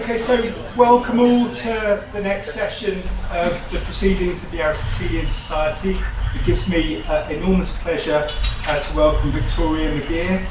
Okay, 0.00 0.16
so 0.16 0.40
welcome 0.76 1.18
all 1.18 1.48
to 1.48 2.06
the 2.12 2.22
next 2.22 2.52
session 2.52 3.02
of 3.32 3.70
the 3.72 3.78
proceedings 3.80 4.44
of 4.44 4.50
the 4.52 4.62
Aristotelian 4.62 5.26
Society. 5.26 5.98
It 6.36 6.46
gives 6.46 6.68
me 6.68 7.02
uh, 7.02 7.28
enormous 7.28 7.82
pleasure 7.82 8.26
uh, 8.68 8.78
to 8.78 8.96
welcome 8.96 9.32
Victoria 9.32 9.90
McGeer 9.90 10.46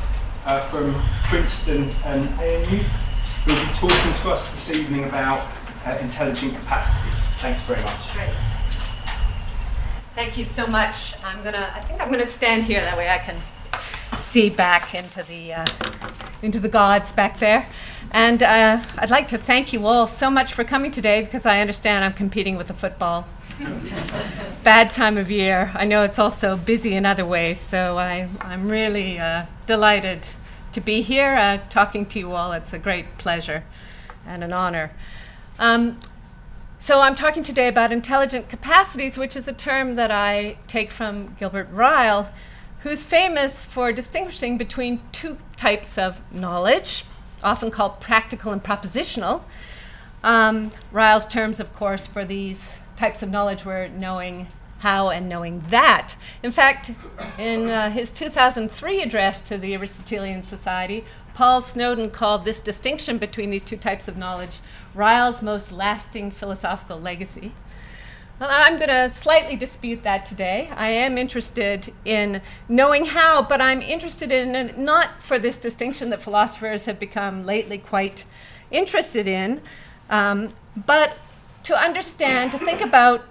uh, 0.46 0.60
from 0.68 0.94
Princeton 1.30 1.90
and 2.04 2.28
ANU, 2.42 2.84
who 3.46 3.54
will 3.54 3.66
be 3.66 3.74
talking 3.74 4.22
to 4.22 4.32
us 4.32 4.52
this 4.52 4.76
evening 4.76 5.06
about 5.06 5.48
uh, 5.86 5.98
intelligent 6.02 6.54
capacities. 6.54 7.14
Thanks 7.40 7.62
very 7.64 7.82
much. 7.82 8.14
Great. 8.14 8.36
Thank 10.14 10.38
you 10.38 10.44
so 10.44 10.68
much. 10.68 11.14
I'm 11.24 11.42
gonna. 11.42 11.72
I 11.74 11.80
think 11.80 12.02
I'm 12.02 12.12
gonna 12.12 12.28
stand 12.28 12.66
here. 12.66 12.82
That 12.82 12.98
way 12.98 13.10
I 13.10 13.20
can 13.20 13.38
see 14.18 14.50
back 14.50 14.94
into 14.94 15.24
the 15.24 15.54
uh, 15.54 15.66
into 16.42 16.60
the 16.60 16.70
gods 16.70 17.12
back 17.12 17.40
there. 17.40 17.68
And 18.12 18.42
uh, 18.42 18.82
I'd 18.98 19.10
like 19.10 19.28
to 19.30 19.38
thank 19.38 19.74
you 19.74 19.86
all 19.86 20.08
so 20.08 20.30
much 20.30 20.54
for 20.54 20.64
coming 20.64 20.92
today 20.92 21.22
because 21.22 21.46
I 21.46 21.60
understand 21.60 22.06
I'm 22.06 22.14
competing 22.14 22.56
with 22.56 22.68
the 22.68 22.74
football. 22.74 23.28
Bad 24.64 24.94
time 24.94 25.18
of 25.18 25.30
year. 25.30 25.72
I 25.74 25.86
know 25.86 26.04
it's 26.04 26.20
also 26.20 26.56
busy 26.56 26.96
in 26.96 27.06
other 27.06 27.26
ways, 27.26 27.60
so 27.60 27.98
I, 27.98 28.30
I'm 28.40 28.68
really 28.68 29.20
uh, 29.20 29.46
delighted 29.66 30.28
to 30.72 30.82
be 30.82 31.02
here 31.02 31.36
uh, 31.36 31.60
talking 31.70 32.06
to 32.08 32.20
you 32.20 32.34
all. 32.34 32.54
It's 32.54 32.72
a 32.72 32.80
great 32.80 33.18
pleasure 33.18 33.64
and 34.26 34.44
an 34.44 34.54
honor. 34.54 34.92
Um, 35.60 36.00
so 36.78 37.02
I'm 37.02 37.16
talking 37.16 37.42
today 37.42 37.68
about 37.68 37.92
intelligent 37.92 38.50
capacities, 38.50 39.18
which 39.18 39.36
is 39.36 39.48
a 39.48 39.54
term 39.54 39.96
that 39.96 40.12
I 40.12 40.58
take 40.68 40.92
from 40.92 41.36
Gilbert 41.40 41.68
Ryle, 41.72 42.32
who's 42.82 43.06
famous 43.06 43.66
for 43.66 43.92
distinguishing 43.92 44.58
between 44.60 45.02
two 45.12 45.40
types 45.58 45.98
of 45.98 46.22
knowledge 46.32 47.04
often 47.44 47.72
called 47.72 48.00
practical 48.00 48.52
and 48.52 48.64
propositional. 48.64 49.44
Um, 50.24 50.72
Ryle's 50.92 51.26
terms, 51.26 51.60
of 51.60 51.74
course, 51.74 52.08
for 52.08 52.26
these 52.26 52.78
types 52.96 53.22
of 53.22 53.30
knowledge 53.30 53.64
were 53.66 53.88
knowing 53.88 54.48
how 54.80 55.10
and 55.10 55.28
knowing 55.28 55.60
that. 55.70 56.16
In 56.44 56.52
fact, 56.52 56.92
in 57.38 57.70
uh, 57.70 57.90
his 57.90 58.12
2003 58.12 59.02
address 59.02 59.42
to 59.42 59.58
the 59.58 59.76
Aristotelian 59.76 60.44
Society, 60.44 61.04
Paul 61.34 61.62
Snowdon 61.62 62.12
called 62.12 62.46
this 62.46 62.60
distinction 62.60 63.18
between 63.18 63.50
these 63.50 63.64
two 63.64 63.78
types 63.78 64.08
of 64.08 64.18
knowledge 64.18 64.60
Ryle's 64.94 65.42
most 65.42 65.72
lasting 65.72 66.32
philosophical 66.32 67.00
legacy. 67.00 67.54
I'm 68.40 68.78
going 68.78 68.90
to 68.90 69.10
slightly 69.10 69.56
dispute 69.56 70.04
that 70.04 70.26
today. 70.26 70.70
I 70.76 70.90
am 70.90 71.18
interested 71.18 71.92
in 72.06 72.42
knowing 72.70 73.06
how, 73.06 73.42
but 73.42 73.62
I'm 73.62 73.82
interested 73.82 74.32
in 74.32 74.84
not 74.84 75.24
for 75.24 75.40
this 75.40 75.58
distinction 75.58 76.12
that 76.12 76.22
philosophers 76.22 76.86
have 76.86 77.00
become 77.00 77.46
lately 77.46 77.80
quite 77.80 78.26
interested 78.70 79.28
in, 79.28 79.62
um, 80.12 80.50
but 80.76 81.18
to 81.64 81.76
understand, 81.76 82.52
to 82.52 82.60
think 82.60 82.80
about 82.80 83.26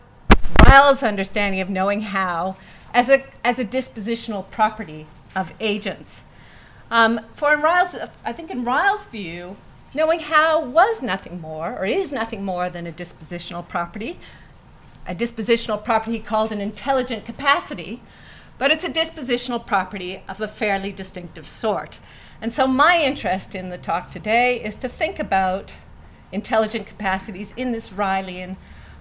Ryle's 0.67 1.05
understanding 1.05 1.61
of 1.61 1.71
knowing 1.71 2.01
how 2.01 2.57
as 2.93 3.09
a, 3.09 3.23
as 3.45 3.61
a 3.61 3.65
dispositional 3.65 4.51
property 4.51 5.07
of 5.37 5.53
agents. 5.61 6.25
Um, 6.91 7.21
for 7.37 7.55
in 7.55 7.61
Ryle's, 7.61 7.95
I 8.25 8.33
think 8.33 8.51
in 8.51 8.65
Ryle's 8.65 9.07
view, 9.07 9.57
knowing 9.95 10.19
how 10.19 10.65
was 10.65 11.01
nothing 11.01 11.41
more, 11.41 11.79
or 11.79 11.85
is 11.85 12.11
nothing 12.11 12.45
more 12.45 12.69
than 12.69 12.89
a 12.89 12.93
dispositional 12.93 13.67
property 13.69 14.19
a 15.07 15.15
dispositional 15.15 15.83
property 15.83 16.19
called 16.19 16.53
an 16.53 16.61
intelligent 16.61 17.25
capacity, 17.25 18.03
but 18.59 18.71
it's 18.71 18.85
a 18.85 18.91
dispositional 18.91 19.65
property 19.65 20.23
of 20.29 20.41
a 20.41 20.49
fairly 20.49 20.93
distinctive 20.93 21.47
sort. 21.47 21.99
And 22.41 22.53
so, 22.53 22.67
my 22.67 23.03
interest 23.03 23.55
in 23.55 23.71
the 23.71 23.79
talk 23.79 24.11
today 24.11 24.63
is 24.63 24.77
to 24.77 24.89
think 24.89 25.19
about 25.19 25.77
intelligent 26.33 26.87
capacities 26.87 27.55
in 27.57 27.73
this 27.73 27.91
Rylean 27.91 28.57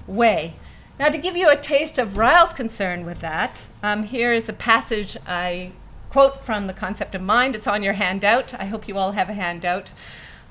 way. 0.08 0.56
Now, 0.97 1.09
to 1.09 1.17
give 1.17 1.36
you 1.36 1.50
a 1.50 1.58
taste 1.58 1.97
of 1.97 2.17
Ryle's 2.17 2.53
concern 2.53 3.06
with 3.06 3.19
that, 3.19 3.66
um, 3.84 4.03
here 4.03 4.31
is 4.31 4.47
a 4.47 4.53
passage 4.53 5.18
I 5.28 5.74
quote 6.09 6.46
from 6.46 6.68
the 6.68 6.74
concept 6.74 7.13
of 7.13 7.22
mind. 7.22 7.56
It's 7.56 7.68
on 7.68 7.84
your 7.84 7.94
handout. 7.94 8.53
I 8.53 8.66
hope 8.66 8.88
you 8.88 8.97
all 8.97 9.12
have 9.12 9.28
a 9.28 9.34
handout. 9.34 9.91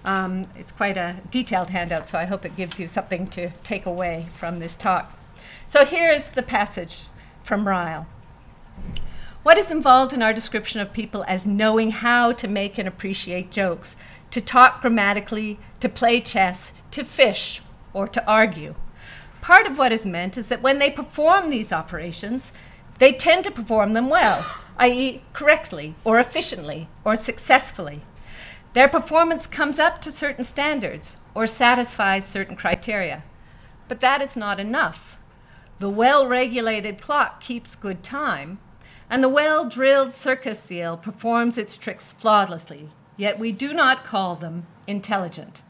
Um, 0.04 0.46
it's 0.54 0.72
quite 0.72 0.98
a 0.98 1.16
detailed 1.30 1.70
handout, 1.70 2.06
so 2.06 2.18
I 2.18 2.26
hope 2.26 2.44
it 2.44 2.56
gives 2.56 2.78
you 2.78 2.86
something 2.86 3.26
to 3.28 3.50
take 3.62 3.86
away 3.86 4.26
from 4.34 4.58
this 4.58 4.76
talk. 4.76 5.13
So 5.66 5.84
here 5.84 6.10
is 6.10 6.30
the 6.30 6.42
passage 6.42 7.04
from 7.42 7.66
Ryle. 7.66 8.06
What 9.42 9.58
is 9.58 9.70
involved 9.70 10.12
in 10.12 10.22
our 10.22 10.32
description 10.32 10.80
of 10.80 10.92
people 10.92 11.24
as 11.28 11.46
knowing 11.46 11.90
how 11.90 12.32
to 12.32 12.48
make 12.48 12.78
and 12.78 12.88
appreciate 12.88 13.50
jokes, 13.50 13.96
to 14.30 14.40
talk 14.40 14.80
grammatically, 14.80 15.58
to 15.80 15.88
play 15.88 16.20
chess, 16.20 16.72
to 16.92 17.04
fish, 17.04 17.60
or 17.92 18.08
to 18.08 18.26
argue? 18.26 18.74
Part 19.42 19.66
of 19.66 19.76
what 19.76 19.92
is 19.92 20.06
meant 20.06 20.38
is 20.38 20.48
that 20.48 20.62
when 20.62 20.78
they 20.78 20.90
perform 20.90 21.50
these 21.50 21.72
operations, 21.72 22.52
they 22.98 23.12
tend 23.12 23.44
to 23.44 23.50
perform 23.50 23.92
them 23.92 24.08
well, 24.08 24.46
i.e., 24.78 25.22
correctly, 25.32 25.94
or 26.04 26.18
efficiently, 26.18 26.88
or 27.04 27.16
successfully. 27.16 28.00
Their 28.72 28.88
performance 28.88 29.46
comes 29.46 29.78
up 29.78 30.00
to 30.00 30.10
certain 30.10 30.44
standards 30.44 31.18
or 31.34 31.46
satisfies 31.46 32.26
certain 32.26 32.56
criteria. 32.56 33.22
But 33.88 34.00
that 34.00 34.22
is 34.22 34.36
not 34.36 34.58
enough. 34.58 35.18
The 35.78 35.90
well 35.90 36.26
regulated 36.26 37.00
clock 37.00 37.40
keeps 37.40 37.74
good 37.74 38.02
time, 38.02 38.58
and 39.10 39.22
the 39.22 39.28
well 39.28 39.68
drilled 39.68 40.12
circus 40.12 40.60
seal 40.60 40.96
performs 40.96 41.58
its 41.58 41.76
tricks 41.76 42.12
flawlessly, 42.12 42.90
yet 43.16 43.38
we 43.38 43.50
do 43.50 43.72
not 43.72 44.04
call 44.04 44.36
them 44.36 44.66
intelligent. 44.86 45.62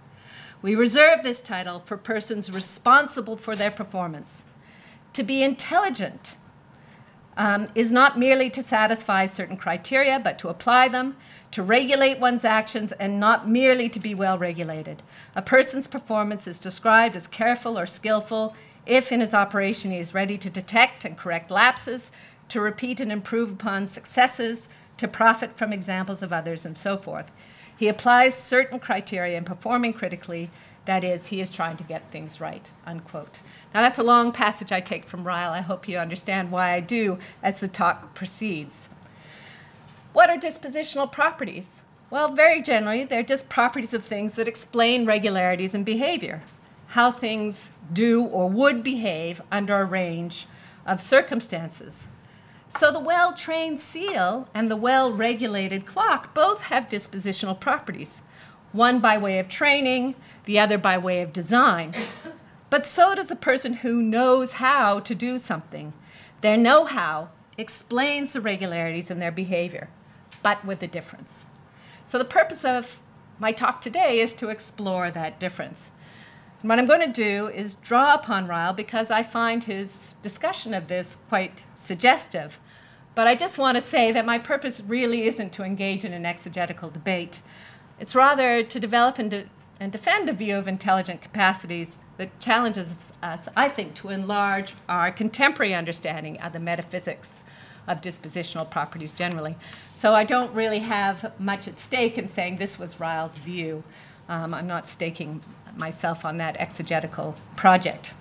We 0.60 0.74
reserve 0.74 1.22
this 1.22 1.40
title 1.40 1.82
for 1.84 1.96
persons 1.96 2.50
responsible 2.50 3.36
for 3.36 3.56
their 3.56 3.70
performance. 3.70 4.44
To 5.14 5.22
be 5.22 5.42
intelligent 5.42 6.36
um, 7.36 7.68
is 7.74 7.90
not 7.90 8.18
merely 8.18 8.50
to 8.50 8.62
satisfy 8.62 9.26
certain 9.26 9.56
criteria, 9.56 10.20
but 10.20 10.38
to 10.38 10.48
apply 10.48 10.88
them, 10.88 11.16
to 11.50 11.62
regulate 11.62 12.18
one's 12.18 12.44
actions, 12.44 12.92
and 12.92 13.18
not 13.18 13.48
merely 13.48 13.88
to 13.88 14.00
be 14.00 14.14
well 14.14 14.38
regulated. 14.38 15.02
A 15.34 15.42
person's 15.42 15.86
performance 15.86 16.46
is 16.46 16.58
described 16.58 17.16
as 17.16 17.26
careful 17.26 17.78
or 17.78 17.86
skillful 17.86 18.54
if 18.86 19.10
in 19.10 19.20
his 19.20 19.34
operation 19.34 19.90
he 19.90 19.98
is 19.98 20.14
ready 20.14 20.36
to 20.38 20.50
detect 20.50 21.04
and 21.04 21.16
correct 21.16 21.50
lapses, 21.50 22.10
to 22.48 22.60
repeat 22.60 23.00
and 23.00 23.10
improve 23.10 23.50
upon 23.50 23.86
successes, 23.86 24.68
to 24.96 25.08
profit 25.08 25.56
from 25.56 25.72
examples 25.72 26.22
of 26.22 26.32
others, 26.32 26.64
and 26.64 26.76
so 26.76 26.96
forth. 26.96 27.32
He 27.76 27.88
applies 27.88 28.34
certain 28.34 28.78
criteria 28.78 29.36
in 29.36 29.44
performing 29.44 29.92
critically, 29.92 30.50
that 30.84 31.02
is, 31.02 31.28
he 31.28 31.40
is 31.40 31.50
trying 31.50 31.78
to 31.78 31.84
get 31.84 32.10
things 32.10 32.40
right, 32.40 32.70
unquote. 32.86 33.40
Now, 33.72 33.80
that's 33.80 33.98
a 33.98 34.02
long 34.02 34.32
passage 34.32 34.70
I 34.70 34.80
take 34.80 35.06
from 35.06 35.24
Ryle. 35.24 35.50
I 35.52 35.62
hope 35.62 35.88
you 35.88 35.98
understand 35.98 36.50
why 36.50 36.72
I 36.72 36.80
do 36.80 37.18
as 37.42 37.60
the 37.60 37.68
talk 37.68 38.14
proceeds. 38.14 38.90
What 40.12 40.28
are 40.28 40.36
dispositional 40.36 41.10
properties? 41.10 41.82
Well, 42.10 42.32
very 42.32 42.62
generally, 42.62 43.04
they're 43.04 43.22
just 43.22 43.48
properties 43.48 43.94
of 43.94 44.04
things 44.04 44.34
that 44.34 44.46
explain 44.46 45.06
regularities 45.06 45.74
in 45.74 45.84
behavior 45.84 46.42
how 46.88 47.10
things 47.10 47.70
do 47.92 48.24
or 48.24 48.48
would 48.48 48.82
behave 48.82 49.40
under 49.50 49.76
a 49.76 49.84
range 49.84 50.46
of 50.86 51.00
circumstances. 51.00 52.08
So 52.68 52.90
the 52.90 53.00
well 53.00 53.32
trained 53.32 53.80
seal 53.80 54.48
and 54.52 54.70
the 54.70 54.76
well 54.76 55.12
regulated 55.12 55.86
clock 55.86 56.34
both 56.34 56.62
have 56.64 56.88
dispositional 56.88 57.58
properties, 57.58 58.22
one 58.72 59.00
by 59.00 59.16
way 59.16 59.38
of 59.38 59.48
training, 59.48 60.14
the 60.44 60.58
other 60.58 60.78
by 60.78 60.98
way 60.98 61.22
of 61.22 61.32
design. 61.32 61.94
But 62.70 62.84
so 62.84 63.14
does 63.14 63.30
a 63.30 63.36
person 63.36 63.74
who 63.74 64.02
knows 64.02 64.54
how 64.54 64.98
to 65.00 65.14
do 65.14 65.38
something. 65.38 65.92
Their 66.40 66.56
know 66.56 66.86
how 66.86 67.28
explains 67.56 68.32
the 68.32 68.40
regularities 68.40 69.10
in 69.10 69.20
their 69.20 69.30
behavior, 69.30 69.88
but 70.42 70.64
with 70.64 70.82
a 70.82 70.88
difference. 70.88 71.46
So 72.04 72.18
the 72.18 72.24
purpose 72.24 72.64
of 72.64 73.00
my 73.38 73.52
talk 73.52 73.80
today 73.80 74.18
is 74.18 74.34
to 74.34 74.48
explore 74.48 75.10
that 75.12 75.38
difference. 75.38 75.92
And 76.64 76.70
what 76.70 76.78
I'm 76.78 76.86
going 76.86 77.12
to 77.12 77.12
do 77.12 77.48
is 77.48 77.74
draw 77.74 78.14
upon 78.14 78.46
Ryle 78.46 78.72
because 78.72 79.10
I 79.10 79.22
find 79.22 79.62
his 79.62 80.14
discussion 80.22 80.72
of 80.72 80.88
this 80.88 81.18
quite 81.28 81.62
suggestive. 81.74 82.58
But 83.14 83.26
I 83.26 83.34
just 83.34 83.58
want 83.58 83.76
to 83.76 83.82
say 83.82 84.12
that 84.12 84.24
my 84.24 84.38
purpose 84.38 84.80
really 84.80 85.24
isn't 85.24 85.52
to 85.52 85.62
engage 85.62 86.06
in 86.06 86.14
an 86.14 86.24
exegetical 86.24 86.88
debate. 86.88 87.42
It's 88.00 88.14
rather 88.14 88.62
to 88.62 88.80
develop 88.80 89.18
and, 89.18 89.30
de- 89.30 89.44
and 89.78 89.92
defend 89.92 90.30
a 90.30 90.32
view 90.32 90.56
of 90.56 90.66
intelligent 90.66 91.20
capacities 91.20 91.98
that 92.16 92.40
challenges 92.40 93.12
us, 93.22 93.46
I 93.54 93.68
think, 93.68 93.92
to 93.96 94.08
enlarge 94.08 94.72
our 94.88 95.10
contemporary 95.10 95.74
understanding 95.74 96.40
of 96.40 96.54
the 96.54 96.60
metaphysics 96.60 97.36
of 97.86 98.00
dispositional 98.00 98.70
properties 98.70 99.12
generally. 99.12 99.56
So 99.92 100.14
I 100.14 100.24
don't 100.24 100.54
really 100.54 100.78
have 100.78 101.38
much 101.38 101.68
at 101.68 101.78
stake 101.78 102.16
in 102.16 102.26
saying 102.26 102.56
this 102.56 102.78
was 102.78 102.98
Ryle's 102.98 103.36
view. 103.36 103.84
Um, 104.30 104.54
I'm 104.54 104.66
not 104.66 104.88
staking 104.88 105.42
myself 105.76 106.24
on 106.24 106.36
that 106.38 106.56
exegetical 106.58 107.36
project. 107.56 108.14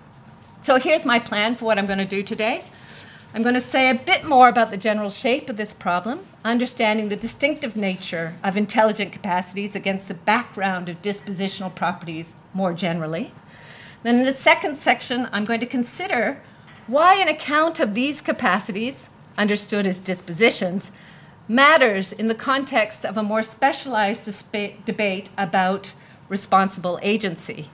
So 0.62 0.80
here's 0.80 1.06
my 1.06 1.20
plan 1.20 1.56
for 1.56 1.66
what 1.66 1.78
I'm 1.78 1.86
going 1.86 2.00
to 2.00 2.06
do 2.06 2.24
today. 2.24 2.64
I'm 3.36 3.42
going 3.42 3.56
to 3.56 3.62
say 3.62 3.90
a 3.90 3.96
bit 3.96 4.24
more 4.26 4.48
about 4.48 4.70
the 4.70 4.78
general 4.78 5.10
shape 5.10 5.50
of 5.50 5.58
this 5.58 5.74
problem, 5.74 6.20
understanding 6.46 7.10
the 7.10 7.16
distinctive 7.16 7.76
nature 7.76 8.36
of 8.44 8.56
intelligent 8.56 9.12
capacities 9.12 9.76
against 9.76 10.08
the 10.08 10.14
background 10.14 10.88
of 10.88 11.02
dispositional 11.02 11.74
properties 11.74 12.36
more 12.54 12.74
generally. 12.74 13.32
Then 14.04 14.20
in 14.20 14.26
the 14.26 14.34
second 14.34 14.76
section, 14.76 15.30
I'm 15.32 15.46
going 15.46 15.62
to 15.62 15.66
consider 15.66 16.42
why 16.86 17.16
an 17.16 17.28
account 17.28 17.80
of 17.80 17.96
these 17.96 18.22
capacities, 18.22 19.10
understood 19.38 19.88
as 19.88 20.00
dispositions, 20.00 20.92
matters 21.48 22.14
in 22.14 22.28
the 22.28 22.36
context 22.36 23.06
of 23.06 23.18
a 23.18 23.24
more 23.24 23.42
specialized 23.42 24.26
debate 24.86 25.30
about 25.38 25.94
responsible 26.34 26.98
agency. 27.04 27.70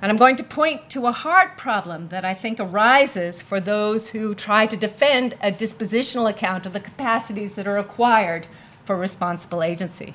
And 0.00 0.10
I'm 0.10 0.16
going 0.16 0.36
to 0.36 0.42
point 0.42 0.88
to 0.88 1.06
a 1.06 1.12
hard 1.12 1.58
problem 1.58 2.08
that 2.08 2.24
I 2.24 2.32
think 2.32 2.58
arises 2.58 3.42
for 3.42 3.60
those 3.60 4.08
who 4.08 4.34
try 4.34 4.64
to 4.66 4.76
defend 4.76 5.34
a 5.42 5.52
dispositional 5.52 6.28
account 6.28 6.64
of 6.64 6.72
the 6.72 6.80
capacities 6.80 7.56
that 7.56 7.66
are 7.66 7.76
acquired 7.76 8.46
for 8.86 8.96
responsible 8.96 9.62
agency. 9.62 10.14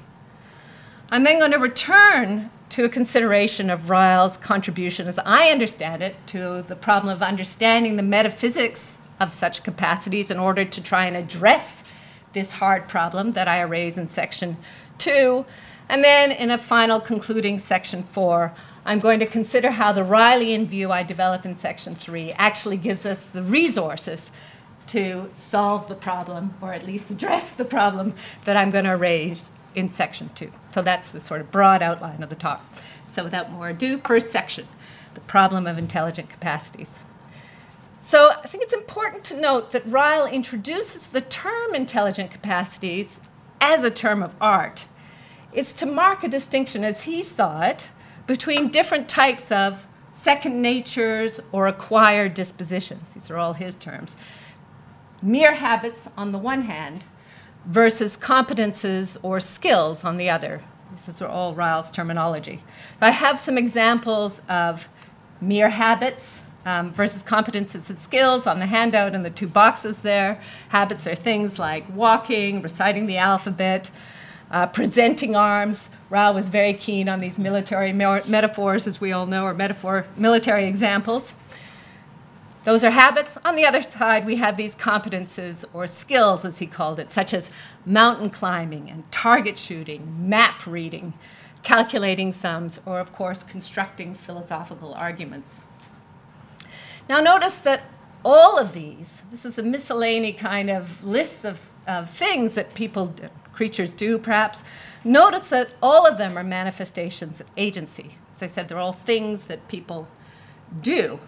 I'm 1.11 1.23
then 1.23 1.37
going 1.37 1.51
to 1.51 1.59
return 1.59 2.49
to 2.69 2.85
a 2.85 2.89
consideration 2.89 3.69
of 3.69 3.91
Ryle's 3.91 4.35
contribution, 4.37 5.07
as 5.07 5.19
I 5.19 5.51
understand 5.51 6.01
it, 6.01 6.15
to 6.27 6.63
the 6.63 6.75
problem 6.75 7.13
of 7.13 7.21
understanding 7.21 7.97
the 7.97 8.03
metaphysics 8.17 8.97
of 9.19 9.35
such 9.35 9.63
capacities 9.63 10.31
in 10.31 10.39
order 10.39 10.65
to 10.65 10.81
try 10.81 11.05
and 11.05 11.15
address 11.15 11.83
this 12.33 12.53
hard 12.53 12.87
problem 12.87 13.33
that 13.33 13.47
I 13.47 13.61
raise 13.61 13.95
in 13.95 14.07
section 14.07 14.57
two. 14.97 15.45
And 15.89 16.03
then 16.03 16.31
in 16.31 16.51
a 16.51 16.57
final 16.57 16.99
concluding 16.99 17.57
section 17.57 18.03
four, 18.03 18.53
I'm 18.85 18.99
going 18.99 19.19
to 19.19 19.25
consider 19.25 19.71
how 19.71 19.91
the 19.91 20.01
Rylean 20.01 20.67
view 20.67 20.91
I 20.91 21.03
develop 21.03 21.45
in 21.45 21.55
section 21.55 21.95
three 21.95 22.31
actually 22.33 22.77
gives 22.77 23.05
us 23.05 23.25
the 23.25 23.41
resources 23.41 24.31
to 24.87 25.27
solve 25.31 25.87
the 25.87 25.95
problem, 25.95 26.53
or 26.61 26.73
at 26.73 26.85
least 26.85 27.11
address 27.11 27.51
the 27.51 27.65
problem 27.65 28.13
that 28.45 28.55
I'm 28.55 28.69
going 28.69 28.85
to 28.85 28.95
raise 28.95 29.51
in 29.75 29.89
section 29.89 30.29
two. 30.33 30.51
So 30.71 30.81
that's 30.81 31.11
the 31.11 31.19
sort 31.19 31.41
of 31.41 31.51
broad 31.51 31.81
outline 31.81 32.23
of 32.23 32.29
the 32.29 32.35
talk. 32.35 32.63
So 33.07 33.23
without 33.23 33.51
more 33.51 33.69
ado, 33.69 33.97
first 33.99 34.31
section, 34.31 34.67
the 35.15 35.21
problem 35.21 35.67
of 35.67 35.77
intelligent 35.77 36.29
capacities. 36.29 36.99
So 37.99 38.31
I 38.31 38.47
think 38.47 38.63
it's 38.63 38.73
important 38.73 39.23
to 39.25 39.39
note 39.39 39.71
that 39.71 39.85
Ryle 39.85 40.25
introduces 40.25 41.07
the 41.07 41.21
term 41.21 41.75
intelligent 41.75 42.31
capacities 42.31 43.19
as 43.59 43.83
a 43.83 43.91
term 43.91 44.23
of 44.23 44.35
art. 44.39 44.87
It's 45.51 45.73
to 45.73 45.85
mark 45.85 46.23
a 46.23 46.27
distinction, 46.27 46.83
as 46.83 47.03
he 47.03 47.23
saw 47.23 47.61
it, 47.61 47.89
between 48.27 48.69
different 48.69 49.09
types 49.09 49.51
of 49.51 49.87
second 50.11 50.61
natures 50.61 51.39
or 51.51 51.67
acquired 51.67 52.33
dispositions. 52.33 53.13
These 53.13 53.31
are 53.31 53.37
all 53.37 53.53
his 53.53 53.75
terms. 53.75 54.15
Mere 55.21 55.55
habits 55.55 56.07
on 56.15 56.31
the 56.31 56.37
one 56.37 56.63
hand, 56.63 57.05
versus 57.65 58.17
competences 58.17 59.17
or 59.21 59.39
skills 59.39 60.03
on 60.03 60.17
the 60.17 60.29
other. 60.29 60.63
This 60.91 61.07
is 61.07 61.21
all 61.21 61.53
Ryle's 61.53 61.91
terminology. 61.91 62.63
I 62.99 63.11
have 63.11 63.39
some 63.39 63.57
examples 63.57 64.41
of 64.49 64.89
mere 65.39 65.69
habits 65.69 66.41
um, 66.65 66.91
versus 66.91 67.23
competences 67.23 67.89
and 67.89 67.97
skills 67.97 68.47
on 68.47 68.59
the 68.59 68.65
handout 68.65 69.13
in 69.13 69.23
the 69.23 69.29
two 69.29 69.47
boxes 69.47 69.99
there. 69.99 70.41
Habits 70.69 71.05
are 71.07 71.15
things 71.15 71.59
like 71.59 71.85
walking, 71.93 72.61
reciting 72.61 73.05
the 73.05 73.17
alphabet, 73.17 73.91
uh, 74.51 74.67
presenting 74.67 75.35
arms. 75.35 75.89
Ryle 76.09 76.33
was 76.33 76.49
very 76.49 76.73
keen 76.73 77.07
on 77.07 77.19
these 77.19 77.37
military 77.37 77.93
metaphors, 77.93 78.87
as 78.87 78.99
we 78.99 79.11
all 79.11 79.25
know, 79.25 79.43
or 79.43 79.53
metaphor 79.53 80.05
military 80.17 80.65
examples. 80.65 81.35
Those 82.63 82.83
are 82.83 82.91
habits. 82.91 83.37
On 83.45 83.55
the 83.55 83.65
other 83.65 83.81
side, 83.81 84.25
we 84.25 84.35
have 84.35 84.57
these 84.57 84.75
competences 84.75 85.65
or 85.73 85.87
skills, 85.87 86.43
as 86.43 86.59
he 86.59 86.67
called 86.67 86.99
it, 86.99 87.09
such 87.09 87.33
as 87.33 87.49
mountain 87.85 88.29
climbing 88.29 88.89
and 88.89 89.09
target 89.11 89.57
shooting, 89.57 90.29
map 90.29 90.67
reading, 90.67 91.13
calculating 91.63 92.33
sums, 92.33 92.79
or, 92.85 92.99
of 92.99 93.13
course, 93.13 93.43
constructing 93.43 94.13
philosophical 94.13 94.93
arguments. 94.93 95.61
Now, 97.07 97.21
notice 97.21 97.57
that 97.59 97.83
all 98.25 98.59
of 98.59 98.73
these, 98.73 99.23
this 99.31 99.45
is 99.45 99.57
a 99.57 99.63
miscellany 99.63 100.33
kind 100.33 100.69
of 100.69 101.03
list 101.03 101.45
of, 101.45 101.69
of 101.87 102.09
things 102.09 102.55
that 102.55 102.73
people, 102.73 103.13
creatures 103.59 103.89
do 103.89 104.17
perhaps. 104.17 104.63
Notice 105.03 105.49
that 105.49 105.71
all 105.83 106.07
of 106.07 106.17
them 106.17 106.37
are 106.37 106.45
manifestations 106.45 107.41
of 107.41 107.47
agency. 107.57 108.15
As 108.33 108.41
I 108.41 108.47
said, 108.47 108.69
they're 108.69 108.77
all 108.77 108.93
things 108.93 109.43
that 109.47 109.67
people 109.67 110.07
do. 110.79 111.19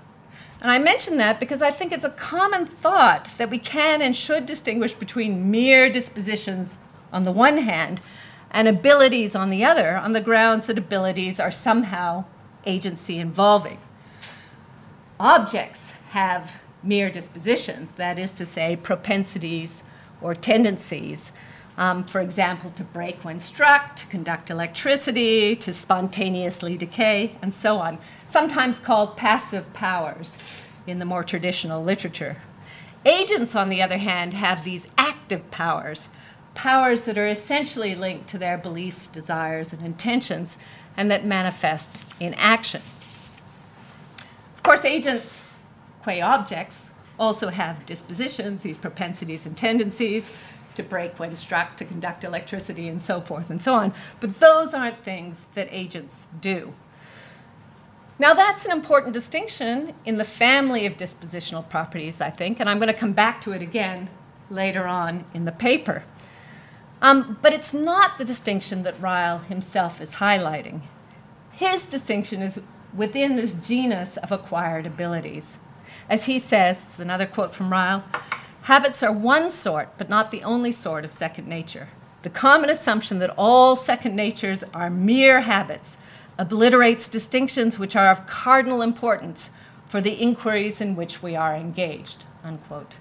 And 0.62 0.72
I 0.72 0.80
mention 0.80 1.18
that 1.18 1.42
because 1.42 1.62
I 1.62 1.72
think 1.72 1.92
it's 1.92 2.06
a 2.06 2.10
common 2.10 2.66
thought 2.66 3.34
that 3.38 3.50
we 3.50 3.58
can 3.58 4.02
and 4.02 4.16
should 4.16 4.46
distinguish 4.46 4.94
between 4.94 5.52
mere 5.52 5.90
dispositions 5.90 6.80
on 7.12 7.24
the 7.24 7.34
one 7.34 7.58
hand 7.58 8.00
and 8.50 8.66
abilities 8.66 9.36
on 9.36 9.50
the 9.50 9.66
other, 9.66 9.98
on 9.98 10.14
the 10.14 10.22
grounds 10.22 10.68
that 10.68 10.78
abilities 10.78 11.38
are 11.38 11.52
somehow 11.52 12.24
agency 12.66 13.18
involving 13.18 13.80
objects 15.22 15.92
have 16.12 16.60
mere 16.82 17.12
dispositions, 17.12 17.92
that 17.92 18.18
is 18.18 18.34
to 18.34 18.46
say, 18.46 18.76
propensities 18.76 19.84
or 20.20 20.34
tendencies. 20.34 21.32
Um, 21.78 22.04
for 22.04 22.20
example, 22.20 22.70
to 22.72 22.84
break 22.84 23.24
when 23.24 23.40
struck, 23.40 23.96
to 23.96 24.06
conduct 24.08 24.50
electricity, 24.50 25.56
to 25.56 25.74
spontaneously 25.74 26.78
decay, 26.78 27.38
and 27.42 27.54
so 27.54 27.80
on, 27.80 27.98
sometimes 28.26 28.80
called 28.80 29.18
passive 29.18 29.72
powers 29.74 30.38
in 30.86 31.00
the 31.00 31.06
more 31.06 31.24
traditional 31.24 31.84
literature. 31.84 32.38
Agents, 33.06 33.56
on 33.56 33.70
the 33.70 33.82
other 33.82 33.98
hand, 33.98 34.34
have 34.34 34.64
these 34.64 34.88
active 34.98 35.50
powers, 35.50 36.10
powers 36.54 37.02
that 37.02 37.18
are 37.18 37.28
essentially 37.28 37.96
linked 37.96 38.28
to 38.28 38.38
their 38.38 38.58
beliefs, 38.58 39.08
desires, 39.08 39.74
and 39.74 39.84
intentions, 39.84 40.58
and 40.98 41.10
that 41.10 41.26
manifest 41.26 42.06
in 42.20 42.34
action. 42.36 42.82
Of 44.56 44.64
course, 44.64 44.86
agents, 44.86 45.42
qua 46.04 46.20
objects, 46.22 46.92
also 47.18 47.50
have 47.50 47.86
dispositions, 47.86 48.64
these 48.64 48.78
propensities 48.78 49.46
and 49.46 49.56
tendencies 49.56 50.34
to 50.76 50.84
break 50.84 51.20
when 51.20 51.36
struck, 51.36 51.78
to 51.78 51.86
conduct 51.86 52.24
electricity, 52.24 52.88
and 52.88 53.02
so 53.02 53.22
forth 53.22 53.50
and 53.50 53.62
so 53.62 53.76
on. 53.76 53.94
But 54.20 54.40
those 54.40 54.74
aren't 54.74 55.00
things 55.00 55.48
that 55.56 55.68
agents 55.72 56.28
do. 56.40 56.74
Now, 58.20 58.34
that's 58.36 58.66
an 58.66 58.72
important 58.72 59.14
distinction 59.14 59.94
in 60.06 60.18
the 60.18 60.24
family 60.24 60.86
of 60.86 60.96
dispositional 60.96 61.68
properties, 61.68 62.22
I 62.22 62.30
think, 62.30 62.60
and 62.60 62.70
I'm 62.70 62.78
going 62.78 62.94
to 62.94 63.00
come 63.00 63.14
back 63.14 63.42
to 63.42 63.52
it 63.52 63.64
again 63.64 64.10
later 64.50 64.86
on 64.86 65.26
in 65.34 65.46
the 65.46 65.52
paper. 65.52 66.04
Um, 67.02 67.40
but 67.42 67.52
it's 67.52 67.74
not 67.74 68.20
the 68.20 68.26
distinction 68.26 68.84
that 68.84 69.02
Ryle 69.02 69.40
himself 69.40 70.00
is 70.00 70.16
highlighting. 70.16 70.82
His 71.52 71.84
distinction 71.84 72.44
is 72.44 72.62
within 72.94 73.38
this 73.38 73.54
genus 73.54 74.18
of 74.18 74.32
acquired 74.32 74.86
abilities. 74.86 75.58
As 76.08 76.26
he 76.26 76.38
says, 76.38 76.80
this 76.80 76.94
is 76.96 77.00
another 77.00 77.26
quote 77.26 77.56
from 77.56 77.72
Ryle 77.72 78.04
habits 78.64 79.04
are 79.04 79.12
one 79.12 79.52
sort, 79.52 79.98
but 79.98 80.10
not 80.10 80.32
the 80.32 80.44
only 80.44 80.72
sort 80.72 81.06
of 81.06 81.12
second 81.12 81.48
nature. 81.48 81.90
The 82.22 82.30
common 82.30 82.70
assumption 82.70 83.20
that 83.20 83.34
all 83.38 83.76
second 83.76 84.16
natures 84.16 84.64
are 84.74 84.90
mere 84.90 85.42
habits 85.42 85.98
obliterates 86.38 87.08
distinctions 87.08 87.78
which 87.78 87.96
are 87.96 88.10
of 88.10 88.26
cardinal 88.26 88.82
importance 88.82 89.52
for 89.86 90.02
the 90.02 90.14
inquiries 90.14 90.80
in 90.82 90.96
which 90.96 91.22
we 91.22 91.36
are 91.36 91.56
engaged. 91.56 92.26
Unquote. 92.44 92.96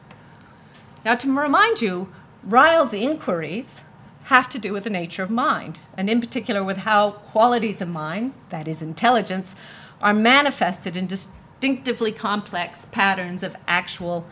Now, 1.05 1.14
to 1.17 1.33
remind 1.33 1.81
you, 1.81 2.09
Ryle's 2.43 2.93
inquiries 2.93 3.83
have 4.25 4.49
to 4.50 4.59
do 4.59 4.73
with 4.73 4.85
the 4.85 4.90
nature 4.90 5.23
of 5.23 5.31
mind, 5.31 5.81
and 5.97 6.11
in 6.11 6.21
particular 6.21 6.62
with 6.62 6.79
how 6.79 7.12
qualities 7.12 7.81
of 7.81 7.88
mind, 7.88 8.33
that 8.50 8.69
is, 8.69 8.83
intelligence, 8.83 9.57
are 10.02 10.14
manifested 10.14 10.97
in 10.97 11.07
distinctively 11.07 12.12
complex 12.12 12.87
patterns 12.87 13.43
of 13.43 13.57
actual 13.67 14.26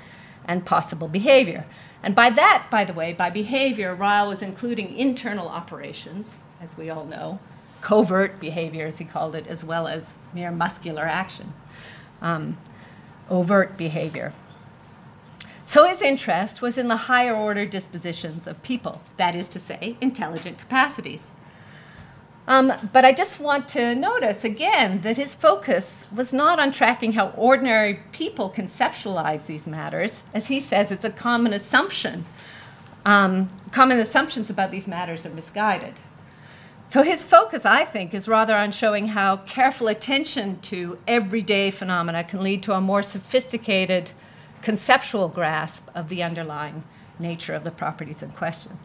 and 0.49 0.67
possible 0.67 1.07
behavior. 1.07 1.67
And 2.03 2.15
by 2.15 2.31
that, 2.31 2.67
by 2.71 2.85
the 2.85 2.93
way, 2.93 3.13
by 3.13 3.31
behavior, 3.31 3.95
Ryle 3.95 4.29
was 4.29 4.43
including 4.43 4.97
internal 4.97 5.49
operations, 5.49 6.39
as 6.61 6.77
we 6.77 6.91
all 6.91 7.05
know, 7.05 7.39
covert 7.81 8.41
behavior, 8.41 8.87
as 8.87 8.99
he 8.99 9.05
called 9.05 9.35
it, 9.35 9.47
as 9.47 9.63
well 9.63 9.87
as 9.87 10.15
mere 10.33 10.51
muscular 10.51 11.05
action, 11.05 11.53
um, 12.23 12.57
overt 13.29 13.77
behavior. 13.77 14.33
So 15.63 15.85
his 15.85 16.01
interest 16.01 16.63
was 16.63 16.79
in 16.79 16.89
the 16.89 16.97
higher 16.97 17.37
order 17.37 17.67
dispositions 17.67 18.47
of 18.47 18.63
people, 18.63 19.03
that 19.19 19.35
is 19.35 19.49
to 19.51 19.61
say, 19.61 19.99
intelligent 20.01 20.59
capacities. 20.59 21.33
Um, 22.49 22.73
but 22.95 23.05
I 23.05 23.13
just 23.13 23.41
want 23.41 23.69
to 23.69 23.95
notice 23.95 24.43
again 24.43 25.03
that 25.03 25.19
his 25.19 25.35
focus 25.35 26.07
was 26.17 26.33
not 26.33 26.59
on 26.59 26.73
tracking 26.73 27.13
how 27.13 27.29
ordinary 27.37 28.01
people 28.11 28.49
conceptualize 28.49 29.47
these 29.47 29.67
matters. 29.67 30.25
As 30.33 30.49
he 30.49 30.59
says, 30.59 30.91
it's 30.91 31.05
a 31.05 31.11
common 31.11 31.53
assumption. 31.53 32.25
Um, 33.05 33.51
common 33.71 33.99
assumptions 33.99 34.49
about 34.49 34.71
these 34.71 34.89
matters 34.89 35.27
are 35.27 35.31
misguided. 35.31 36.01
So 36.87 37.03
his 37.03 37.23
focus, 37.23 37.67
I 37.67 37.85
think, 37.85 38.15
is 38.15 38.27
rather 38.27 38.57
on 38.57 38.73
showing 38.73 39.09
how 39.09 39.37
careful 39.37 39.89
attention 39.89 40.59
to 40.61 40.97
everyday 41.07 41.71
phenomena 41.71 42.25
can 42.25 42.43
lead 42.43 42.63
to 42.63 42.73
a 42.73 42.81
more 42.81 43.03
sophisticated 43.03 44.13
conceptual 44.63 45.29
grasp 45.29 45.87
of 45.95 46.09
the 46.09 46.23
underlying 46.23 46.85
nature 47.19 47.53
of 47.53 47.65
the 47.65 47.71
properties 47.71 48.23
in 48.23 48.31
question. 48.31 48.79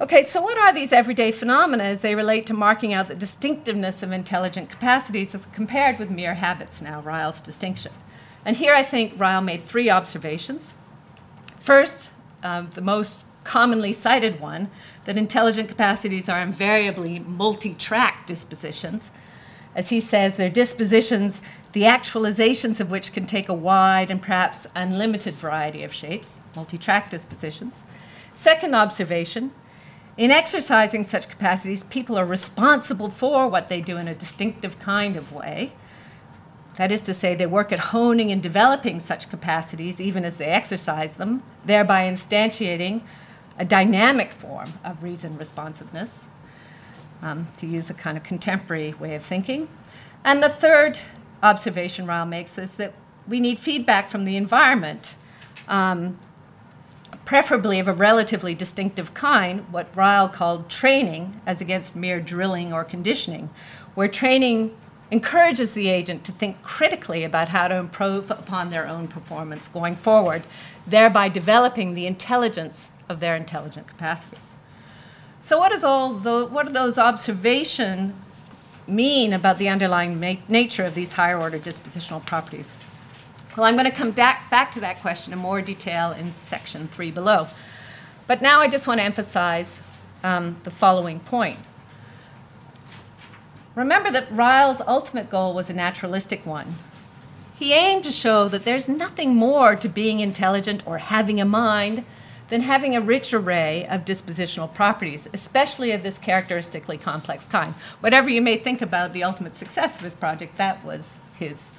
Okay, 0.00 0.24
so 0.24 0.42
what 0.42 0.58
are 0.58 0.72
these 0.72 0.92
everyday 0.92 1.30
phenomena 1.30 1.84
as 1.84 2.02
they 2.02 2.16
relate 2.16 2.46
to 2.46 2.54
marking 2.54 2.92
out 2.92 3.06
the 3.06 3.14
distinctiveness 3.14 4.02
of 4.02 4.10
intelligent 4.10 4.68
capacities 4.68 5.36
as 5.36 5.46
compared 5.46 6.00
with 6.00 6.10
mere 6.10 6.34
habits 6.34 6.82
now, 6.82 7.00
Ryle's 7.00 7.40
distinction? 7.40 7.92
And 8.44 8.56
here 8.56 8.74
I 8.74 8.82
think 8.82 9.12
Ryle 9.16 9.40
made 9.40 9.62
three 9.62 9.88
observations. 9.88 10.74
First, 11.60 12.10
um, 12.42 12.70
the 12.74 12.80
most 12.80 13.24
commonly 13.44 13.92
cited 13.92 14.40
one, 14.40 14.68
that 15.04 15.16
intelligent 15.16 15.68
capacities 15.68 16.28
are 16.28 16.40
invariably 16.40 17.20
multi 17.20 17.72
track 17.72 18.26
dispositions. 18.26 19.12
As 19.76 19.90
he 19.90 20.00
says, 20.00 20.36
they're 20.36 20.50
dispositions, 20.50 21.40
the 21.72 21.82
actualizations 21.82 22.80
of 22.80 22.90
which 22.90 23.12
can 23.12 23.26
take 23.26 23.48
a 23.48 23.54
wide 23.54 24.10
and 24.10 24.20
perhaps 24.20 24.66
unlimited 24.74 25.34
variety 25.34 25.84
of 25.84 25.92
shapes, 25.92 26.40
multi 26.56 26.78
track 26.78 27.10
dispositions. 27.10 27.84
Second 28.32 28.74
observation, 28.74 29.52
in 30.16 30.30
exercising 30.30 31.04
such 31.04 31.28
capacities, 31.28 31.84
people 31.84 32.16
are 32.18 32.24
responsible 32.24 33.10
for 33.10 33.48
what 33.48 33.68
they 33.68 33.80
do 33.80 33.96
in 33.96 34.08
a 34.08 34.14
distinctive 34.14 34.78
kind 34.78 35.16
of 35.16 35.32
way. 35.32 35.72
That 36.76 36.90
is 36.90 37.02
to 37.02 37.14
say, 37.14 37.34
they 37.34 37.46
work 37.46 37.72
at 37.72 37.78
honing 37.78 38.32
and 38.32 38.42
developing 38.42 39.00
such 39.00 39.30
capacities 39.30 40.00
even 40.00 40.24
as 40.24 40.38
they 40.38 40.46
exercise 40.46 41.16
them, 41.16 41.42
thereby 41.64 42.04
instantiating 42.04 43.02
a 43.58 43.64
dynamic 43.64 44.32
form 44.32 44.72
of 44.82 45.02
reason 45.02 45.38
responsiveness, 45.38 46.26
um, 47.22 47.48
to 47.58 47.66
use 47.66 47.90
a 47.90 47.94
kind 47.94 48.16
of 48.16 48.24
contemporary 48.24 48.92
way 48.94 49.14
of 49.14 49.22
thinking. 49.22 49.68
And 50.24 50.42
the 50.42 50.48
third 50.48 50.98
observation 51.42 52.06
Ryle 52.06 52.26
makes 52.26 52.58
is 52.58 52.74
that 52.74 52.94
we 53.28 53.40
need 53.40 53.58
feedback 53.58 54.10
from 54.10 54.24
the 54.24 54.36
environment, 54.36 55.14
um, 55.68 56.18
preferably 57.24 57.78
of 57.78 57.88
a 57.88 57.92
relatively 57.92 58.54
distinctive 58.54 59.14
kind, 59.14 59.60
what 59.72 59.94
Ryle 59.94 60.28
called 60.28 60.68
training, 60.68 61.40
as 61.46 61.60
against 61.60 61.96
mere 61.96 62.20
drilling 62.20 62.72
or 62.72 62.84
conditioning, 62.84 63.50
where 63.94 64.08
training 64.08 64.76
encourages 65.10 65.74
the 65.74 65.88
agent 65.88 66.24
to 66.24 66.32
think 66.32 66.62
critically 66.62 67.24
about 67.24 67.48
how 67.48 67.68
to 67.68 67.76
improve 67.76 68.30
upon 68.30 68.70
their 68.70 68.86
own 68.86 69.06
performance 69.06 69.68
going 69.68 69.94
forward, 69.94 70.42
thereby 70.86 71.28
developing 71.28 71.94
the 71.94 72.06
intelligence 72.06 72.90
of 73.08 73.20
their 73.20 73.36
intelligent 73.36 73.86
capacities. 73.86 74.54
So, 75.40 75.58
what, 75.58 75.72
is 75.72 75.84
all 75.84 76.14
the, 76.14 76.46
what 76.46 76.66
do 76.66 76.72
those 76.72 76.98
observations 76.98 78.14
mean 78.86 79.32
about 79.32 79.58
the 79.58 79.68
underlying 79.68 80.18
ma- 80.18 80.36
nature 80.48 80.84
of 80.84 80.94
these 80.94 81.12
higher 81.12 81.38
order 81.38 81.58
dispositional 81.58 82.24
properties? 82.24 82.76
Well, 83.56 83.66
I'm 83.66 83.74
going 83.76 83.88
to 83.88 83.96
come 83.96 84.10
back, 84.10 84.50
back 84.50 84.72
to 84.72 84.80
that 84.80 85.00
question 85.00 85.32
in 85.32 85.38
more 85.38 85.62
detail 85.62 86.10
in 86.10 86.34
section 86.34 86.88
three 86.88 87.12
below. 87.12 87.46
But 88.26 88.42
now 88.42 88.60
I 88.60 88.66
just 88.66 88.88
want 88.88 88.98
to 88.98 89.04
emphasize 89.04 89.80
um, 90.24 90.56
the 90.64 90.72
following 90.72 91.20
point. 91.20 91.60
Remember 93.76 94.10
that 94.10 94.30
Ryle's 94.32 94.80
ultimate 94.80 95.30
goal 95.30 95.54
was 95.54 95.70
a 95.70 95.74
naturalistic 95.74 96.44
one. 96.44 96.74
He 97.56 97.72
aimed 97.72 98.02
to 98.04 98.10
show 98.10 98.48
that 98.48 98.64
there's 98.64 98.88
nothing 98.88 99.36
more 99.36 99.76
to 99.76 99.88
being 99.88 100.18
intelligent 100.18 100.82
or 100.84 100.98
having 100.98 101.40
a 101.40 101.44
mind 101.44 102.04
than 102.48 102.62
having 102.62 102.96
a 102.96 103.00
rich 103.00 103.32
array 103.32 103.86
of 103.88 104.04
dispositional 104.04 104.72
properties, 104.74 105.28
especially 105.32 105.92
of 105.92 106.02
this 106.02 106.18
characteristically 106.18 106.98
complex 106.98 107.46
kind. 107.46 107.74
Whatever 108.00 108.28
you 108.28 108.42
may 108.42 108.56
think 108.56 108.82
about 108.82 109.12
the 109.12 109.22
ultimate 109.22 109.54
success 109.54 109.96
of 109.96 110.02
his 110.02 110.14
project, 110.14 110.56
that 110.56 110.84
was 110.84 111.18
his 111.38 111.70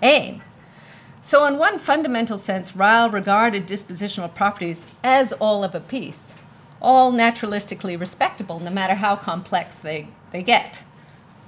aim. 0.00 0.40
So, 1.26 1.46
in 1.46 1.56
one 1.56 1.78
fundamental 1.78 2.36
sense, 2.36 2.76
Ryle 2.76 3.08
regarded 3.08 3.66
dispositional 3.66 4.34
properties 4.34 4.86
as 5.02 5.32
all 5.32 5.64
of 5.64 5.74
a 5.74 5.80
piece, 5.80 6.34
all 6.82 7.12
naturalistically 7.12 7.98
respectable, 7.98 8.60
no 8.60 8.68
matter 8.68 8.96
how 8.96 9.16
complex 9.16 9.76
they, 9.78 10.08
they 10.32 10.42
get 10.42 10.84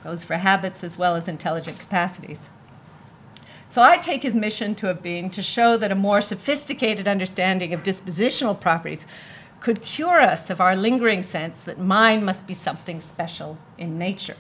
goes 0.03 0.25
for 0.25 0.37
habits 0.37 0.83
as 0.83 0.97
well 0.97 1.15
as 1.15 1.29
intelligent 1.29 1.79
capacities. 1.79 2.49
So 3.69 3.83
I 3.83 3.99
take 3.99 4.23
his 4.23 4.35
mission 4.35 4.75
to 4.77 4.87
have 4.87 5.03
been 5.03 5.29
to 5.31 5.43
show 5.43 5.77
that 5.77 5.93
a 5.93 5.95
more 5.95 6.23
sophisticated 6.23 7.07
understanding 7.07 7.75
of 7.75 7.83
dispositional 7.83 8.59
properties 8.59 9.07
could 9.61 9.83
cure 9.83 10.23
us 10.23 10.49
of 10.49 10.59
our 10.59 10.75
lingering 10.75 11.23
sense 11.23 11.61
that 11.65 11.79
mind 11.79 12.25
must 12.25 12.47
be 12.47 12.55
something 12.55 12.99
special 13.01 13.59
in 13.77 13.99
nature, 13.99 14.37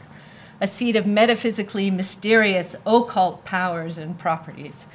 a 0.62 0.66
seat 0.66 0.96
of 0.96 1.06
metaphysically 1.06 1.90
mysterious 1.90 2.74
occult 2.86 3.44
powers 3.44 3.98
and 3.98 4.18
properties, 4.18 4.86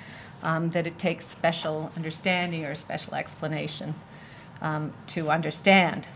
um, 0.43 0.69
that 0.69 0.88
it 0.88 0.98
takes 0.98 1.25
special 1.25 1.91
understanding 1.95 2.65
or 2.65 2.75
special 2.75 3.15
explanation 3.15 3.95
um, 4.62 4.93
to 5.07 5.29
understand. 5.29 6.07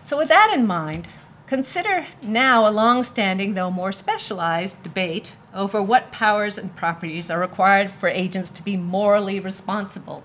So, 0.00 0.16
with 0.16 0.28
that 0.28 0.52
in 0.54 0.66
mind, 0.66 1.08
Consider 1.48 2.04
now 2.20 2.68
a 2.68 2.70
long 2.70 3.02
standing, 3.02 3.54
though 3.54 3.70
more 3.70 3.90
specialized, 3.90 4.82
debate 4.82 5.34
over 5.54 5.82
what 5.82 6.12
powers 6.12 6.58
and 6.58 6.76
properties 6.76 7.30
are 7.30 7.40
required 7.40 7.90
for 7.90 8.10
agents 8.10 8.50
to 8.50 8.62
be 8.62 8.76
morally 8.76 9.40
responsible 9.40 10.22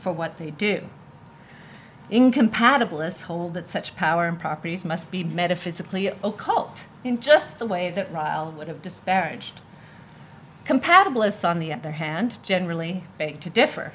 for 0.00 0.10
what 0.10 0.38
they 0.38 0.50
do. 0.50 0.88
Incompatibilists 2.10 3.26
hold 3.26 3.54
that 3.54 3.68
such 3.68 3.94
power 3.94 4.26
and 4.26 4.40
properties 4.40 4.84
must 4.84 5.12
be 5.12 5.22
metaphysically 5.22 6.08
occult, 6.08 6.86
in 7.04 7.20
just 7.20 7.60
the 7.60 7.66
way 7.66 7.88
that 7.88 8.12
Ryle 8.12 8.50
would 8.50 8.66
have 8.66 8.82
disparaged. 8.82 9.60
Compatibilists, 10.66 11.48
on 11.48 11.60
the 11.60 11.72
other 11.72 11.92
hand, 11.92 12.38
generally 12.42 13.04
beg 13.18 13.38
to 13.40 13.50
differ. 13.50 13.92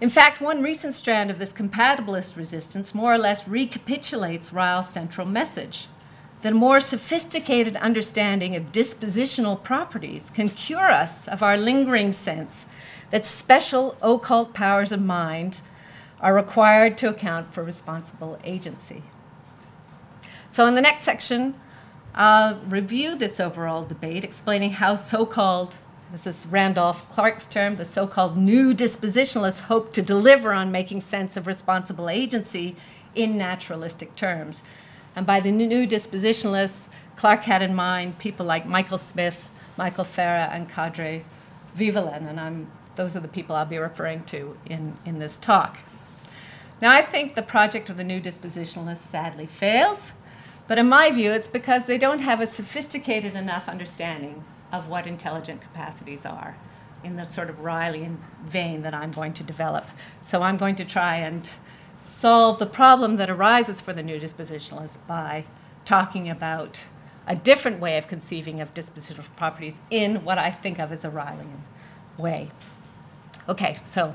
In 0.00 0.08
fact, 0.08 0.40
one 0.40 0.62
recent 0.62 0.94
strand 0.94 1.30
of 1.30 1.38
this 1.38 1.52
compatibilist 1.52 2.36
resistance 2.36 2.94
more 2.94 3.14
or 3.14 3.18
less 3.18 3.48
recapitulates 3.48 4.52
Ryle's 4.52 4.88
central 4.88 5.26
message 5.26 5.88
that 6.42 6.52
a 6.52 6.56
more 6.56 6.78
sophisticated 6.78 7.74
understanding 7.76 8.54
of 8.54 8.70
dispositional 8.70 9.60
properties 9.60 10.30
can 10.30 10.50
cure 10.50 10.90
us 10.90 11.26
of 11.26 11.42
our 11.42 11.56
lingering 11.56 12.12
sense 12.12 12.66
that 13.10 13.26
special 13.26 13.96
occult 14.02 14.52
powers 14.52 14.92
of 14.92 15.00
mind 15.00 15.62
are 16.20 16.34
required 16.34 16.96
to 16.98 17.08
account 17.08 17.52
for 17.52 17.64
responsible 17.64 18.38
agency. 18.44 19.02
So, 20.50 20.66
in 20.66 20.74
the 20.74 20.82
next 20.82 21.02
section, 21.02 21.54
I'll 22.14 22.56
review 22.66 23.16
this 23.16 23.40
overall 23.40 23.82
debate, 23.82 24.22
explaining 24.22 24.72
how 24.72 24.94
so 24.94 25.26
called 25.26 25.76
this 26.12 26.28
is 26.28 26.46
Randolph 26.46 27.08
Clarke's 27.08 27.44
term, 27.44 27.74
the 27.74 27.84
so 27.84 28.06
called 28.06 28.36
new 28.36 28.72
dispositionalists 28.72 29.62
hope 29.62 29.92
to 29.94 30.02
deliver 30.02 30.52
on 30.52 30.70
making 30.70 31.00
sense 31.00 31.36
of 31.36 31.48
responsible 31.48 32.08
agency 32.08 32.76
in 33.16 33.36
naturalistic 33.36 34.14
terms. 34.14 34.62
And 35.16 35.26
by 35.26 35.40
the 35.40 35.50
new 35.50 35.88
dispositionalists, 35.88 36.86
Clark 37.16 37.44
had 37.44 37.62
in 37.62 37.74
mind 37.74 38.18
people 38.20 38.46
like 38.46 38.64
Michael 38.64 38.98
Smith, 38.98 39.50
Michael 39.76 40.04
Fara, 40.04 40.50
and 40.52 40.70
Kadri 40.70 41.24
Vihvelin, 41.76 42.28
and 42.28 42.38
I'm, 42.38 42.70
those 42.94 43.16
are 43.16 43.20
the 43.20 43.26
people 43.26 43.56
I'll 43.56 43.66
be 43.66 43.78
referring 43.78 44.22
to 44.26 44.56
in, 44.66 44.96
in 45.04 45.18
this 45.18 45.36
talk. 45.36 45.80
Now, 46.80 46.92
I 46.92 47.02
think 47.02 47.34
the 47.34 47.42
project 47.42 47.90
of 47.90 47.96
the 47.96 48.04
new 48.04 48.20
dispositionalists 48.20 48.98
sadly 48.98 49.46
fails, 49.46 50.12
but 50.66 50.78
in 50.78 50.88
my 50.88 51.10
view, 51.10 51.30
it's 51.32 51.48
because 51.48 51.86
they 51.86 51.98
don't 51.98 52.20
have 52.20 52.40
a 52.40 52.46
sophisticated 52.46 53.34
enough 53.34 53.68
understanding 53.68 54.44
of 54.72 54.88
what 54.88 55.06
intelligent 55.06 55.60
capacities 55.60 56.24
are 56.24 56.56
in 57.02 57.16
the 57.16 57.24
sort 57.24 57.50
of 57.50 57.56
Rylean 57.56 58.16
vein 58.44 58.82
that 58.82 58.94
I'm 58.94 59.10
going 59.10 59.34
to 59.34 59.42
develop. 59.42 59.86
So 60.20 60.42
I'm 60.42 60.56
going 60.56 60.74
to 60.76 60.84
try 60.84 61.16
and 61.16 61.48
solve 62.00 62.58
the 62.58 62.66
problem 62.66 63.16
that 63.16 63.28
arises 63.28 63.80
for 63.80 63.92
the 63.92 64.02
new 64.02 64.18
dispositionalists 64.18 64.98
by 65.06 65.44
talking 65.84 66.30
about 66.30 66.86
a 67.26 67.36
different 67.36 67.80
way 67.80 67.98
of 67.98 68.08
conceiving 68.08 68.60
of 68.60 68.72
dispositional 68.74 69.34
properties 69.36 69.80
in 69.90 70.24
what 70.24 70.38
I 70.38 70.50
think 70.50 70.78
of 70.78 70.92
as 70.92 71.04
a 71.04 71.10
Rylean 71.10 71.60
way. 72.16 72.50
Okay, 73.48 73.78
so 73.86 74.14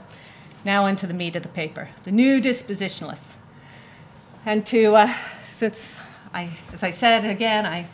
now 0.65 0.85
into 0.87 1.07
the 1.07 1.13
meat 1.13 1.35
of 1.35 1.43
the 1.43 1.49
paper 1.49 1.89
the 2.03 2.11
new 2.11 2.41
dispositionalists. 2.41 3.35
And 4.45 4.65
to, 4.67 4.95
uh, 4.95 5.13
since 5.47 5.99
I, 6.33 6.49
as 6.71 6.83
I 6.83 6.89
said 6.89 7.25
again, 7.25 7.65
I 7.65 7.87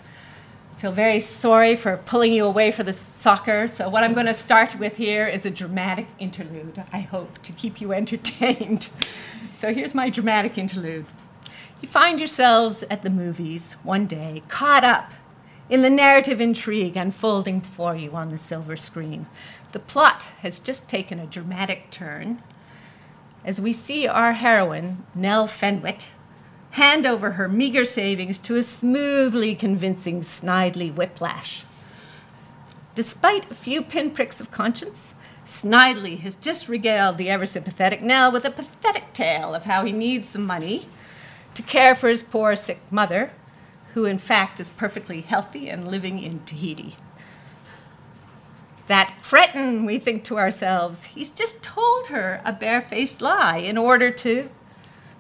feel 0.78 0.92
very 0.92 1.20
sorry 1.20 1.76
for 1.76 1.98
pulling 1.98 2.34
you 2.34 2.46
away 2.46 2.72
for 2.72 2.84
the 2.84 2.94
soccer. 2.94 3.68
So, 3.68 3.90
what 3.90 4.04
I'm 4.04 4.14
going 4.14 4.26
to 4.26 4.34
start 4.34 4.78
with 4.78 4.98
here 4.98 5.28
is 5.28 5.46
a 5.46 5.50
dramatic 5.50 6.08
interlude, 6.20 6.84
I 6.92 7.00
hope, 7.00 7.42
to 7.44 7.52
keep 7.52 7.80
you 7.80 7.94
entertained. 8.02 8.90
so, 9.58 9.74
here's 9.74 9.96
my 9.96 10.10
dramatic 10.10 10.58
interlude. 10.58 11.06
You 11.82 11.88
find 11.88 12.20
yourselves 12.20 12.84
at 12.90 13.02
the 13.02 13.10
movies 13.10 13.74
one 13.84 14.06
day, 14.06 14.44
caught 14.48 14.84
up 14.84 15.14
in 15.70 15.82
the 15.82 15.90
narrative 15.90 16.40
intrigue 16.40 16.96
unfolding 16.96 17.60
before 17.60 17.96
you 17.96 18.12
on 18.12 18.30
the 18.30 18.38
silver 18.38 18.76
screen. 18.76 19.28
The 19.72 19.80
plot 19.80 20.32
has 20.40 20.60
just 20.60 20.90
taken 20.90 21.20
a 21.20 21.26
dramatic 21.26 21.90
turn 21.90 22.42
as 23.46 23.62
we 23.62 23.74
see 23.74 24.08
our 24.08 24.34
heroine, 24.34 25.06
Nell 25.14 25.46
Fenwick, 25.46 26.06
hand 26.76 27.06
over 27.06 27.32
her 27.32 27.48
meager 27.48 27.86
savings 27.86 28.38
to 28.38 28.58
a 28.58 28.62
smoothly 28.62 29.56
convincing 29.56 30.20
Snidely 30.20 30.94
whiplash. 30.94 31.64
Despite 32.96 33.50
a 33.50 33.54
few 33.56 33.82
pinpricks 33.82 34.42
of 34.42 34.52
conscience, 34.52 35.16
Snidely 35.46 36.20
has 36.20 36.36
just 36.36 36.68
regaled 36.68 37.18
the 37.18 37.30
ever 37.30 37.46
sympathetic 37.46 38.02
Nell 38.02 38.30
with 38.30 38.44
a 38.44 38.52
pathetic 38.52 39.14
tale 39.14 39.56
of 39.56 39.64
how 39.64 39.86
he 39.86 39.94
needs 39.94 40.34
the 40.34 40.40
money 40.40 40.90
to 41.54 41.62
care 41.62 41.96
for 41.96 42.10
his 42.10 42.24
poor, 42.24 42.58
sick 42.58 42.82
mother, 42.92 43.32
who 43.94 44.04
in 44.04 44.18
fact 44.18 44.60
is 44.60 44.70
perfectly 44.72 45.22
healthy 45.22 45.70
and 45.70 45.90
living 45.90 46.22
in 46.22 46.44
Tahiti. 46.44 46.98
That 48.88 49.16
cretin, 49.24 49.86
we 49.86 49.98
think 49.98 50.26
to 50.26 50.38
ourselves, 50.38 51.06
he's 51.06 51.32
just 51.32 51.64
told 51.64 52.08
her 52.08 52.42
a 52.44 52.52
barefaced 52.52 53.22
lie 53.22 53.60
in 53.60 53.78
order 53.78 54.12
to 54.12 54.50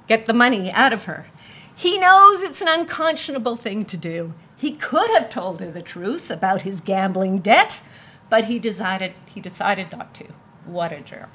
get 0.09 0.25
the 0.25 0.33
money 0.33 0.69
out 0.69 0.91
of 0.91 1.05
her. 1.05 1.27
He 1.75 1.99
knows 1.99 2.41
it's 2.41 2.61
an 2.61 2.67
unconscionable 2.67 3.57
thing 3.57 3.85
to 3.85 3.97
do. 3.97 4.33
He 4.57 4.71
could 4.71 5.09
have 5.11 5.29
told 5.29 5.59
her 5.59 5.69
the 5.69 5.81
truth 5.81 6.31
about 6.31 6.61
his 6.61 6.79
gambling 6.79 7.39
debt, 7.39 7.83
but 8.29 8.45
he 8.45 8.59
decided 8.59 9.13
he 9.25 9.41
decided 9.41 9.91
not 9.91 10.13
to. 10.15 10.27
What 10.65 10.93
a 10.93 11.01
jerk. 11.01 11.31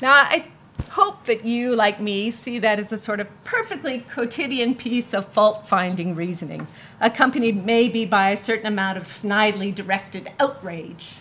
Now, 0.00 0.12
I 0.12 0.46
hope 0.90 1.24
that 1.24 1.44
you, 1.44 1.76
like 1.76 2.00
me, 2.00 2.30
see 2.30 2.58
that 2.58 2.80
as 2.80 2.92
a 2.92 2.98
sort 2.98 3.20
of 3.20 3.44
perfectly 3.44 4.00
quotidian 4.00 4.74
piece 4.74 5.12
of 5.12 5.28
fault 5.28 5.68
finding 5.68 6.14
reasoning, 6.14 6.66
accompanied 7.00 7.64
maybe 7.64 8.04
by 8.04 8.30
a 8.30 8.36
certain 8.36 8.66
amount 8.66 8.96
of 8.96 9.04
snidely 9.04 9.74
directed 9.74 10.32
outrage. 10.40 11.16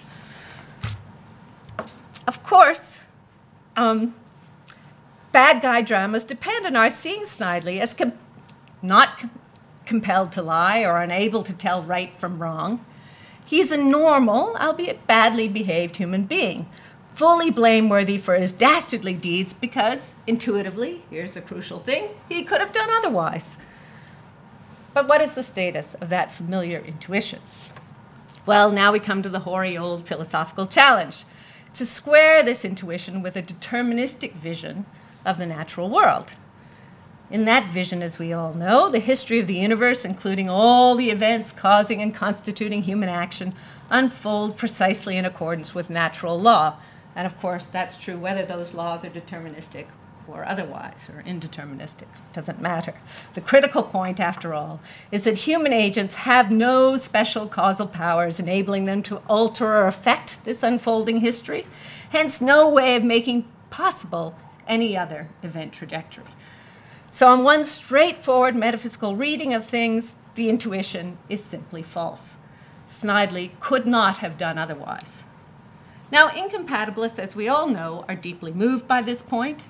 Of 2.25 2.41
course, 2.41 3.00
um, 3.75 4.15
bad 5.34 5.62
guy 5.62 5.82
dramas 5.82 6.24
depend 6.24 6.66
on 6.66 6.78
our 6.78 6.90
seeing 6.90 7.24
Snidely 7.24 7.80
as 7.80 7.94
com- 7.94 8.13
not 8.82 9.18
com- 9.18 9.32
compelled 9.86 10.32
to 10.32 10.42
lie 10.42 10.84
or 10.84 11.02
unable 11.02 11.44
to 11.44 11.54
tell 11.54 11.82
right 11.82 12.16
from 12.16 12.42
wrong. 12.42 12.86
He's 13.46 13.72
a 13.72 13.78
normal, 13.78 14.56
albeit 14.56 15.06
badly 15.06 15.50
behaved 15.50 15.98
human 15.98 16.24
being, 16.24 16.70
fully 17.13 17.52
blameworthy 17.52 18.18
for 18.18 18.36
his 18.36 18.54
dastardly 18.54 19.13
deeds 19.16 19.54
because, 19.54 20.16
intuitively, 20.25 21.04
here's 21.10 21.36
a 21.36 21.42
crucial 21.42 21.80
thing, 21.80 22.10
he 22.30 22.44
could 22.44 22.62
have 22.62 22.72
done 22.72 22.90
otherwise. 22.90 23.58
But 24.94 25.10
what 25.10 25.22
is 25.22 25.36
the 25.36 25.44
status 25.44 25.96
of 25.96 26.10
that 26.10 26.32
familiar 26.32 26.80
intuition? 26.80 27.42
Well, 28.46 28.72
now 28.72 28.92
we 28.92 29.00
come 29.00 29.24
to 29.24 29.30
the 29.30 29.40
hoary 29.40 29.78
old 29.78 30.08
philosophical 30.08 30.68
challenge 30.68 31.25
to 31.74 31.86
square 31.86 32.44
this 32.44 32.63
intuition 32.63 33.24
with 33.24 33.36
a 33.36 33.42
deterministic 33.42 34.34
vision 34.34 34.86
of 35.25 35.38
the 35.38 35.46
natural 35.46 35.89
world. 35.89 36.34
In 37.30 37.46
that 37.46 37.68
vision, 37.68 38.03
as 38.03 38.20
we 38.20 38.32
all 38.32 38.53
know, 38.53 38.89
the 38.89 39.00
history 39.00 39.39
of 39.39 39.48
the 39.48 39.56
universe, 39.56 40.06
including 40.06 40.50
all 40.50 40.96
the 40.96 41.10
events 41.10 41.51
causing 41.51 42.01
and 42.01 42.13
constituting 42.13 42.84
human 42.84 43.10
action, 43.10 43.53
unfold 43.89 44.56
precisely 44.56 45.18
in 45.18 45.25
accordance 45.25 45.74
with 45.74 45.89
natural 45.89 46.39
law. 46.39 46.75
And 47.15 47.25
of 47.25 47.38
course, 47.39 47.65
that's 47.65 47.98
true 47.98 48.18
whether 48.18 48.46
those 48.46 48.74
laws 48.74 49.03
are 49.03 49.10
deterministic 49.10 49.86
or 50.27 50.46
otherwise, 50.46 51.10
or 51.13 51.22
indeterministic. 51.24 52.08
Doesn't 52.32 52.62
matter. 52.62 52.94
The 53.34 53.42
critical 53.42 53.84
point, 53.84 54.20
after 54.20 54.53
all, 54.53 54.80
is 55.12 55.24
that 55.25 55.39
human 55.39 55.74
agents 55.74 56.15
have 56.15 56.51
no 56.51 56.98
special 56.98 57.48
causal 57.48 57.88
powers 57.88 58.39
enabling 58.39 58.86
them 58.86 59.03
to 59.03 59.18
alter 59.27 59.68
or 59.68 59.88
affect 59.88 60.46
this 60.46 60.63
unfolding 60.63 61.18
history, 61.18 61.68
hence, 62.12 62.42
no 62.42 62.70
way 62.70 62.96
of 62.96 63.03
making 63.03 63.48
possible 63.70 64.36
any 64.67 64.98
other 64.98 65.29
event 65.41 65.74
trajectory. 65.74 66.25
So, 67.12 67.27
on 67.27 67.43
one 67.43 67.63
straightforward 67.63 68.55
metaphysical 68.55 69.15
reading 69.15 69.53
of 69.53 69.65
things, 69.65 70.13
the 70.36 70.50
intuition 70.50 71.17
is 71.29 71.43
simply 71.43 71.84
false. 71.84 72.38
Snidely 72.88 73.51
could 73.60 73.86
not 73.86 74.17
have 74.17 74.38
done 74.38 74.58
otherwise. 74.58 75.24
Now, 76.12 76.29
incompatibilists, 76.29 77.20
as 77.20 77.36
we 77.36 77.48
all 77.48 77.67
know, 77.67 78.05
are 78.08 78.15
deeply 78.15 78.51
moved 78.51 78.88
by 78.88 79.01
this 79.01 79.22
point. 79.22 79.67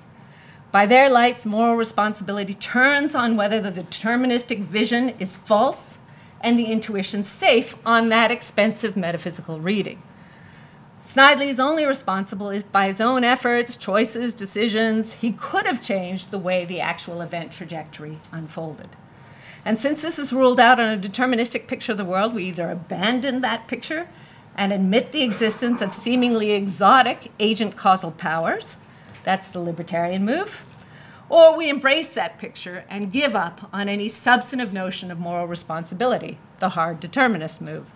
By 0.72 0.86
their 0.86 1.08
lights, 1.08 1.46
moral 1.46 1.76
responsibility 1.76 2.54
turns 2.54 3.14
on 3.14 3.36
whether 3.36 3.60
the 3.60 3.70
deterministic 3.70 4.60
vision 4.60 5.10
is 5.18 5.36
false 5.36 5.98
and 6.40 6.58
the 6.58 6.66
intuition 6.66 7.24
safe 7.24 7.76
on 7.86 8.08
that 8.08 8.30
expensive 8.30 8.96
metaphysical 8.96 9.60
reading. 9.60 10.02
Snidely 11.04 11.48
is 11.48 11.60
only 11.60 11.84
responsible 11.84 12.58
by 12.72 12.86
his 12.86 12.98
own 12.98 13.24
efforts, 13.24 13.76
choices, 13.76 14.32
decisions. 14.32 15.12
He 15.12 15.32
could 15.32 15.66
have 15.66 15.82
changed 15.82 16.30
the 16.30 16.38
way 16.38 16.64
the 16.64 16.80
actual 16.80 17.20
event 17.20 17.52
trajectory 17.52 18.20
unfolded. 18.32 18.88
And 19.66 19.76
since 19.76 20.00
this 20.00 20.18
is 20.18 20.32
ruled 20.32 20.58
out 20.58 20.80
on 20.80 20.92
a 20.92 21.00
deterministic 21.00 21.66
picture 21.66 21.92
of 21.92 21.98
the 21.98 22.06
world, 22.06 22.34
we 22.34 22.44
either 22.44 22.70
abandon 22.70 23.42
that 23.42 23.68
picture 23.68 24.08
and 24.56 24.72
admit 24.72 25.12
the 25.12 25.22
existence 25.22 25.82
of 25.82 25.92
seemingly 25.92 26.52
exotic 26.52 27.30
agent 27.38 27.76
causal 27.76 28.10
powers. 28.10 28.78
That's 29.24 29.48
the 29.48 29.60
libertarian 29.60 30.24
move. 30.24 30.64
Or 31.28 31.56
we 31.56 31.68
embrace 31.68 32.14
that 32.14 32.38
picture 32.38 32.84
and 32.88 33.12
give 33.12 33.36
up 33.36 33.68
on 33.74 33.90
any 33.90 34.08
substantive 34.08 34.72
notion 34.72 35.10
of 35.10 35.18
moral 35.18 35.46
responsibility, 35.46 36.38
the 36.60 36.70
hard 36.70 36.98
determinist 36.98 37.60
move. 37.60 37.92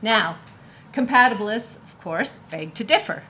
Now, 0.00 0.38
compatibilists 0.92 1.76
course, 1.98 2.38
beg 2.50 2.74
to 2.74 2.84
differ. 2.84 3.24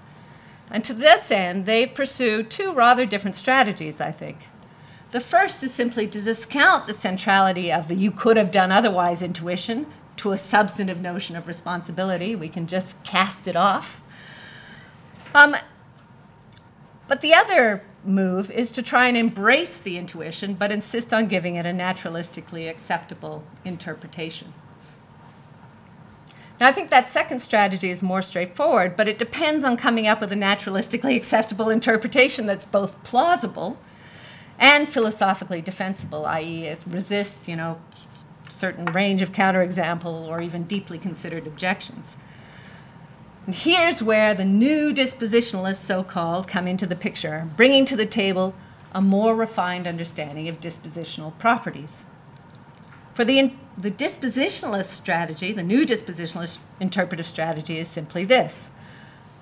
And 0.71 0.85
to 0.85 0.93
this 0.93 1.31
end, 1.31 1.67
they 1.67 1.87
pursue 1.87 2.43
two 2.43 2.73
rather 2.73 3.07
different 3.07 3.37
strategies, 3.37 4.01
I 4.01 4.11
think. 4.11 4.39
The 5.11 5.21
first 5.21 5.63
is 5.63 5.73
simply 5.73 6.07
to 6.09 6.21
discount 6.21 6.87
the 6.87 6.93
centrality 6.93 7.73
of 7.73 7.89
the 7.89 7.95
you 7.95 8.11
could 8.11 8.37
have 8.37 8.51
done 8.51 8.71
otherwise 8.71 9.23
intuition 9.23 9.87
to 10.17 10.33
a 10.33 10.39
substantive 10.39 11.01
notion 11.01 11.37
of 11.37 11.47
responsibility. 11.47 12.37
We 12.37 12.49
can 12.49 12.67
just 12.67 13.03
cast 13.05 13.49
it 13.49 13.57
off. 13.57 14.03
Um, 15.35 15.57
but 17.07 17.23
the 17.23 17.33
other 17.33 17.83
move 18.05 18.51
is 18.51 18.71
to 18.73 18.83
try 18.83 19.09
and 19.09 19.17
embrace 19.17 19.79
the 19.79 19.97
intuition, 19.97 20.55
but 20.55 20.71
insist 20.71 21.15
on 21.15 21.27
giving 21.27 21.55
it 21.55 21.65
a 21.65 21.71
naturalistically 21.71 22.69
acceptable 22.69 23.45
interpretation. 23.65 24.53
Now, 26.61 26.67
I 26.67 26.73
think 26.73 26.91
that 26.91 27.07
second 27.07 27.39
strategy 27.41 27.91
is 27.91 28.03
more 28.03 28.21
straightforward, 28.21 28.97
but 28.97 29.07
it 29.07 29.17
depends 29.17 29.63
on 29.63 29.77
coming 29.77 30.09
up 30.09 30.21
with 30.21 30.33
a 30.33 30.37
naturalistically 30.37 31.15
acceptable 31.15 31.71
interpretation 31.71 32.47
that's 32.47 32.67
both 32.67 33.01
plausible 33.05 33.79
and 34.59 34.89
philosophically 34.89 35.63
defensible, 35.63 36.27
i.e., 36.27 36.65
it 36.65 36.81
resists, 36.85 37.47
you 37.47 37.55
know, 37.55 37.81
certain 38.49 38.87
range 38.87 39.23
of 39.23 39.31
counterexample 39.31 40.27
or 40.27 40.43
even 40.43 40.65
deeply 40.65 40.99
considered 40.99 41.47
objections. 41.47 42.17
And 43.47 43.55
here's 43.55 44.03
where 44.03 44.35
the 44.35 44.45
new 44.45 44.93
dispositionalists, 44.93 45.77
so 45.77 46.03
called, 46.03 46.49
come 46.49 46.67
into 46.67 46.87
the 46.87 46.97
picture, 46.97 47.49
bringing 47.57 47.85
to 47.85 47.97
the 47.97 48.05
table 48.05 48.53
a 48.93 49.01
more 49.01 49.37
refined 49.37 49.87
understanding 49.87 50.49
of 50.49 50.59
dispositional 50.59 51.39
properties. 51.39 52.05
For 53.19 53.25
the, 53.25 53.53
the 53.77 53.91
dispositionalist 53.91 54.91
strategy, 54.91 55.51
the 55.51 55.65
new 55.65 55.85
dispositionalist 55.85 56.61
interpretive 56.79 57.27
strategy 57.27 57.77
is 57.81 57.89
simply 57.89 58.25
this. 58.25 58.71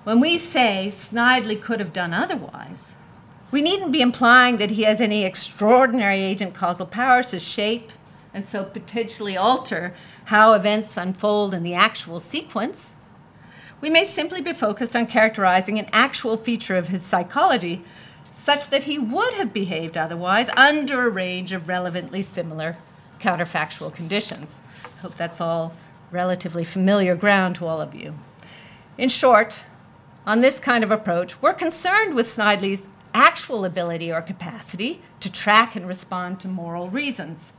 When 0.03 0.19
we 0.19 0.39
say 0.39 0.87
Snidely 0.89 1.61
could 1.61 1.79
have 1.79 1.93
done 1.93 2.11
otherwise, 2.11 2.95
we 3.51 3.61
needn't 3.61 3.91
be 3.91 4.01
implying 4.01 4.57
that 4.57 4.71
he 4.71 4.81
has 4.81 4.99
any 4.99 5.23
extraordinary 5.23 6.21
agent 6.21 6.55
causal 6.55 6.87
powers 6.87 7.29
to 7.29 7.39
shape 7.39 7.91
and 8.33 8.43
so 8.43 8.63
potentially 8.63 9.37
alter 9.37 9.93
how 10.25 10.53
events 10.53 10.97
unfold 10.97 11.53
in 11.53 11.61
the 11.61 11.75
actual 11.75 12.19
sequence. 12.19 12.95
We 13.79 13.91
may 13.91 14.05
simply 14.05 14.41
be 14.41 14.53
focused 14.53 14.95
on 14.95 15.05
characterizing 15.05 15.77
an 15.77 15.89
actual 15.93 16.37
feature 16.37 16.77
of 16.77 16.87
his 16.87 17.03
psychology 17.03 17.83
such 18.31 18.71
that 18.71 18.85
he 18.85 18.97
would 18.97 19.35
have 19.35 19.53
behaved 19.53 19.99
otherwise 19.99 20.49
under 20.57 21.05
a 21.05 21.11
range 21.11 21.51
of 21.51 21.67
relevantly 21.67 22.23
similar 22.23 22.77
counterfactual 23.19 23.93
conditions. 23.93 24.61
I 24.97 25.01
hope 25.01 25.15
that's 25.15 25.41
all 25.41 25.73
relatively 26.11 26.63
familiar 26.63 27.15
ground 27.15 27.55
to 27.55 27.65
all 27.65 27.81
of 27.81 27.93
you. 27.93 28.15
In 28.97 29.09
short, 29.09 29.63
on 30.25 30.41
this 30.41 30.59
kind 30.59 30.83
of 30.83 30.91
approach, 30.91 31.41
we're 31.41 31.53
concerned 31.53 32.15
with 32.15 32.27
Snidely's 32.27 32.89
actual 33.13 33.65
ability 33.65 34.11
or 34.11 34.21
capacity 34.21 35.01
to 35.19 35.31
track 35.31 35.75
and 35.75 35.87
respond 35.87 36.39
to 36.39 36.47
moral 36.47 36.89
reasons. 36.89 37.53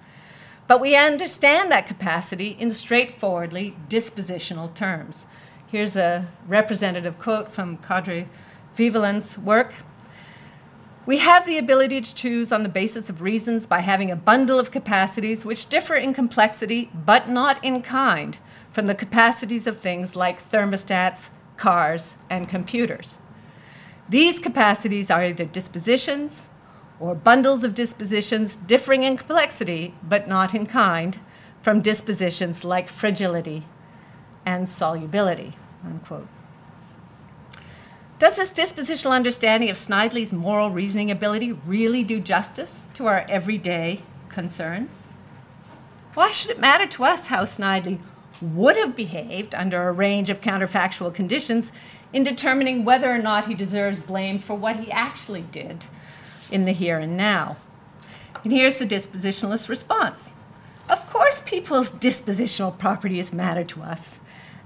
But 0.67 0.81
we 0.81 0.95
understand 0.95 1.73
that 1.73 1.87
capacity 1.87 2.57
in 2.59 2.71
straightforwardly 2.71 3.75
dispositional 3.89 4.73
terms. 4.75 5.27
Here's 5.67 5.97
a 5.97 6.29
representative 6.47 7.19
quote 7.19 7.51
from 7.51 7.79
Kadri 7.79 8.29
Vihvelin's 8.77 9.39
work 9.39 9.75
we 11.09 11.17
have 11.17 11.47
the 11.47 11.57
ability 11.57 12.03
to 12.03 12.15
choose 12.15 12.53
on 12.53 12.63
the 12.63 12.69
basis 12.69 13.09
of 13.09 13.23
reasons 13.23 13.67
by 13.67 13.81
having 13.81 14.11
a 14.11 14.15
bundle 14.31 14.61
of 14.61 14.71
capacities 14.71 15.43
which 15.43 15.67
differ 15.71 15.95
in 15.95 16.13
complexity 16.13 16.91
but 16.93 17.31
not 17.31 17.65
in 17.65 17.81
kind 17.81 18.39
from 18.71 18.85
the 18.85 18.95
capacities 18.95 19.67
of 19.67 19.79
things 19.79 20.15
like 20.15 20.51
thermostats, 20.51 21.31
cars, 21.57 22.19
and 22.29 22.47
computers. 22.47 23.21
These 24.07 24.39
capacities 24.39 25.11
are 25.11 25.25
either 25.25 25.47
dispositions 25.47 26.51
or 27.01 27.15
bundles 27.15 27.65
of 27.65 27.73
dispositions 27.73 28.55
differing 28.55 29.03
in 29.03 29.17
complexity 29.17 29.95
but 30.03 30.29
not 30.29 30.55
in 30.55 30.67
kind 30.67 31.19
from 31.63 31.81
dispositions 31.81 32.65
like 32.65 32.91
fragility 32.91 33.65
and 34.45 34.69
solubility. 34.69 35.55
Unquote. 35.83 36.29
Does 38.19 38.35
this 38.35 38.53
dispositional 38.53 39.13
understanding 39.13 39.71
of 39.71 39.77
Snidely's 39.77 40.33
moral 40.33 40.71
reasoning 40.71 41.09
ability 41.09 41.53
really 41.53 42.03
do 42.03 42.19
justice 42.19 42.85
to 42.95 43.07
our 43.07 43.25
everyday 43.29 44.03
concerns? 44.29 45.07
Why 46.15 46.33
should 46.33 46.51
it 46.51 46.59
matter 46.59 46.87
to 46.89 47.05
us 47.05 47.29
how 47.29 47.45
Snidely 47.45 48.01
would 48.41 48.77
have 48.77 48.97
behaved 48.97 49.55
under 49.55 49.87
a 49.87 49.93
range 49.93 50.31
of 50.31 50.41
counterfactual 50.41 51.15
conditions 51.15 51.73
in 52.13 52.25
determining 52.25 52.85
whether 52.85 53.09
or 53.09 53.19
not 53.19 53.47
he 53.47 53.55
deserves 53.55 54.01
blame 54.01 54.41
for 54.41 54.57
what 54.57 54.77
he 54.77 54.91
actually 54.91 55.43
did 55.43 55.87
in 56.51 56.65
the 56.65 56.73
here 56.73 56.99
and 56.99 57.17
now? 57.17 57.57
And 58.43 58.53
here's 58.53 58.81
the 58.81 58.87
dispositionalist 58.87 59.69
response. 59.69 60.35
Of 60.89 61.07
course, 61.09 61.41
people's 61.43 61.93
dispositional 61.93 62.77
properties 62.79 63.33
matter 63.33 63.63
to 63.63 63.83
us, 63.83 64.19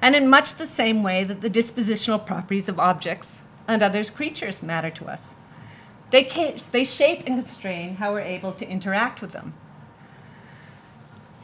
and 0.02 0.16
in 0.16 0.28
much 0.28 0.56
the 0.56 0.66
same 0.66 1.04
way 1.04 1.22
that 1.22 1.40
the 1.40 1.48
dispositional 1.48 2.26
properties 2.26 2.68
of 2.68 2.80
objects 2.80 3.42
and 3.68 3.82
others' 3.82 4.10
creatures 4.10 4.62
matter 4.62 4.90
to 4.90 5.06
us. 5.06 5.36
They, 6.10 6.56
they 6.72 6.84
shape 6.84 7.22
and 7.24 7.38
constrain 7.38 7.96
how 7.96 8.12
we're 8.12 8.20
able 8.20 8.52
to 8.52 8.68
interact 8.68 9.22
with 9.22 9.30
them. 9.30 9.54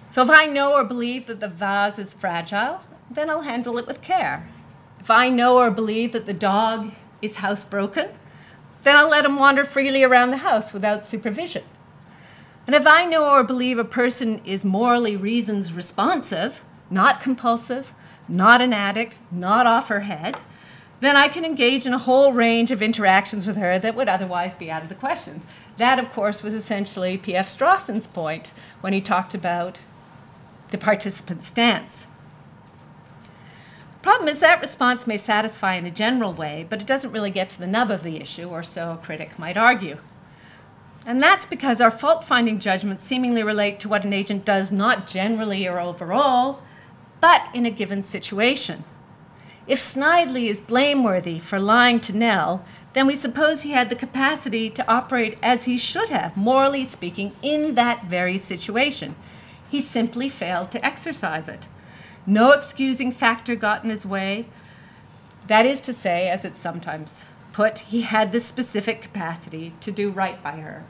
So 0.06 0.22
if 0.22 0.30
I 0.30 0.46
know 0.46 0.74
or 0.74 0.84
believe 0.84 1.26
that 1.28 1.40
the 1.40 1.48
vase 1.48 1.98
is 1.98 2.12
fragile, 2.12 2.80
then 3.10 3.30
I'll 3.30 3.42
handle 3.42 3.78
it 3.78 3.86
with 3.86 4.02
care. 4.02 4.48
If 4.98 5.10
I 5.10 5.30
know 5.30 5.58
or 5.58 5.70
believe 5.70 6.12
that 6.12 6.26
the 6.26 6.34
dog 6.34 6.92
is 7.22 7.36
housebroken, 7.36 8.12
then 8.82 8.96
I'll 8.96 9.08
let 9.08 9.24
him 9.24 9.38
wander 9.38 9.64
freely 9.64 10.02
around 10.02 10.30
the 10.30 10.38
house 10.38 10.72
without 10.72 11.06
supervision. 11.06 11.62
And 12.66 12.74
if 12.74 12.86
I 12.86 13.04
know 13.04 13.30
or 13.30 13.44
believe 13.44 13.78
a 13.78 13.84
person 13.84 14.42
is 14.44 14.64
morally 14.64 15.16
reasons 15.16 15.72
responsive, 15.72 16.62
not 16.90 17.20
compulsive, 17.20 17.94
not 18.28 18.60
an 18.60 18.72
addict, 18.72 19.16
not 19.30 19.66
off 19.66 19.88
her 19.88 20.00
head, 20.00 20.40
then 21.00 21.16
I 21.16 21.28
can 21.28 21.44
engage 21.44 21.86
in 21.86 21.94
a 21.94 21.98
whole 21.98 22.32
range 22.32 22.70
of 22.70 22.82
interactions 22.82 23.46
with 23.46 23.56
her 23.56 23.78
that 23.78 23.94
would 23.94 24.08
otherwise 24.08 24.54
be 24.54 24.70
out 24.70 24.82
of 24.82 24.88
the 24.88 24.94
question. 24.94 25.42
That, 25.76 25.98
of 25.98 26.12
course, 26.12 26.42
was 26.42 26.54
essentially 26.54 27.16
P.F. 27.16 27.46
Strawson's 27.46 28.08
point 28.08 28.50
when 28.80 28.92
he 28.92 29.00
talked 29.00 29.34
about 29.34 29.80
the 30.70 30.78
participant 30.78 31.42
stance. 31.42 32.06
The 33.22 34.02
problem 34.02 34.28
is 34.28 34.40
that 34.40 34.60
response 34.60 35.06
may 35.06 35.18
satisfy 35.18 35.74
in 35.74 35.86
a 35.86 35.90
general 35.90 36.32
way, 36.32 36.66
but 36.68 36.80
it 36.80 36.86
doesn't 36.86 37.12
really 37.12 37.30
get 37.30 37.48
to 37.50 37.58
the 37.58 37.66
nub 37.66 37.90
of 37.90 38.02
the 38.02 38.20
issue, 38.20 38.48
or 38.48 38.62
so 38.62 38.92
a 38.92 38.96
critic 38.96 39.38
might 39.38 39.56
argue. 39.56 39.98
And 41.06 41.22
that's 41.22 41.46
because 41.46 41.80
our 41.80 41.90
fault 41.90 42.24
finding 42.24 42.58
judgments 42.58 43.04
seemingly 43.04 43.42
relate 43.42 43.78
to 43.80 43.88
what 43.88 44.04
an 44.04 44.12
agent 44.12 44.44
does 44.44 44.72
not 44.72 45.06
generally 45.06 45.66
or 45.66 45.78
overall, 45.78 46.62
but 47.20 47.48
in 47.54 47.66
a 47.66 47.70
given 47.70 48.02
situation. 48.02 48.84
If 49.66 49.78
Snidely 49.78 50.46
is 50.46 50.60
blameworthy 50.60 51.38
for 51.38 51.58
lying 51.58 52.00
to 52.00 52.16
Nell, 52.16 52.64
then 52.94 53.06
we 53.06 53.16
suppose 53.16 53.62
he 53.62 53.72
had 53.72 53.90
the 53.90 53.96
capacity 53.96 54.70
to 54.70 54.90
operate 54.90 55.38
as 55.42 55.66
he 55.66 55.76
should 55.76 56.08
have, 56.08 56.36
morally 56.36 56.84
speaking, 56.84 57.36
in 57.42 57.74
that 57.74 58.04
very 58.06 58.38
situation. 58.38 59.14
He 59.68 59.82
simply 59.82 60.28
failed 60.28 60.70
to 60.70 60.84
exercise 60.84 61.48
it. 61.48 61.68
No 62.26 62.52
excusing 62.52 63.12
factor 63.12 63.54
got 63.54 63.84
in 63.84 63.90
his 63.90 64.06
way. 64.06 64.46
That 65.46 65.66
is 65.66 65.80
to 65.82 65.94
say, 65.94 66.28
as 66.28 66.44
it's 66.44 66.58
sometimes 66.58 67.26
put, 67.52 67.80
he 67.80 68.02
had 68.02 68.32
the 68.32 68.40
specific 68.40 69.02
capacity 69.02 69.74
to 69.80 69.92
do 69.92 70.10
right 70.10 70.42
by 70.42 70.60
her. 70.60 70.84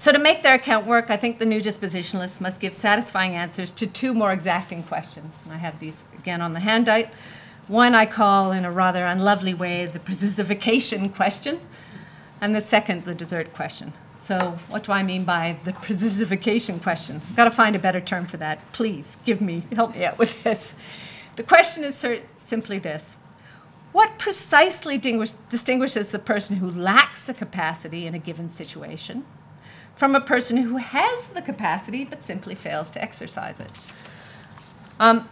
So, 0.00 0.12
to 0.12 0.18
make 0.18 0.42
their 0.42 0.54
account 0.54 0.86
work, 0.86 1.10
I 1.10 1.18
think 1.18 1.38
the 1.38 1.44
new 1.44 1.60
dispositionalists 1.60 2.40
must 2.40 2.58
give 2.58 2.72
satisfying 2.72 3.34
answers 3.34 3.70
to 3.72 3.86
two 3.86 4.14
more 4.14 4.32
exacting 4.32 4.82
questions. 4.82 5.42
And 5.44 5.52
I 5.52 5.58
have 5.58 5.78
these 5.78 6.04
again 6.18 6.40
on 6.40 6.54
the 6.54 6.60
handout. 6.60 7.04
One 7.68 7.94
I 7.94 8.06
call, 8.06 8.50
in 8.50 8.64
a 8.64 8.72
rather 8.72 9.04
unlovely 9.04 9.52
way, 9.52 9.84
the 9.84 9.98
precisification 9.98 11.14
question, 11.14 11.60
and 12.40 12.56
the 12.56 12.62
second, 12.62 13.04
the 13.04 13.14
desert 13.14 13.52
question. 13.52 13.92
So, 14.16 14.56
what 14.70 14.84
do 14.84 14.92
I 14.92 15.02
mean 15.02 15.26
by 15.26 15.58
the 15.64 15.74
precisification 15.74 16.82
question? 16.82 17.20
I've 17.28 17.36
got 17.36 17.44
to 17.44 17.50
find 17.50 17.76
a 17.76 17.78
better 17.78 18.00
term 18.00 18.24
for 18.24 18.38
that. 18.38 18.72
Please 18.72 19.18
give 19.26 19.42
me, 19.42 19.64
help 19.74 19.94
me 19.94 20.06
out 20.06 20.16
with 20.16 20.42
this. 20.44 20.74
The 21.36 21.42
question 21.42 21.84
is 21.84 22.02
simply 22.38 22.78
this 22.78 23.18
What 23.92 24.18
precisely 24.18 24.96
distinguishes 24.96 26.10
the 26.10 26.18
person 26.18 26.56
who 26.56 26.70
lacks 26.70 27.26
the 27.26 27.34
capacity 27.34 28.06
in 28.06 28.14
a 28.14 28.18
given 28.18 28.48
situation? 28.48 29.26
From 30.00 30.14
a 30.14 30.20
person 30.20 30.56
who 30.56 30.78
has 30.78 31.26
the 31.26 31.42
capacity 31.42 32.06
but 32.06 32.22
simply 32.22 32.54
fails 32.54 32.88
to 32.88 33.02
exercise 33.02 33.60
it. 33.60 33.70
Um, 34.98 35.28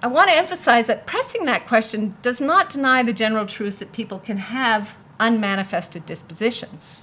I 0.00 0.06
want 0.06 0.30
to 0.30 0.36
emphasize 0.36 0.86
that 0.86 1.04
pressing 1.04 1.46
that 1.46 1.66
question 1.66 2.16
does 2.22 2.40
not 2.40 2.70
deny 2.70 3.02
the 3.02 3.12
general 3.12 3.44
truth 3.44 3.80
that 3.80 3.90
people 3.90 4.20
can 4.20 4.36
have 4.36 4.96
unmanifested 5.18 6.06
dispositions. 6.06 6.98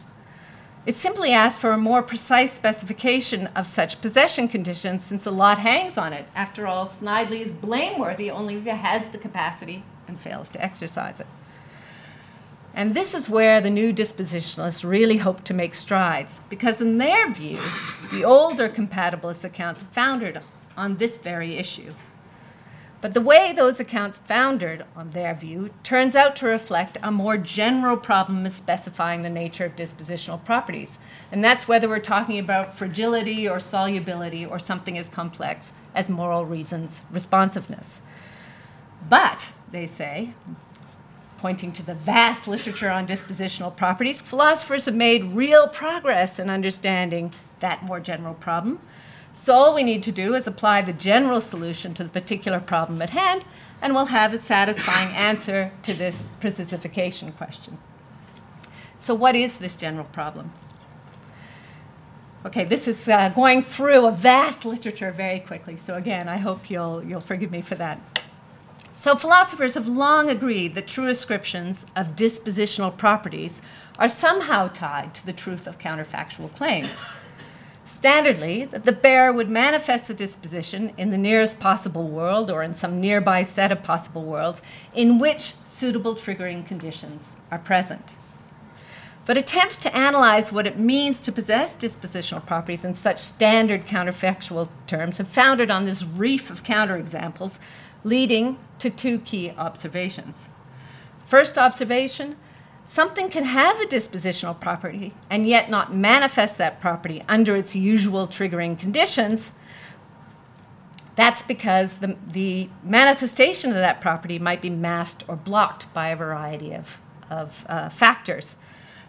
It 0.86 0.96
simply 0.96 1.34
asks 1.34 1.60
for 1.60 1.72
a 1.72 1.78
more 1.78 2.02
precise 2.02 2.54
specification 2.54 3.48
of 3.48 3.68
such 3.68 4.00
possession 4.00 4.48
conditions 4.48 5.04
since 5.04 5.26
a 5.26 5.32
lot 5.32 5.60
hangs 5.60 5.98
on 5.98 6.14
it. 6.14 6.30
After 6.34 6.66
all, 6.66 6.86
Snidely 6.88 7.42
is 7.42 7.52
blameworthy 7.52 8.32
only 8.32 8.56
if 8.56 8.64
he 8.64 8.70
has 8.70 9.10
the 9.10 9.18
capacity 9.18 9.84
and 10.08 10.18
fails 10.18 10.48
to 10.52 10.64
exercise 10.64 11.20
it. 11.20 11.28
And 12.76 12.96
this 12.96 13.14
is 13.14 13.30
where 13.30 13.62
the 13.62 13.70
new 13.70 13.94
dispositionalists 13.94 14.88
really 14.88 15.18
hope 15.18 15.44
to 15.44 15.54
make 15.54 15.76
strides, 15.76 16.42
because 16.50 16.82
in 16.82 16.98
their 16.98 17.32
view, 17.32 17.60
the 18.12 18.26
older 18.26 18.68
compatibilist 18.68 19.44
accounts 19.44 19.84
foundered 19.84 20.42
on 20.76 20.98
this 20.98 21.20
very 21.20 21.54
issue. 21.58 21.94
But 23.00 23.14
the 23.14 23.22
way 23.22 23.52
those 23.52 23.82
accounts 23.82 24.20
foundered, 24.20 24.86
on 24.96 25.12
their 25.12 25.36
view, 25.36 25.72
turns 25.84 26.16
out 26.16 26.38
to 26.38 26.48
reflect 26.48 26.98
a 27.04 27.12
more 27.12 27.38
general 27.38 27.98
problem 27.98 28.46
of 28.46 28.54
specifying 28.54 29.22
the 29.22 29.30
nature 29.30 29.66
of 29.66 29.76
dispositional 29.76 30.44
properties. 30.44 30.98
And 31.30 31.44
that's 31.44 31.68
whether 31.68 31.90
we're 31.90 32.00
talking 32.00 32.40
about 32.40 32.74
fragility 32.74 33.48
or 33.48 33.60
solubility 33.60 34.46
or 34.46 34.58
something 34.58 34.98
as 34.98 35.10
complex 35.10 35.74
as 35.94 36.10
moral 36.10 36.46
reasons 36.46 37.04
responsiveness. 37.12 38.00
But, 39.10 39.52
they 39.70 39.86
say, 39.86 40.34
pointing 41.44 41.74
to 41.74 41.86
the 41.86 41.94
vast 41.94 42.48
literature 42.48 42.90
on 42.90 43.06
dispositional 43.06 43.76
properties, 43.76 44.22
philosophers 44.22 44.86
have 44.86 44.96
made 44.96 45.22
real 45.26 45.68
progress 45.68 46.40
in 46.40 46.50
understanding 46.50 47.34
that 47.60 47.84
more 47.84 48.00
general 48.00 48.34
problem. 48.34 48.80
So 49.34 49.54
all 49.54 49.76
we 49.76 49.84
need 49.84 50.04
to 50.04 50.12
do 50.14 50.36
is 50.36 50.48
apply 50.48 50.84
the 50.84 50.94
general 50.94 51.42
solution 51.42 51.94
to 51.96 52.04
the 52.06 52.10
particular 52.10 52.62
problem 52.62 53.02
at 53.02 53.10
hand, 53.10 53.44
and 53.82 53.94
we'll 53.94 54.06
have 54.06 54.34
a 54.34 54.38
satisfying 54.38 55.14
answer 55.14 55.74
to 55.82 55.94
this 55.94 56.30
precisification 56.40 57.36
question. 57.36 57.78
So 58.98 59.14
what 59.14 59.36
is 59.36 59.58
this 59.58 59.76
general 59.76 60.06
problem? 60.06 60.54
Okay, 62.46 62.64
this 62.64 62.88
is 62.88 63.10
uh, 63.10 63.28
going 63.36 63.62
through 63.62 64.06
a 64.06 64.14
vast 64.14 64.64
literature 64.64 65.12
very 65.12 65.42
quickly. 65.42 65.76
So 65.76 65.96
again, 65.96 66.30
I 66.30 66.38
hope 66.38 66.70
you'll, 66.70 67.04
you'll 67.04 67.20
forgive 67.20 67.52
me 67.52 67.62
for 67.62 67.76
that. 67.76 68.00
So, 69.04 69.18
philosophers 69.18 69.74
have 69.74 69.86
long 69.86 70.30
agreed 70.30 70.76
that 70.76 70.88
true 70.88 71.10
ascriptions 71.10 71.86
of 71.94 72.16
dispositional 72.16 72.96
properties 72.96 73.62
are 74.00 74.08
somehow 74.08 74.70
tied 74.70 75.14
to 75.16 75.26
the 75.26 75.34
truth 75.34 75.68
of 75.68 75.78
counterfactual 75.78 76.56
claims. 76.56 76.96
Standardly, 77.86 78.72
that 78.72 78.86
the 78.86 78.94
bearer 78.94 79.34
would 79.34 79.50
manifest 79.50 80.08
the 80.08 80.14
disposition 80.14 80.94
in 80.96 81.10
the 81.10 81.18
nearest 81.18 81.60
possible 81.60 82.08
world 82.08 82.50
or 82.50 82.64
in 82.64 82.74
some 82.74 83.02
nearby 83.02 83.44
set 83.44 83.74
of 83.74 83.84
possible 83.84 84.24
worlds 84.24 84.62
in 84.96 85.20
which 85.20 85.56
suitable 85.66 86.16
triggering 86.16 86.66
conditions 86.66 87.34
are 87.52 87.60
present. 87.60 88.16
But 89.26 89.38
attempts 89.38 89.78
to 89.80 89.94
analyze 89.94 90.54
what 90.54 90.68
it 90.68 90.80
means 90.80 91.20
to 91.22 91.32
possess 91.34 91.76
dispositional 91.76 92.46
properties 92.46 92.86
in 92.86 92.94
such 92.94 93.20
standard 93.20 93.86
counterfactual 93.86 94.70
terms 94.88 95.18
have 95.18 95.28
founded 95.28 95.70
on 95.70 95.84
this 95.84 96.06
reef 96.06 96.50
of 96.50 96.64
counterexamples 96.64 97.60
leading 98.04 98.58
to 98.80 98.90
two 98.90 99.20
key 99.20 99.52
observations. 99.58 100.50
First 101.26 101.58
observation 101.58 102.36
something 102.86 103.30
can 103.30 103.46
have 103.46 103.80
a 103.80 103.86
dispositional 103.86 104.60
property 104.60 105.14
and 105.30 105.48
yet 105.48 105.70
not 105.70 105.96
manifest 105.96 106.58
that 106.58 106.82
property 106.82 107.24
under 107.30 107.56
its 107.56 107.76
usual 107.76 108.28
triggering 108.28 108.78
conditions. 108.78 109.54
That's 111.16 111.42
because 111.42 112.00
the, 112.00 112.18
the 112.28 112.70
manifestation 112.84 113.70
of 113.70 113.78
that 113.78 114.02
property 114.02 114.40
might 114.40 114.62
be 114.62 114.70
masked 114.70 115.24
or 115.28 115.36
blocked 115.36 115.92
by 115.94 116.10
a 116.10 116.16
variety 116.16 116.74
of, 116.74 117.00
of 117.30 117.66
uh, 117.70 117.90
factors. 117.90 118.58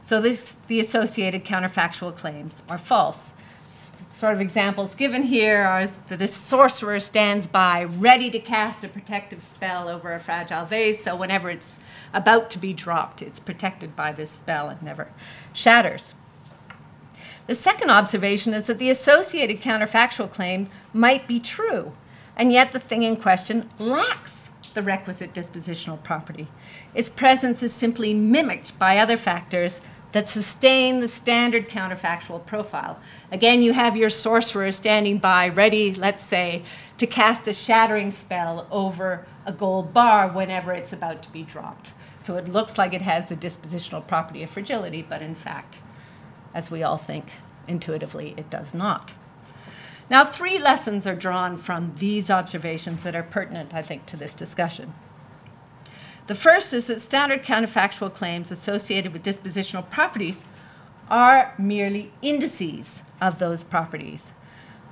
So 0.01 0.21
this, 0.21 0.57
the 0.69 0.81
associated 0.81 1.45
counterfactual 1.45 2.15
claims 2.15 2.63
are 2.69 2.79
false 2.79 3.33
sort 4.25 4.33
of 4.33 4.41
examples 4.41 4.95
given 4.95 5.25
here 5.25 5.65
are 5.65 5.87
that 5.87 6.23
a 6.23 6.27
sorcerer 6.27 6.99
stands 6.99 7.47
by 7.47 7.85
ready 7.85 8.31
to 8.31 8.39
cast 8.39 8.83
a 8.83 8.89
protective 8.89 9.43
spell 9.43 9.87
over 9.87 10.15
a 10.15 10.19
fragile 10.19 10.65
vase, 10.65 11.05
so 11.05 11.15
whenever 11.15 11.51
it's 11.51 11.79
about 12.15 12.49
to 12.49 12.59
be 12.59 12.73
dropped, 12.73 13.21
it's 13.21 13.39
protected 13.39 13.95
by 13.95 14.13
this 14.13 14.31
spell 14.31 14.71
and 14.71 14.83
never 14.83 15.13
shatters. 15.53 16.15
The 17.49 17.55
second 17.55 17.91
observation 17.91 18.55
is 18.55 18.67
that 18.67 18.79
the 18.79 18.89
associated 18.89 19.61
counterfactual 19.61 20.33
claim 20.33 20.71
might 20.95 21.29
be 21.29 21.39
true, 21.39 21.93
and 22.35 22.51
yet 22.51 22.73
the 22.73 22.81
thing 22.81 23.03
in 23.03 23.17
question 23.17 23.69
lacks 23.79 24.49
the 24.73 24.81
requisite 24.81 25.35
dispositional 25.35 26.03
property. 26.03 26.49
Its 26.95 27.11
presence 27.11 27.63
is 27.63 27.75
simply 27.75 28.15
mimicked 28.15 28.79
by 28.79 28.97
other 28.97 29.19
factors 29.19 29.83
that 30.14 30.29
sustain 30.29 31.00
the 31.00 31.09
standard 31.09 31.68
counterfactual 31.68 32.46
profile. 32.46 33.00
Again, 33.33 33.62
you 33.62 33.72
have 33.72 33.96
your 33.96 34.09
sorcerer 34.09 34.70
standing 34.70 35.18
by, 35.18 35.48
ready, 35.48 35.92
let's 35.92 36.22
say, 36.22 36.62
to 36.98 37.07
cast 37.09 37.48
a 37.48 37.53
shattering 37.53 38.12
spell 38.12 38.68
over 38.70 39.27
a 39.44 39.50
gold 39.50 39.92
bar 39.92 40.29
whenever 40.29 40.72
it's 40.72 40.92
about 40.92 41.20
to 41.24 41.31
be 41.33 41.42
dropped. 41.42 41.94
So 42.20 42.37
it 42.37 42.48
looks 42.48 42.79
like 42.79 42.94
it 42.94 43.03
has 43.03 43.29
the 43.29 43.35
dispositional 43.35 44.07
property 44.07 44.44
of 44.44 44.50
fragility, 44.50 45.03
but 45.03 45.20
in 45.20 45.35
fact, 45.35 45.81
as 46.55 46.70
we 46.70 46.85
all 46.85 46.96
think 46.96 47.33
intuitively, 47.66 48.35
it 48.37 48.48
does 48.48 48.72
not. 48.72 49.14
Now, 50.09 50.24
three 50.24 50.61
lessons 50.61 51.09
are 51.09 51.16
drawn 51.16 51.59
from 51.59 51.92
these 51.96 52.31
observations 52.31 53.03
that 53.03 53.16
are 53.16 53.24
pertinent, 53.24 53.74
I 53.74 53.83
think, 53.83 54.07
to 54.07 54.16
this 54.16 54.35
discussion. 54.35 54.94
The 56.27 56.35
first 56.35 56.73
is 56.73 56.87
that 56.87 57.01
standard 57.01 57.43
counterfactual 57.43 58.15
claims 58.15 58.51
associated 58.51 59.13
with 59.13 59.23
dispositional 59.23 59.89
properties 59.91 60.45
are 61.11 61.55
merely 61.59 62.13
indices 62.23 63.03
of 63.21 63.39
those 63.39 63.63
properties. 63.63 64.33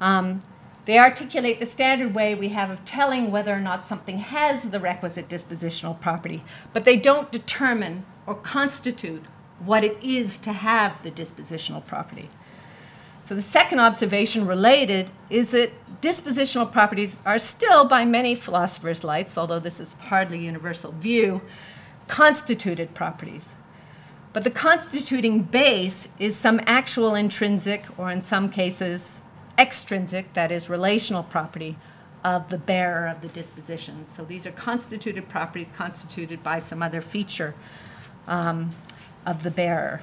Um, 0.01 0.41
they 0.85 0.99
articulate 0.99 1.59
the 1.59 1.67
standard 1.67 2.15
way 2.15 2.35
we 2.35 2.49
have 2.49 2.69
of 2.69 2.85
telling 2.85 3.31
whether 3.31 3.55
or 3.55 3.61
not 3.61 3.85
something 3.85 4.19
has 4.19 4.65
the 4.65 4.81
requisite 4.81 5.29
dispositional 5.29 5.99
property, 6.01 6.45
but 6.73 6.85
they 6.85 6.97
don't 6.97 7.33
determine 7.33 8.05
or 8.27 8.35
constitute 8.35 9.25
what 9.59 9.85
it 9.85 9.97
is 10.03 10.39
to 10.39 10.53
have 10.53 11.03
the 11.03 11.11
dispositional 11.11 11.87
property. 11.87 12.29
So 13.23 13.37
the 13.37 13.43
second 13.43 13.79
observation 13.79 14.47
related 14.47 15.11
is 15.31 15.53
that 15.53 15.71
dispositional 16.03 16.71
properties 16.71 17.23
are 17.25 17.39
still, 17.39 17.87
by 17.87 18.05
many 18.05 18.35
philosophers' 18.35 19.05
lights, 19.05 19.39
although 19.39 19.61
this 19.61 19.81
is 19.81 19.95
hardly 19.95 20.45
universal 20.45 20.93
view, 20.93 21.41
constituted 22.09 22.93
properties. 22.93 23.55
But 24.33 24.45
the 24.45 24.51
constituting 24.51 25.43
base 25.43 26.09
is 26.19 26.37
some 26.37 26.61
actual 26.67 27.15
intrinsic, 27.15 27.87
or 27.97 28.11
in 28.11 28.21
some 28.21 28.51
cases, 28.51 29.23
extrinsic, 29.57 30.35
that 30.35 30.51
is, 30.51 30.69
relational 30.69 31.23
property 31.23 31.77
of 32.25 32.49
the 32.51 32.59
bearer 32.59 33.07
of 33.07 33.21
the 33.21 33.29
disposition. 33.29 34.05
So 34.05 34.25
these 34.25 34.47
are 34.47 34.53
constituted 34.53 35.29
properties 35.29 35.71
constituted 35.71 36.43
by 36.43 36.59
some 36.59 36.83
other 36.83 37.01
feature 37.01 37.55
um, 38.27 38.71
of 39.25 39.43
the 39.43 39.51
bearer. 39.51 40.03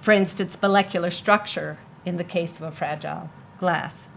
For 0.00 0.12
instance, 0.12 0.60
molecular 0.60 1.10
structure 1.10 1.78
in 2.04 2.16
the 2.16 2.24
case 2.24 2.56
of 2.56 2.62
a 2.62 2.72
fragile 2.72 3.30
glass. 3.58 4.08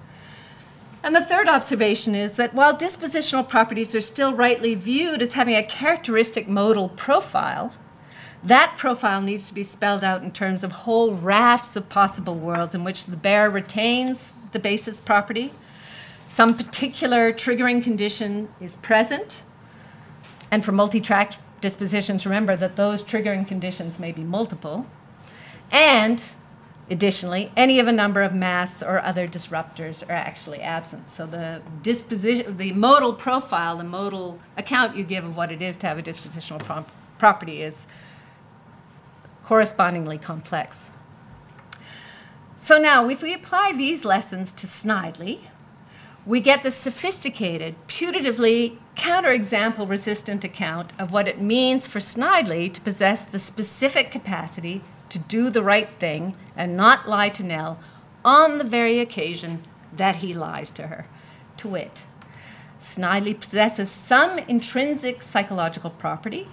And 1.03 1.15
the 1.15 1.23
third 1.23 1.47
observation 1.47 2.15
is 2.15 2.35
that 2.35 2.53
while 2.53 2.75
dispositional 2.75 3.47
properties 3.47 3.95
are 3.95 4.01
still 4.01 4.33
rightly 4.33 4.75
viewed 4.75 5.21
as 5.21 5.33
having 5.33 5.55
a 5.55 5.63
characteristic 5.63 6.47
modal 6.47 6.89
profile, 6.89 7.73
that 8.43 8.75
profile 8.77 9.21
needs 9.21 9.47
to 9.47 9.53
be 9.53 9.63
spelled 9.63 10.03
out 10.03 10.23
in 10.23 10.31
terms 10.31 10.63
of 10.63 10.71
whole 10.71 11.13
rafts 11.13 11.75
of 11.75 11.89
possible 11.89 12.35
worlds 12.35 12.75
in 12.75 12.83
which 12.83 13.05
the 13.05 13.17
bearer 13.17 13.49
retains 13.49 14.33
the 14.51 14.59
basis 14.59 14.99
property, 14.99 15.51
some 16.25 16.55
particular 16.55 17.31
triggering 17.31 17.83
condition 17.83 18.49
is 18.59 18.75
present, 18.77 19.43
and 20.51 20.63
for 20.63 20.71
multi 20.71 20.99
track 20.99 21.33
dispositions, 21.61 22.25
remember 22.25 22.55
that 22.55 22.75
those 22.75 23.01
triggering 23.03 23.47
conditions 23.47 23.97
may 23.99 24.11
be 24.11 24.23
multiple, 24.23 24.85
and 25.71 26.31
Additionally, 26.89 27.51
any 27.57 27.79
of 27.79 27.87
a 27.87 27.91
number 27.91 28.21
of 28.21 28.33
masks 28.33 28.81
or 28.81 29.01
other 29.03 29.27
disruptors 29.27 30.07
are 30.07 30.13
actually 30.13 30.61
absent. 30.61 31.09
So 31.09 31.25
the 31.25 31.61
disposition, 31.81 32.55
the 32.55 32.71
modal 32.71 33.11
profile, 33.11 33.75
the 33.75 33.83
modal 33.83 34.39
account 34.55 34.95
you 34.95 35.03
give 35.03 35.25
of 35.25 35.35
what 35.35 35.51
it 35.51 35.61
is 35.61 35.75
to 35.77 35.87
have 35.87 35.97
a 35.97 36.03
dispositional 36.03 36.59
prop- 36.63 36.91
property 37.17 37.61
is 37.61 37.87
correspondingly 39.43 40.17
complex. 40.17 40.89
So 42.55 42.77
now, 42.77 43.09
if 43.09 43.21
we 43.21 43.33
apply 43.33 43.73
these 43.75 44.05
lessons 44.05 44.53
to 44.53 44.65
Snidely, 44.65 45.39
we 46.25 46.39
get 46.39 46.63
the 46.63 46.71
sophisticated, 46.71 47.75
putatively 47.87 48.77
counterexample 48.95 49.87
resistant 49.87 50.43
account 50.43 50.91
of 50.97 51.11
what 51.11 51.27
it 51.27 51.41
means 51.41 51.87
for 51.87 51.99
Snidely 51.99 52.73
to 52.73 52.81
possess 52.81 53.25
the 53.25 53.39
specific 53.39 54.09
capacity 54.09 54.81
to 55.09 55.19
do 55.19 55.49
the 55.49 55.63
right 55.63 55.89
thing 55.89 56.35
and 56.55 56.77
not 56.77 57.07
lie 57.07 57.29
to 57.29 57.43
Nell 57.43 57.79
on 58.23 58.57
the 58.57 58.63
very 58.63 58.99
occasion 58.99 59.61
that 59.93 60.17
he 60.17 60.33
lies 60.33 60.71
to 60.71 60.87
her. 60.87 61.07
To 61.57 61.67
wit, 61.69 62.03
Snidely 62.79 63.39
possesses 63.39 63.89
some 63.89 64.37
intrinsic 64.39 65.23
psychological 65.23 65.89
property, 65.89 66.47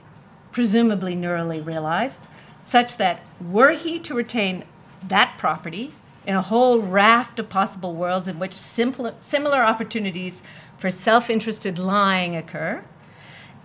presumably 0.52 1.14
neurally 1.14 1.64
realized, 1.64 2.26
such 2.60 2.96
that 2.96 3.20
were 3.40 3.72
he 3.72 3.98
to 4.00 4.14
retain 4.14 4.64
that 5.06 5.34
property 5.36 5.92
in 6.26 6.34
a 6.34 6.42
whole 6.42 6.80
raft 6.80 7.38
of 7.38 7.50
possible 7.50 7.94
worlds 7.94 8.26
in 8.26 8.38
which 8.38 8.54
simple, 8.54 9.14
similar 9.18 9.62
opportunities 9.62 10.42
for 10.78 10.90
self 10.90 11.28
interested 11.28 11.78
lying 11.78 12.34
occur, 12.34 12.82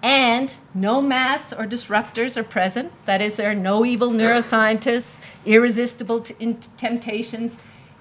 and 0.01 0.53
no 0.73 1.01
masks 1.01 1.51
or 1.51 1.65
disruptors 1.65 2.37
are 2.37 2.43
present. 2.43 2.91
That 3.05 3.21
is, 3.21 3.35
there 3.35 3.51
are 3.51 3.55
no 3.55 3.85
evil 3.85 4.11
neuroscientists, 4.11 5.21
irresistible 5.45 6.21
temptations, 6.21 7.57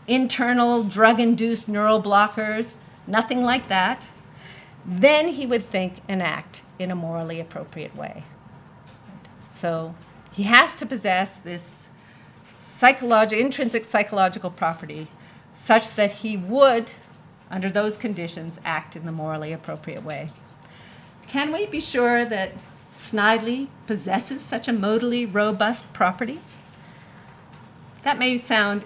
internal 0.06 0.84
drug 0.84 1.18
induced 1.18 1.68
neural 1.68 2.00
blockers, 2.00 2.76
nothing 3.06 3.42
like 3.42 3.68
that. 3.68 4.06
Then 4.86 5.28
he 5.28 5.46
would 5.46 5.64
think 5.64 6.00
and 6.08 6.22
act 6.22 6.62
in 6.78 6.90
a 6.90 6.94
morally 6.94 7.40
appropriate 7.40 7.96
way. 7.96 8.22
So 9.50 9.94
he 10.32 10.44
has 10.44 10.74
to 10.76 10.86
possess 10.86 11.36
this 11.36 11.88
psychological, 12.56 13.44
intrinsic 13.44 13.84
psychological 13.84 14.50
property 14.50 15.08
such 15.52 15.90
that 15.96 16.12
he 16.12 16.36
would, 16.36 16.92
under 17.50 17.68
those 17.68 17.96
conditions, 17.96 18.60
act 18.64 18.94
in 18.94 19.04
the 19.04 19.12
morally 19.12 19.52
appropriate 19.52 20.04
way. 20.04 20.30
Can 21.28 21.52
we 21.52 21.66
be 21.66 21.78
sure 21.78 22.24
that 22.24 22.52
Snidely 22.98 23.68
possesses 23.86 24.40
such 24.40 24.66
a 24.66 24.72
modally 24.72 25.32
robust 25.32 25.92
property? 25.92 26.40
That 28.02 28.18
may 28.18 28.38
sound 28.38 28.84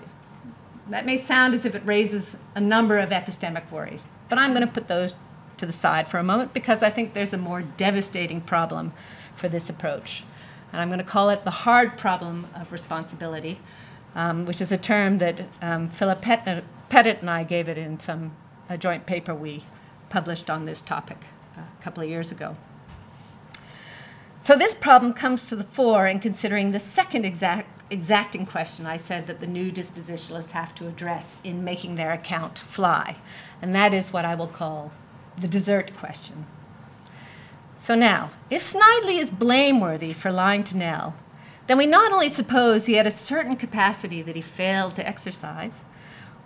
that 0.90 1.06
may 1.06 1.16
sound 1.16 1.54
as 1.54 1.64
if 1.64 1.76
it 1.76 1.82
raises 1.86 2.36
a 2.56 2.60
number 2.60 2.98
of 2.98 3.10
epistemic 3.10 3.70
worries, 3.70 4.08
but 4.28 4.38
I'm 4.38 4.52
going 4.52 4.66
to 4.66 4.72
put 4.72 4.88
those 4.88 5.14
to 5.56 5.64
the 5.64 5.72
side 5.72 6.08
for 6.08 6.18
a 6.18 6.24
moment 6.24 6.52
because 6.52 6.82
I 6.82 6.90
think 6.90 7.14
there's 7.14 7.32
a 7.32 7.38
more 7.38 7.62
devastating 7.62 8.40
problem 8.40 8.92
for 9.36 9.48
this 9.48 9.70
approach. 9.70 10.24
And 10.72 10.82
I'm 10.82 10.88
going 10.88 10.98
to 10.98 11.04
call 11.04 11.30
it 11.30 11.44
the 11.44 11.52
hard 11.52 11.96
problem 11.96 12.48
of 12.56 12.72
responsibility, 12.72 13.60
um, 14.16 14.44
which 14.44 14.60
is 14.60 14.72
a 14.72 14.76
term 14.76 15.18
that 15.18 15.46
um, 15.62 15.88
Philip 15.88 16.20
Pettit, 16.20 16.64
Pettit 16.88 17.20
and 17.20 17.30
I 17.30 17.44
gave 17.44 17.68
it 17.68 17.78
in 17.78 18.00
some 18.00 18.32
a 18.68 18.76
joint 18.76 19.06
paper 19.06 19.32
we 19.32 19.62
published 20.10 20.50
on 20.50 20.64
this 20.64 20.80
topic 20.80 21.18
a 21.78 21.82
couple 21.82 22.02
of 22.02 22.08
years 22.08 22.32
ago. 22.32 22.56
So 24.38 24.56
this 24.56 24.74
problem 24.74 25.12
comes 25.12 25.46
to 25.46 25.56
the 25.56 25.64
fore 25.64 26.08
in 26.08 26.18
considering 26.18 26.72
the 26.72 26.80
second 26.80 27.24
exact, 27.24 27.82
exacting 27.92 28.44
question 28.44 28.86
I 28.86 28.96
said 28.96 29.28
that 29.28 29.38
the 29.38 29.46
new 29.46 29.70
dispositionalists 29.70 30.50
have 30.50 30.74
to 30.76 30.88
address 30.88 31.36
in 31.44 31.62
making 31.62 31.94
their 31.94 32.10
account 32.10 32.58
fly, 32.58 33.16
and 33.60 33.72
that 33.74 33.94
is 33.94 34.12
what 34.12 34.24
I 34.24 34.34
will 34.34 34.48
call 34.48 34.90
the 35.36 35.46
desert 35.46 35.94
question. 35.96 36.46
So 37.76 37.94
now, 37.94 38.30
if 38.50 38.62
Snidely 38.62 39.18
is 39.18 39.30
blameworthy 39.30 40.12
for 40.12 40.32
lying 40.32 40.64
to 40.64 40.76
Nell, 40.76 41.14
then 41.68 41.78
we 41.78 41.86
not 41.86 42.12
only 42.12 42.28
suppose 42.28 42.86
he 42.86 42.94
had 42.94 43.06
a 43.06 43.12
certain 43.12 43.56
capacity 43.56 44.22
that 44.22 44.36
he 44.36 44.42
failed 44.42 44.96
to 44.96 45.06
exercise, 45.06 45.84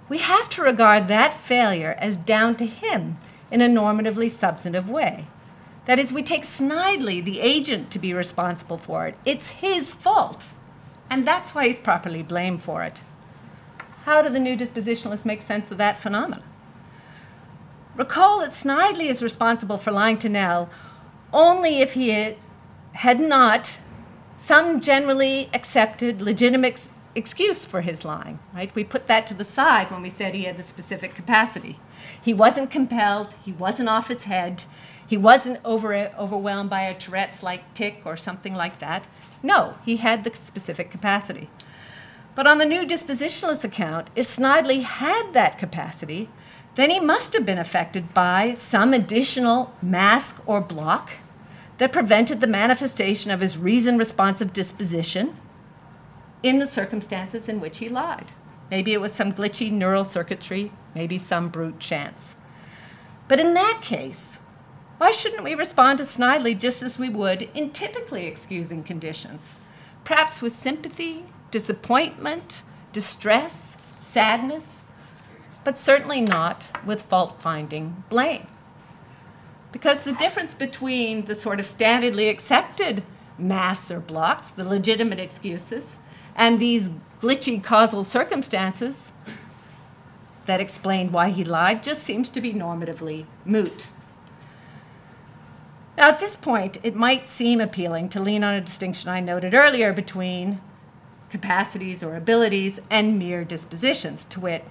we 0.08 0.18
have 0.18 0.48
to 0.50 0.62
regard 0.62 1.08
that 1.08 1.32
failure 1.32 1.96
as 1.98 2.16
down 2.16 2.56
to 2.56 2.66
him 2.66 3.16
in 3.50 3.62
a 3.62 3.68
normatively 3.68 4.30
substantive 4.30 4.88
way. 4.88 5.26
That 5.86 5.98
is, 5.98 6.12
we 6.12 6.22
take 6.22 6.42
Snidely, 6.42 7.24
the 7.24 7.40
agent, 7.40 7.90
to 7.92 7.98
be 7.98 8.12
responsible 8.12 8.78
for 8.78 9.06
it. 9.06 9.16
It's 9.24 9.50
his 9.50 9.92
fault. 9.92 10.46
And 11.08 11.26
that's 11.26 11.54
why 11.54 11.68
he's 11.68 11.78
properly 11.78 12.22
blamed 12.22 12.62
for 12.62 12.82
it. 12.82 13.00
How 14.04 14.22
do 14.22 14.28
the 14.28 14.40
new 14.40 14.56
dispositionalists 14.56 15.24
make 15.24 15.42
sense 15.42 15.70
of 15.70 15.78
that 15.78 15.98
phenomenon? 15.98 16.42
Recall 17.96 18.40
that 18.40 18.50
Snidely 18.50 19.06
is 19.06 19.22
responsible 19.22 19.78
for 19.78 19.90
lying 19.90 20.18
to 20.18 20.28
Nell 20.28 20.68
only 21.32 21.78
if 21.80 21.94
he 21.94 22.36
had 22.92 23.20
not 23.20 23.78
some 24.36 24.80
generally 24.80 25.48
accepted 25.54 26.20
legitimate 26.20 26.88
excuse 27.14 27.64
for 27.64 27.80
his 27.80 28.04
lying, 28.04 28.38
right? 28.54 28.74
We 28.74 28.84
put 28.84 29.06
that 29.06 29.26
to 29.28 29.34
the 29.34 29.44
side 29.44 29.90
when 29.90 30.02
we 30.02 30.10
said 30.10 30.34
he 30.34 30.44
had 30.44 30.56
the 30.56 30.62
specific 30.62 31.14
capacity. 31.14 31.78
He 32.20 32.34
wasn't 32.34 32.70
compelled, 32.70 33.34
he 33.44 33.52
wasn't 33.52 33.88
off 33.88 34.08
his 34.08 34.24
head, 34.24 34.64
he 35.06 35.16
wasn't 35.16 35.60
over, 35.64 35.94
overwhelmed 36.18 36.70
by 36.70 36.82
a 36.82 36.94
Tourette's 36.94 37.42
like 37.42 37.72
tic 37.74 38.02
or 38.04 38.16
something 38.16 38.54
like 38.54 38.80
that. 38.80 39.06
No, 39.42 39.76
he 39.84 39.96
had 39.96 40.24
the 40.24 40.34
specific 40.34 40.90
capacity. 40.90 41.48
But 42.34 42.46
on 42.46 42.58
the 42.58 42.66
new 42.66 42.84
dispositionalist 42.84 43.64
account, 43.64 44.10
if 44.14 44.26
Snidely 44.26 44.82
had 44.82 45.32
that 45.32 45.58
capacity, 45.58 46.28
then 46.74 46.90
he 46.90 47.00
must 47.00 47.32
have 47.32 47.46
been 47.46 47.58
affected 47.58 48.12
by 48.12 48.52
some 48.52 48.92
additional 48.92 49.74
mask 49.80 50.42
or 50.46 50.60
block 50.60 51.12
that 51.78 51.92
prevented 51.92 52.40
the 52.40 52.46
manifestation 52.46 53.30
of 53.30 53.40
his 53.40 53.56
reason 53.56 53.96
responsive 53.96 54.52
disposition 54.52 55.36
in 56.42 56.58
the 56.58 56.66
circumstances 56.66 57.48
in 57.48 57.60
which 57.60 57.78
he 57.78 57.88
lied. 57.88 58.32
Maybe 58.70 58.92
it 58.92 59.00
was 59.00 59.12
some 59.12 59.32
glitchy 59.32 59.70
neural 59.70 60.04
circuitry, 60.04 60.72
maybe 60.96 61.18
some 61.18 61.50
brute 61.50 61.78
chance. 61.78 62.34
But 63.28 63.38
in 63.38 63.54
that 63.54 63.80
case, 63.82 64.38
why 64.96 65.10
shouldn't 65.10 65.44
we 65.44 65.54
respond 65.54 65.98
to 65.98 66.04
Snidely 66.04 66.58
just 66.58 66.82
as 66.82 66.98
we 66.98 67.10
would 67.10 67.50
in 67.54 67.70
typically 67.70 68.26
excusing 68.26 68.82
conditions? 68.82 69.54
Perhaps 70.04 70.40
with 70.40 70.54
sympathy, 70.54 71.26
disappointment, 71.50 72.62
distress, 72.92 73.76
sadness, 74.00 74.84
but 75.64 75.76
certainly 75.76 76.22
not 76.22 76.70
with 76.86 77.02
fault 77.02 77.42
finding 77.42 78.04
blame. 78.08 78.46
Because 79.70 80.04
the 80.04 80.12
difference 80.12 80.54
between 80.54 81.26
the 81.26 81.34
sort 81.34 81.60
of 81.60 81.66
standardly 81.66 82.30
accepted 82.30 83.02
masks 83.38 83.90
or 83.90 84.00
blocks, 84.00 84.48
the 84.48 84.66
legitimate 84.66 85.20
excuses, 85.20 85.98
and 86.34 86.58
these 86.58 86.88
glitchy 87.20 87.62
causal 87.62 88.04
circumstances 88.04 89.12
that 90.46 90.60
explained 90.60 91.10
why 91.10 91.30
he 91.30 91.44
lied 91.44 91.82
just 91.82 92.02
seems 92.02 92.30
to 92.30 92.40
be 92.40 92.52
normatively 92.52 93.26
moot. 93.44 93.88
Now, 95.96 96.08
at 96.08 96.20
this 96.20 96.36
point, 96.36 96.78
it 96.82 96.94
might 96.94 97.26
seem 97.26 97.60
appealing 97.60 98.10
to 98.10 98.20
lean 98.20 98.44
on 98.44 98.54
a 98.54 98.60
distinction 98.60 99.08
I 99.08 99.20
noted 99.20 99.54
earlier 99.54 99.92
between 99.92 100.60
capacities 101.30 102.02
or 102.02 102.16
abilities 102.16 102.80
and 102.90 103.18
mere 103.18 103.44
dispositions, 103.44 104.24
to 104.26 104.40
wit, 104.40 104.70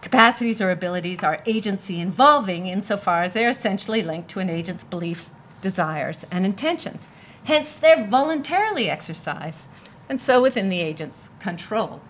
capacities 0.00 0.60
or 0.60 0.70
abilities 0.70 1.22
are 1.22 1.40
agency 1.46 2.00
involving 2.00 2.66
insofar 2.66 3.24
as 3.24 3.34
they're 3.34 3.48
essentially 3.48 4.02
linked 4.02 4.30
to 4.30 4.40
an 4.40 4.48
agent's 4.48 4.84
beliefs, 4.84 5.32
desires, 5.60 6.24
and 6.30 6.46
intentions. 6.46 7.08
Hence, 7.44 7.74
they're 7.74 8.06
voluntarily 8.06 8.88
exercised, 8.88 9.68
and 10.08 10.20
so 10.20 10.40
within 10.40 10.68
the 10.68 10.80
agent's 10.80 11.28
control. 11.38 12.00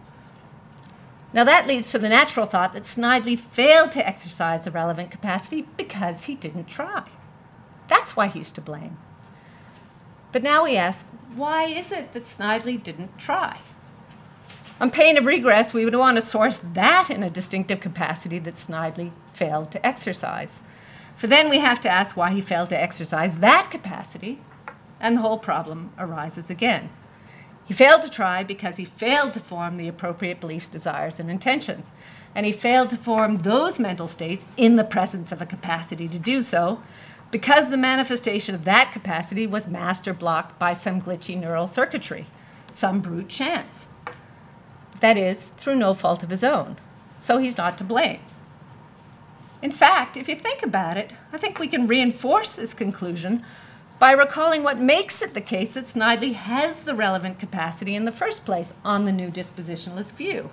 Now, 1.36 1.44
that 1.44 1.66
leads 1.66 1.92
to 1.92 1.98
the 1.98 2.08
natural 2.08 2.46
thought 2.46 2.72
that 2.72 2.84
Snidely 2.84 3.38
failed 3.38 3.92
to 3.92 4.08
exercise 4.08 4.64
the 4.64 4.70
relevant 4.70 5.10
capacity 5.10 5.68
because 5.76 6.24
he 6.24 6.34
didn't 6.34 6.64
try. 6.64 7.04
That's 7.88 8.16
why 8.16 8.28
he's 8.28 8.50
to 8.52 8.62
blame. 8.62 8.96
But 10.32 10.42
now 10.42 10.64
we 10.64 10.78
ask, 10.78 11.06
why 11.34 11.64
is 11.64 11.92
it 11.92 12.14
that 12.14 12.22
Snidely 12.22 12.82
didn't 12.82 13.18
try? 13.18 13.60
On 14.80 14.90
pain 14.90 15.18
of 15.18 15.26
regress, 15.26 15.74
we 15.74 15.84
would 15.84 15.94
want 15.94 16.16
to 16.16 16.22
source 16.22 16.56
that 16.56 17.10
in 17.10 17.22
a 17.22 17.28
distinctive 17.28 17.80
capacity 17.80 18.38
that 18.38 18.54
Snidely 18.54 19.12
failed 19.34 19.70
to 19.72 19.86
exercise. 19.86 20.60
For 21.16 21.26
then 21.26 21.50
we 21.50 21.58
have 21.58 21.80
to 21.80 21.90
ask 21.90 22.16
why 22.16 22.30
he 22.30 22.40
failed 22.40 22.70
to 22.70 22.82
exercise 22.82 23.40
that 23.40 23.70
capacity, 23.70 24.40
and 24.98 25.18
the 25.18 25.20
whole 25.20 25.38
problem 25.38 25.92
arises 25.98 26.48
again. 26.48 26.88
He 27.66 27.74
failed 27.74 28.02
to 28.02 28.10
try 28.10 28.44
because 28.44 28.76
he 28.76 28.84
failed 28.84 29.34
to 29.34 29.40
form 29.40 29.76
the 29.76 29.88
appropriate 29.88 30.40
beliefs, 30.40 30.68
desires, 30.68 31.18
and 31.18 31.28
intentions. 31.28 31.90
And 32.34 32.46
he 32.46 32.52
failed 32.52 32.90
to 32.90 32.96
form 32.96 33.38
those 33.38 33.80
mental 33.80 34.06
states 34.06 34.46
in 34.56 34.76
the 34.76 34.84
presence 34.84 35.32
of 35.32 35.42
a 35.42 35.46
capacity 35.46 36.06
to 36.08 36.18
do 36.18 36.42
so 36.42 36.80
because 37.32 37.70
the 37.70 37.76
manifestation 37.76 38.54
of 38.54 38.64
that 38.64 38.92
capacity 38.92 39.46
was 39.46 39.66
master 39.66 40.14
blocked 40.14 40.58
by 40.60 40.74
some 40.74 41.02
glitchy 41.02 41.38
neural 41.38 41.66
circuitry, 41.66 42.26
some 42.70 43.00
brute 43.00 43.28
chance. 43.28 43.86
That 45.00 45.18
is, 45.18 45.46
through 45.56 45.76
no 45.76 45.92
fault 45.92 46.22
of 46.22 46.30
his 46.30 46.44
own. 46.44 46.76
So 47.18 47.38
he's 47.38 47.56
not 47.56 47.76
to 47.78 47.84
blame. 47.84 48.20
In 49.60 49.72
fact, 49.72 50.16
if 50.16 50.28
you 50.28 50.36
think 50.36 50.62
about 50.62 50.96
it, 50.96 51.14
I 51.32 51.38
think 51.38 51.58
we 51.58 51.66
can 51.66 51.88
reinforce 51.88 52.54
this 52.54 52.74
conclusion 52.74 53.44
by 53.98 54.12
recalling 54.12 54.62
what 54.62 54.78
makes 54.78 55.22
it 55.22 55.34
the 55.34 55.40
case 55.40 55.74
that 55.74 55.84
Snidely 55.84 56.34
has 56.34 56.80
the 56.80 56.94
relevant 56.94 57.38
capacity 57.38 57.94
in 57.94 58.04
the 58.04 58.12
first 58.12 58.44
place 58.44 58.74
on 58.84 59.04
the 59.04 59.12
new 59.12 59.30
dispositionalist 59.30 60.12
view. 60.12 60.50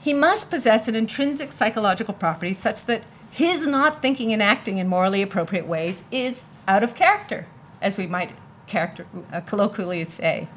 He 0.00 0.12
must 0.12 0.50
possess 0.50 0.88
an 0.88 0.94
intrinsic 0.94 1.52
psychological 1.52 2.14
property 2.14 2.54
such 2.54 2.86
that 2.86 3.04
his 3.30 3.66
not 3.66 4.02
thinking 4.02 4.32
and 4.32 4.42
acting 4.42 4.78
in 4.78 4.88
morally 4.88 5.22
appropriate 5.22 5.66
ways 5.66 6.02
is 6.10 6.48
out 6.66 6.82
of 6.82 6.96
character, 6.96 7.46
as 7.80 7.96
we 7.96 8.06
might 8.06 8.32
character, 8.66 9.06
uh, 9.32 9.40
colloquially 9.40 10.02
say. 10.04 10.48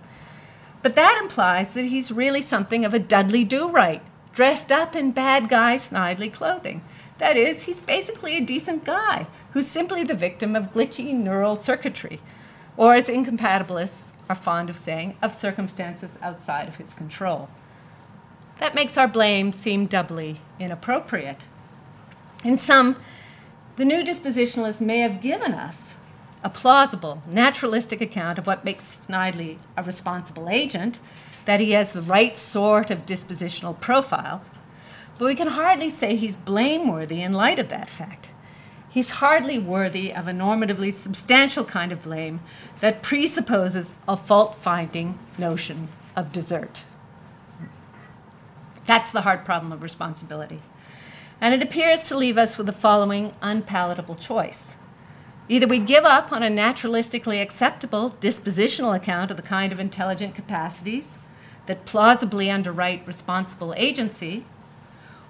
But 0.81 0.95
that 0.95 1.19
implies 1.21 1.73
that 1.73 1.85
he's 1.85 2.11
really 2.11 2.41
something 2.41 2.83
of 2.83 2.93
a 2.93 2.99
Dudley 2.99 3.43
Do 3.43 3.69
Right, 3.69 4.01
dressed 4.33 4.71
up 4.71 4.95
in 4.95 5.11
bad 5.11 5.49
guy 5.49 5.75
snidely 5.75 6.33
clothing. 6.33 6.83
That 7.19 7.37
is, 7.37 7.63
he's 7.63 7.79
basically 7.79 8.35
a 8.37 8.41
decent 8.41 8.83
guy 8.85 9.27
who's 9.53 9.67
simply 9.67 10.03
the 10.03 10.13
victim 10.13 10.55
of 10.55 10.73
glitchy 10.73 11.13
neural 11.13 11.55
circuitry, 11.55 12.19
or 12.75 12.95
as 12.95 13.07
incompatibilists 13.07 14.11
are 14.29 14.35
fond 14.35 14.69
of 14.69 14.77
saying, 14.77 15.15
of 15.21 15.33
circumstances 15.33 16.17
outside 16.21 16.67
of 16.67 16.77
his 16.77 16.93
control. 16.93 17.49
That 18.59 18.75
makes 18.75 18.97
our 18.97 19.07
blame 19.07 19.51
seem 19.51 19.85
doubly 19.85 20.41
inappropriate. 20.59 21.45
In 22.43 22.57
sum, 22.57 22.97
the 23.75 23.85
new 23.85 24.03
dispositionalists 24.03 24.81
may 24.81 24.99
have 24.99 25.21
given 25.21 25.53
us 25.53 25.95
a 26.43 26.49
plausible, 26.49 27.21
naturalistic 27.27 28.01
account 28.01 28.37
of 28.37 28.45
what 28.45 28.65
makes 28.65 29.01
Snidely 29.07 29.57
a 29.77 29.83
responsible 29.83 30.49
agent, 30.49 30.99
that 31.45 31.59
he 31.59 31.71
has 31.71 31.93
the 31.93 32.01
right 32.01 32.37
sort 32.37 32.91
of 32.91 33.05
dispositional 33.05 33.79
profile, 33.79 34.41
but 35.17 35.25
we 35.25 35.35
can 35.35 35.49
hardly 35.49 35.89
say 35.89 36.15
he's 36.15 36.37
blameworthy 36.37 37.21
in 37.21 37.33
light 37.33 37.59
of 37.59 37.69
that 37.69 37.89
fact. 37.89 38.29
He's 38.93 39.09
hardly 39.09 39.57
worthy 39.57 40.13
of 40.13 40.27
a 40.27 40.33
normatively 40.33 40.93
substantial 40.93 41.63
kind 41.63 41.91
of 41.91 42.03
blame 42.03 42.41
that 42.79 43.01
presupposes 43.01 43.91
a 44.07 44.15
fault 44.15 44.55
finding 44.55 45.17
notion 45.35 45.87
of 46.15 46.31
desert. 46.31 46.83
That's 48.85 49.11
the 49.11 49.21
hard 49.21 49.45
problem 49.45 49.71
of 49.71 49.81
responsibility. 49.81 50.61
And 51.41 51.55
it 51.55 51.61
appears 51.63 52.07
to 52.09 52.17
leave 52.17 52.37
us 52.37 52.55
with 52.59 52.67
the 52.67 52.71
following 52.71 53.33
unpalatable 53.41 54.13
choice. 54.13 54.75
Either 55.49 55.65
we 55.65 55.79
give 55.79 56.05
up 56.05 56.31
on 56.31 56.43
a 56.43 56.49
naturalistically 56.49 57.41
acceptable 57.41 58.11
dispositional 58.21 58.95
account 58.95 59.31
of 59.31 59.37
the 59.37 59.43
kind 59.43 59.71
of 59.71 59.79
intelligent 59.79 60.35
capacities 60.35 61.17
that 61.65 61.85
plausibly 61.85 62.51
underwrite 62.51 63.07
responsible 63.07 63.73
agency, 63.75 64.45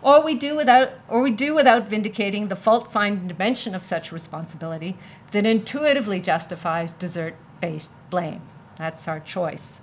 or 0.03 0.21
we 0.23 0.35
do 0.35 0.55
without, 0.55 0.91
or 1.07 1.21
we 1.21 1.31
do 1.31 1.55
without 1.55 1.87
vindicating 1.87 2.49
the 2.49 2.55
fault-finding 2.55 3.27
dimension 3.27 3.73
of 3.73 3.85
such 3.85 4.11
responsibility 4.11 4.97
that 5.31 5.45
intuitively 5.45 6.19
justifies 6.19 6.91
desert-based 6.91 7.91
blame. 8.09 8.41
That's 8.77 9.07
our 9.07 9.19
choice. 9.19 9.79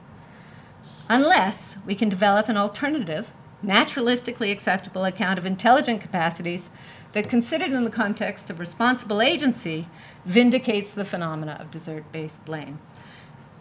Unless 1.09 1.79
we 1.87 1.95
can 1.95 2.09
develop 2.09 2.49
an 2.49 2.57
alternative, 2.57 3.33
naturalistically 3.65 4.53
acceptable 4.53 5.05
account 5.05 5.39
of 5.39 5.47
intelligent 5.47 6.01
capacities 6.01 6.71
that, 7.13 7.29
considered 7.29 7.73
in 7.73 7.85
the 7.85 7.91
context 7.91 8.51
of 8.51 8.61
responsible 8.61 9.21
agency, 9.21 9.89
vindicates 10.25 10.93
the 10.93 11.05
phenomena 11.05 11.57
of 11.59 11.71
desert-based 11.71 12.45
blame. 12.45 12.79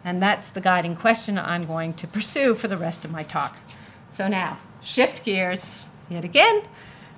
And 0.04 0.22
that's 0.22 0.52
the 0.52 0.62
guiding 0.62 0.95
question 0.95 1.38
I'm 1.38 1.63
going 1.63 1.93
to 1.95 2.08
pursue 2.08 2.54
for 2.54 2.67
the 2.67 2.78
rest 2.78 3.04
of 3.04 3.12
my 3.12 3.24
talk. 3.24 3.58
So 4.12 4.28
now, 4.28 4.60
shift 4.82 5.24
gears 5.24 5.88
yet 6.10 6.24
again. 6.24 6.63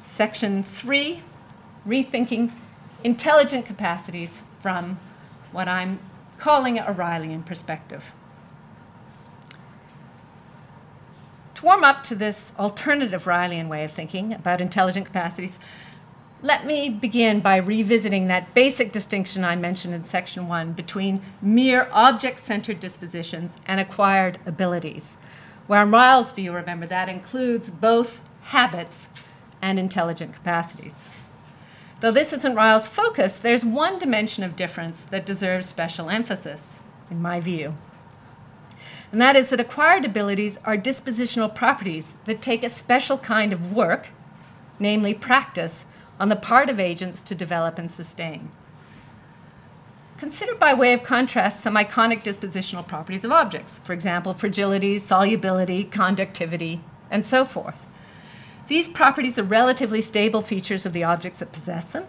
Section 0.05 0.63
three, 0.63 1.21
rethinking 1.87 2.51
intelligent 3.03 3.65
capacities 3.65 4.41
from 4.59 4.99
what 5.51 5.67
I'm 5.67 5.99
calling 6.37 6.77
a 6.77 6.93
Ryleyan 6.93 7.45
perspective. 7.45 8.11
To 11.55 11.65
warm 11.65 11.83
up 11.83 12.03
to 12.03 12.15
this 12.15 12.53
alternative 12.57 13.25
Ryleyan 13.25 13.67
way 13.67 13.83
of 13.83 13.91
thinking 13.91 14.33
about 14.33 14.61
intelligent 14.61 15.05
capacities, 15.05 15.59
let 16.41 16.65
me 16.65 16.89
begin 16.89 17.39
by 17.39 17.57
revisiting 17.57 18.25
that 18.27 18.55
basic 18.55 18.91
distinction 18.91 19.45
I 19.45 19.55
mentioned 19.55 19.93
in 19.93 20.03
section 20.03 20.47
one 20.47 20.71
between 20.71 21.21
mere 21.39 21.87
object 21.91 22.39
centered 22.39 22.79
dispositions 22.79 23.57
and 23.67 23.79
acquired 23.79 24.39
abilities. 24.47 25.17
Where 25.67 25.85
Ryle's 25.85 26.31
view, 26.31 26.51
remember, 26.51 26.87
that 26.87 27.07
includes 27.07 27.69
both 27.69 28.21
habits 28.41 29.07
and 29.61 29.77
intelligent 29.79 30.33
capacities. 30.33 31.03
Though 31.99 32.11
this 32.11 32.33
isn't 32.33 32.55
Ryle's 32.55 32.87
focus, 32.87 33.37
there's 33.37 33.63
one 33.63 33.99
dimension 33.99 34.43
of 34.43 34.55
difference 34.55 35.01
that 35.01 35.25
deserves 35.25 35.67
special 35.67 36.09
emphasis, 36.09 36.79
in 37.11 37.21
my 37.21 37.39
view. 37.39 37.75
And 39.11 39.21
that 39.21 39.35
is 39.35 39.49
that 39.49 39.59
acquired 39.59 40.05
abilities 40.05 40.57
are 40.65 40.77
dispositional 40.77 41.53
properties 41.53 42.15
that 42.25 42.41
take 42.41 42.63
a 42.63 42.69
special 42.69 43.17
kind 43.17 43.53
of 43.53 43.73
work, 43.73 44.09
namely 44.79 45.13
practice, 45.13 45.85
on 46.19 46.29
the 46.29 46.35
part 46.35 46.69
of 46.69 46.79
agents 46.79 47.21
to 47.23 47.35
develop 47.35 47.77
and 47.77 47.91
sustain. 47.91 48.51
Consider 50.17 50.55
by 50.55 50.73
way 50.73 50.93
of 50.93 51.03
contrast 51.03 51.61
some 51.61 51.75
iconic 51.75 52.23
dispositional 52.23 52.87
properties 52.87 53.23
of 53.23 53.31
objects, 53.31 53.79
for 53.83 53.93
example, 53.93 54.33
fragility, 54.33 54.97
solubility, 54.97 55.83
conductivity, 55.83 56.81
and 57.09 57.25
so 57.25 57.43
forth. 57.43 57.85
These 58.71 58.87
properties 58.87 59.37
are 59.37 59.43
relatively 59.43 59.99
stable 59.99 60.41
features 60.41 60.85
of 60.85 60.93
the 60.93 61.03
objects 61.03 61.39
that 61.39 61.51
possess 61.51 61.91
them, 61.91 62.05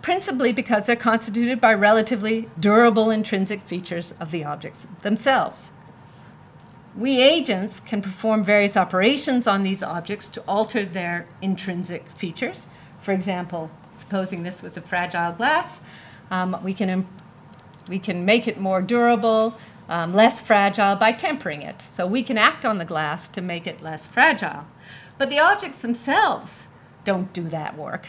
principally 0.00 0.52
because 0.52 0.86
they're 0.86 0.94
constituted 0.94 1.60
by 1.60 1.74
relatively 1.74 2.48
durable 2.56 3.10
intrinsic 3.10 3.62
features 3.62 4.14
of 4.20 4.30
the 4.30 4.44
objects 4.44 4.86
themselves. 5.02 5.72
We 6.96 7.20
agents 7.20 7.80
can 7.80 8.00
perform 8.00 8.44
various 8.44 8.76
operations 8.76 9.48
on 9.48 9.64
these 9.64 9.82
objects 9.82 10.28
to 10.28 10.40
alter 10.42 10.84
their 10.84 11.26
intrinsic 11.42 12.06
features. 12.16 12.68
For 13.00 13.10
example, 13.10 13.68
supposing 13.96 14.44
this 14.44 14.62
was 14.62 14.76
a 14.76 14.82
fragile 14.82 15.32
glass, 15.32 15.80
um, 16.30 16.56
we, 16.62 16.74
can, 16.74 17.08
we 17.88 17.98
can 17.98 18.24
make 18.24 18.46
it 18.46 18.60
more 18.60 18.80
durable, 18.80 19.58
um, 19.88 20.14
less 20.14 20.40
fragile 20.40 20.94
by 20.94 21.10
tempering 21.10 21.62
it. 21.62 21.82
So 21.82 22.06
we 22.06 22.22
can 22.22 22.38
act 22.38 22.64
on 22.64 22.78
the 22.78 22.84
glass 22.84 23.26
to 23.26 23.40
make 23.40 23.66
it 23.66 23.82
less 23.82 24.06
fragile. 24.06 24.64
But 25.18 25.30
the 25.30 25.40
objects 25.40 25.82
themselves 25.82 26.64
don't 27.04 27.32
do 27.32 27.42
that 27.48 27.76
work. 27.76 28.08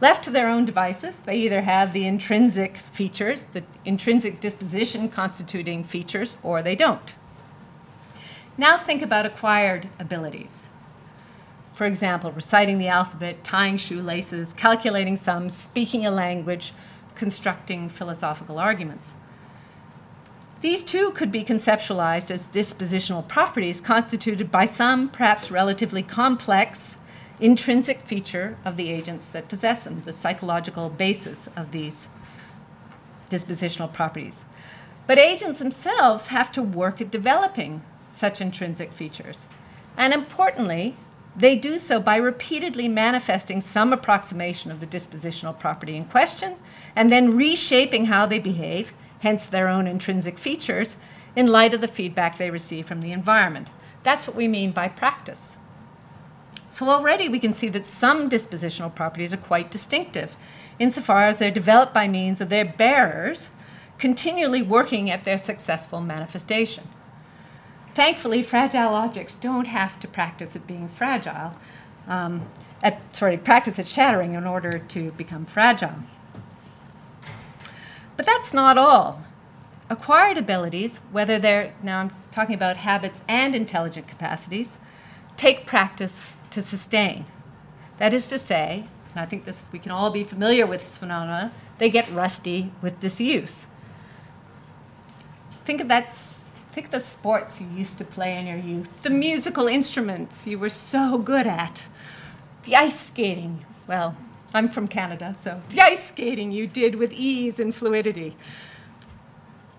Left 0.00 0.24
to 0.24 0.30
their 0.30 0.48
own 0.48 0.64
devices, 0.64 1.18
they 1.18 1.36
either 1.36 1.62
have 1.62 1.92
the 1.92 2.06
intrinsic 2.06 2.76
features, 2.76 3.44
the 3.44 3.64
intrinsic 3.84 4.40
disposition 4.40 5.08
constituting 5.08 5.84
features, 5.84 6.36
or 6.42 6.62
they 6.62 6.76
don't. 6.76 7.14
Now 8.56 8.78
think 8.78 9.02
about 9.02 9.26
acquired 9.26 9.88
abilities. 9.98 10.66
For 11.72 11.84
example, 11.84 12.32
reciting 12.32 12.78
the 12.78 12.88
alphabet, 12.88 13.44
tying 13.44 13.76
shoelaces, 13.76 14.52
calculating 14.52 15.16
sums, 15.16 15.56
speaking 15.56 16.06
a 16.06 16.10
language, 16.10 16.72
constructing 17.14 17.88
philosophical 17.88 18.58
arguments. 18.58 19.12
These 20.60 20.82
too 20.82 21.12
could 21.12 21.30
be 21.30 21.44
conceptualized 21.44 22.32
as 22.32 22.48
dispositional 22.48 23.26
properties 23.28 23.80
constituted 23.80 24.50
by 24.50 24.66
some, 24.66 25.08
perhaps 25.08 25.52
relatively 25.52 26.02
complex, 26.02 26.96
intrinsic 27.40 28.00
feature 28.00 28.56
of 28.64 28.76
the 28.76 28.90
agents 28.90 29.28
that 29.28 29.48
possess 29.48 29.84
them, 29.84 30.02
the 30.04 30.12
psychological 30.12 30.88
basis 30.88 31.48
of 31.56 31.70
these 31.70 32.08
dispositional 33.30 33.92
properties. 33.92 34.44
But 35.06 35.18
agents 35.18 35.60
themselves 35.60 36.26
have 36.28 36.50
to 36.52 36.62
work 36.62 37.00
at 37.00 37.10
developing 37.10 37.82
such 38.10 38.40
intrinsic 38.40 38.92
features. 38.92 39.46
And 39.96 40.12
importantly, 40.12 40.96
they 41.36 41.54
do 41.54 41.78
so 41.78 42.00
by 42.00 42.16
repeatedly 42.16 42.88
manifesting 42.88 43.60
some 43.60 43.92
approximation 43.92 44.72
of 44.72 44.80
the 44.80 44.86
dispositional 44.86 45.56
property 45.56 45.96
in 45.96 46.04
question 46.04 46.56
and 46.96 47.12
then 47.12 47.36
reshaping 47.36 48.06
how 48.06 48.26
they 48.26 48.40
behave, 48.40 48.92
hence 49.20 49.46
their 49.46 49.68
own 49.68 49.86
intrinsic 49.86 50.38
features, 50.38 50.96
in 51.36 51.46
light 51.46 51.74
of 51.74 51.80
the 51.80 51.88
feedback 51.88 52.38
they 52.38 52.50
receive 52.50 52.86
from 52.86 53.00
the 53.00 53.12
environment. 53.12 53.70
That's 54.02 54.26
what 54.26 54.36
we 54.36 54.48
mean 54.48 54.72
by 54.72 54.88
practice. 54.88 55.56
So 56.70 56.88
already 56.88 57.28
we 57.28 57.38
can 57.38 57.52
see 57.52 57.68
that 57.70 57.86
some 57.86 58.28
dispositional 58.28 58.94
properties 58.94 59.32
are 59.32 59.38
quite 59.38 59.70
distinctive, 59.70 60.36
insofar 60.78 61.24
as 61.24 61.38
they're 61.38 61.50
developed 61.50 61.94
by 61.94 62.08
means 62.08 62.40
of 62.40 62.48
their 62.50 62.64
bearers 62.64 63.50
continually 63.98 64.62
working 64.62 65.10
at 65.10 65.24
their 65.24 65.38
successful 65.38 66.00
manifestation. 66.00 66.88
Thankfully, 67.94 68.42
fragile 68.44 68.94
objects 68.94 69.34
don't 69.34 69.66
have 69.66 69.98
to 70.00 70.06
practice 70.06 70.54
at 70.54 70.68
being 70.68 70.88
fragile, 70.88 71.56
um, 72.06 72.48
at, 72.80 73.16
sorry, 73.16 73.36
practice 73.36 73.78
at 73.78 73.88
shattering 73.88 74.34
in 74.34 74.46
order 74.46 74.78
to 74.78 75.10
become 75.12 75.44
fragile. 75.44 76.04
But 78.18 78.26
that's 78.26 78.52
not 78.52 78.76
all. 78.76 79.22
Acquired 79.88 80.36
abilities, 80.36 80.98
whether 81.12 81.38
they're, 81.38 81.72
now 81.84 82.00
I'm 82.00 82.10
talking 82.32 82.56
about 82.56 82.78
habits 82.78 83.22
and 83.28 83.54
intelligent 83.54 84.08
capacities, 84.08 84.76
take 85.36 85.64
practice 85.64 86.26
to 86.50 86.60
sustain. 86.60 87.26
That 87.98 88.12
is 88.12 88.26
to 88.26 88.38
say, 88.38 88.86
and 89.12 89.20
I 89.20 89.24
think 89.24 89.44
this 89.44 89.68
we 89.70 89.78
can 89.78 89.92
all 89.92 90.10
be 90.10 90.24
familiar 90.24 90.66
with 90.66 90.80
this 90.80 90.96
phenomena, 90.96 91.52
they 91.78 91.88
get 91.88 92.10
rusty 92.10 92.72
with 92.82 92.98
disuse. 92.98 93.66
Think 95.64 95.80
of 95.80 95.86
that 95.86 96.08
Think 96.72 96.86
of 96.86 96.90
the 96.90 97.00
sports 97.00 97.60
you 97.60 97.68
used 97.68 97.98
to 97.98 98.04
play 98.04 98.36
in 98.36 98.46
your 98.46 98.58
youth, 98.58 99.02
the 99.02 99.10
musical 99.10 99.68
instruments 99.68 100.46
you 100.46 100.58
were 100.58 100.68
so 100.68 101.18
good 101.18 101.46
at, 101.46 101.88
the 102.64 102.76
ice 102.76 103.00
skating. 103.00 103.64
Well, 103.86 104.16
I'm 104.54 104.68
from 104.68 104.88
Canada, 104.88 105.34
so 105.38 105.62
the 105.68 105.80
ice 105.80 106.08
skating 106.08 106.52
you 106.52 106.66
did 106.66 106.94
with 106.94 107.12
ease 107.12 107.60
and 107.60 107.74
fluidity. 107.74 108.36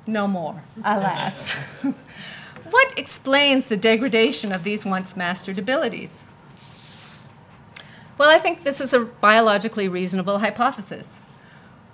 No 0.05 0.27
more, 0.27 0.63
alas. 0.83 1.53
what 2.69 2.97
explains 2.97 3.67
the 3.67 3.77
degradation 3.77 4.51
of 4.51 4.63
these 4.63 4.85
once 4.85 5.15
mastered 5.15 5.57
abilities? 5.57 6.23
Well, 8.17 8.29
I 8.29 8.37
think 8.37 8.63
this 8.63 8.81
is 8.81 8.93
a 8.93 9.05
biologically 9.05 9.87
reasonable 9.87 10.39
hypothesis. 10.39 11.19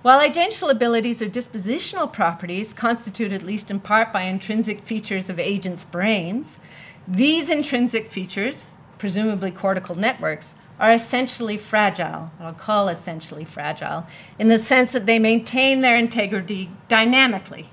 While 0.01 0.27
agential 0.27 0.69
abilities 0.69 1.21
are 1.21 1.27
dispositional 1.27 2.11
properties 2.11 2.73
constituted 2.73 3.33
at 3.33 3.43
least 3.43 3.71
in 3.71 3.79
part 3.79 4.13
by 4.13 4.23
intrinsic 4.23 4.81
features 4.81 5.29
of 5.29 5.39
agents' 5.39 5.85
brains, 5.85 6.59
these 7.07 7.49
intrinsic 7.49 8.11
features, 8.11 8.67
presumably 8.97 9.51
cortical 9.51 9.95
networks, 9.95 10.53
are 10.79 10.91
essentially 10.91 11.57
fragile, 11.57 12.31
I'll 12.39 12.53
call 12.53 12.89
essentially 12.89 13.45
fragile, 13.45 14.05
in 14.37 14.49
the 14.49 14.59
sense 14.59 14.91
that 14.91 15.05
they 15.05 15.19
maintain 15.19 15.81
their 15.81 15.97
integrity 15.97 16.69
dynamically 16.87 17.69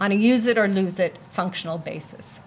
on 0.00 0.12
a 0.12 0.14
use 0.14 0.46
it 0.46 0.58
or 0.58 0.68
lose 0.68 0.98
it 0.98 1.16
functional 1.30 1.78
basis. 1.78 2.40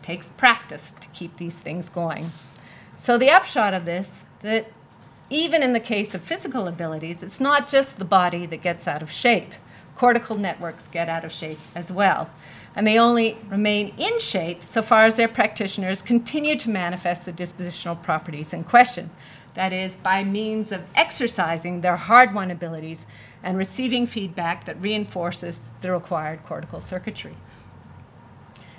It 0.00 0.04
takes 0.04 0.30
practice 0.30 0.92
to 1.00 1.08
keep 1.08 1.36
these 1.36 1.58
things 1.58 1.88
going. 1.88 2.32
So 2.96 3.18
the 3.18 3.30
upshot 3.30 3.74
of 3.74 3.84
this 3.84 4.24
that 4.40 4.70
even 5.30 5.62
in 5.62 5.72
the 5.72 5.80
case 5.80 6.14
of 6.14 6.22
physical 6.22 6.68
abilities, 6.68 7.22
it's 7.22 7.40
not 7.40 7.66
just 7.66 7.98
the 7.98 8.04
body 8.04 8.46
that 8.46 8.60
gets 8.62 8.86
out 8.86 9.02
of 9.02 9.10
shape. 9.10 9.54
Cortical 9.94 10.36
networks 10.36 10.88
get 10.88 11.08
out 11.08 11.24
of 11.24 11.32
shape 11.32 11.58
as 11.74 11.90
well. 11.90 12.30
And 12.74 12.86
they 12.86 12.98
only 12.98 13.36
remain 13.48 13.94
in 13.98 14.18
shape 14.18 14.62
so 14.62 14.80
far 14.80 15.04
as 15.04 15.16
their 15.16 15.28
practitioners 15.28 16.00
continue 16.00 16.56
to 16.56 16.70
manifest 16.70 17.26
the 17.26 17.32
dispositional 17.32 18.02
properties 18.02 18.54
in 18.54 18.64
question. 18.64 19.10
That 19.54 19.72
is, 19.72 19.94
by 19.96 20.24
means 20.24 20.72
of 20.72 20.82
exercising 20.94 21.82
their 21.82 21.96
hard 21.96 22.32
won 22.34 22.50
abilities 22.50 23.04
and 23.42 23.58
receiving 23.58 24.06
feedback 24.06 24.64
that 24.64 24.80
reinforces 24.80 25.60
the 25.82 25.92
required 25.92 26.42
cortical 26.44 26.80
circuitry. 26.80 27.36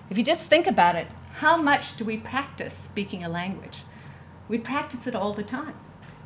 If 0.10 0.18
you 0.18 0.24
just 0.24 0.50
think 0.50 0.66
about 0.66 0.96
it, 0.96 1.08
how 1.36 1.58
much 1.58 1.96
do 1.98 2.06
we 2.06 2.18
practice 2.18 2.74
speaking 2.74 3.24
a 3.24 3.30
language? 3.30 3.84
We 4.48 4.58
practice 4.58 5.06
it 5.06 5.16
all 5.16 5.34
the 5.34 5.44
time 5.44 5.76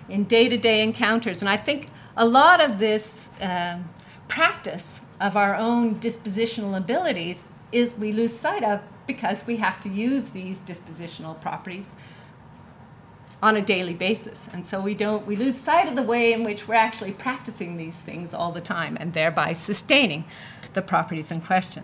in 0.08 0.24
day 0.24 0.48
to 0.48 0.58
day 0.58 0.82
encounters. 0.82 1.42
And 1.42 1.50
I 1.50 1.58
think 1.58 1.90
a 2.16 2.26
lot 2.26 2.62
of 2.62 2.80
this 2.80 3.30
um, 3.42 3.90
practice 4.28 5.02
of 5.20 5.36
our 5.36 5.56
own 5.56 6.00
dispositional 6.00 6.78
abilities 6.78 7.44
is 7.72 7.96
we 7.96 8.12
lose 8.12 8.38
sight 8.38 8.64
of 8.64 8.82
because 9.06 9.46
we 9.48 9.58
have 9.58 9.80
to 9.82 9.90
use 9.90 10.30
these 10.30 10.60
dispositional 10.60 11.40
properties 11.40 11.96
on 13.42 13.56
a 13.56 13.62
daily 13.62 13.94
basis. 13.94 14.50
And 14.52 14.66
so 14.66 14.82
we 14.82 14.96
don't 14.96 15.26
we 15.26 15.36
lose 15.36 15.56
sight 15.56 15.88
of 15.88 15.96
the 15.96 16.04
way 16.04 16.34
in 16.34 16.44
which 16.44 16.68
we're 16.68 16.76
actually 16.76 17.14
practicing 17.14 17.78
these 17.78 17.96
things 17.96 18.34
all 18.34 18.52
the 18.52 18.62
time 18.62 18.98
and 19.00 19.14
thereby 19.14 19.54
sustaining 19.54 20.26
the 20.74 20.82
properties 20.82 21.32
in 21.32 21.42
question. 21.42 21.84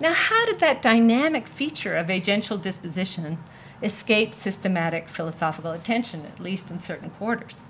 Now, 0.00 0.14
how 0.14 0.46
did 0.46 0.58
that 0.58 0.82
dynamic 0.82 1.46
feature 1.46 1.94
of 1.94 2.08
agential 2.08 2.60
disposition 2.60 3.38
escape 3.82 4.34
systematic 4.34 5.08
philosophical 5.08 5.72
attention, 5.72 6.24
at 6.26 6.40
least 6.40 6.70
in 6.70 6.80
certain 6.80 7.10
quarters? 7.10 7.62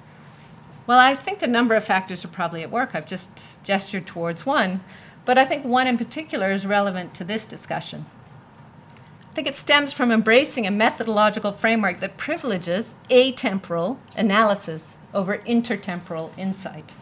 Well, 0.86 0.98
I 0.98 1.14
think 1.14 1.42
a 1.42 1.46
number 1.46 1.74
of 1.74 1.84
factors 1.84 2.24
are 2.24 2.28
probably 2.28 2.62
at 2.62 2.70
work. 2.70 2.94
I've 2.94 3.06
just 3.06 3.62
gestured 3.62 4.06
towards 4.06 4.44
one, 4.44 4.82
but 5.24 5.38
I 5.38 5.44
think 5.44 5.64
one 5.64 5.86
in 5.86 5.96
particular 5.96 6.50
is 6.50 6.66
relevant 6.66 7.14
to 7.14 7.24
this 7.24 7.46
discussion. 7.46 8.06
I 9.30 9.34
think 9.34 9.46
it 9.46 9.56
stems 9.56 9.92
from 9.92 10.12
embracing 10.12 10.66
a 10.66 10.70
methodological 10.70 11.52
framework 11.52 12.00
that 12.00 12.18
privileges 12.18 12.94
atemporal 13.08 13.96
analysis 14.14 14.96
over 15.14 15.38
intertemporal 15.38 16.36
insight. 16.36 16.94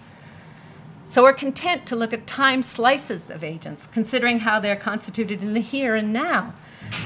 So 1.05 1.25
we're 1.25 1.33
content 1.33 1.87
to 1.87 1.97
look 1.97 2.13
at 2.13 2.29
time 2.29 2.63
slices 2.63 3.31
of 3.31 3.43
agents, 3.43 3.89
considering 3.89 4.41
how 4.41 4.61
they're 4.61 4.77
constituted 4.77 5.43
in 5.43 5.55
the 5.55 5.61
here 5.61 5.97
and 5.97 6.13
now, 6.13 6.55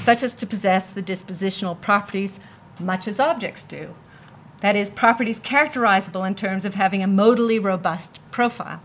such 0.02 0.22
as 0.22 0.34
to 0.34 0.46
possess 0.46 0.90
the 0.90 1.02
dispositional 1.02 1.80
properties 1.80 2.38
much 2.78 3.08
as 3.08 3.18
objects 3.18 3.62
do. 3.62 3.94
That 4.60 4.76
is, 4.76 4.90
properties 4.90 5.38
characterizable 5.38 6.24
in 6.24 6.34
terms 6.34 6.66
of 6.66 6.74
having 6.74 7.02
a 7.02 7.08
modally 7.08 7.62
robust 7.62 8.18
profile. 8.30 8.82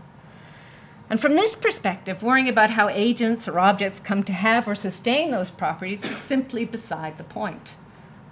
And 1.10 1.20
from 1.20 1.34
this 1.34 1.56
perspective, 1.56 2.22
worrying 2.22 2.48
about 2.48 2.70
how 2.70 2.88
agents 2.88 3.48
or 3.48 3.58
objects 3.58 3.98
come 3.98 4.22
to 4.22 4.32
have 4.32 4.68
or 4.68 4.76
sustain 4.76 5.32
those 5.32 5.50
properties 5.50 6.04
is 6.04 6.16
simply 6.16 6.64
beside 6.64 7.18
the 7.18 7.24
point. 7.24 7.74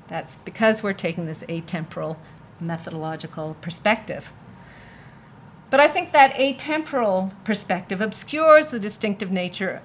That's 0.06 0.36
because 0.36 0.82
we're 0.82 0.92
taking 0.92 1.26
this 1.26 1.42
atemporal 1.48 2.16
methodological 2.60 3.56
perspective. 3.60 4.32
But 5.70 5.80
I 5.80 5.88
think 5.88 6.12
that 6.12 6.34
atemporal 6.34 7.32
perspective 7.44 8.00
obscures 8.00 8.66
the 8.66 8.78
distinctive 8.78 9.32
nature 9.32 9.82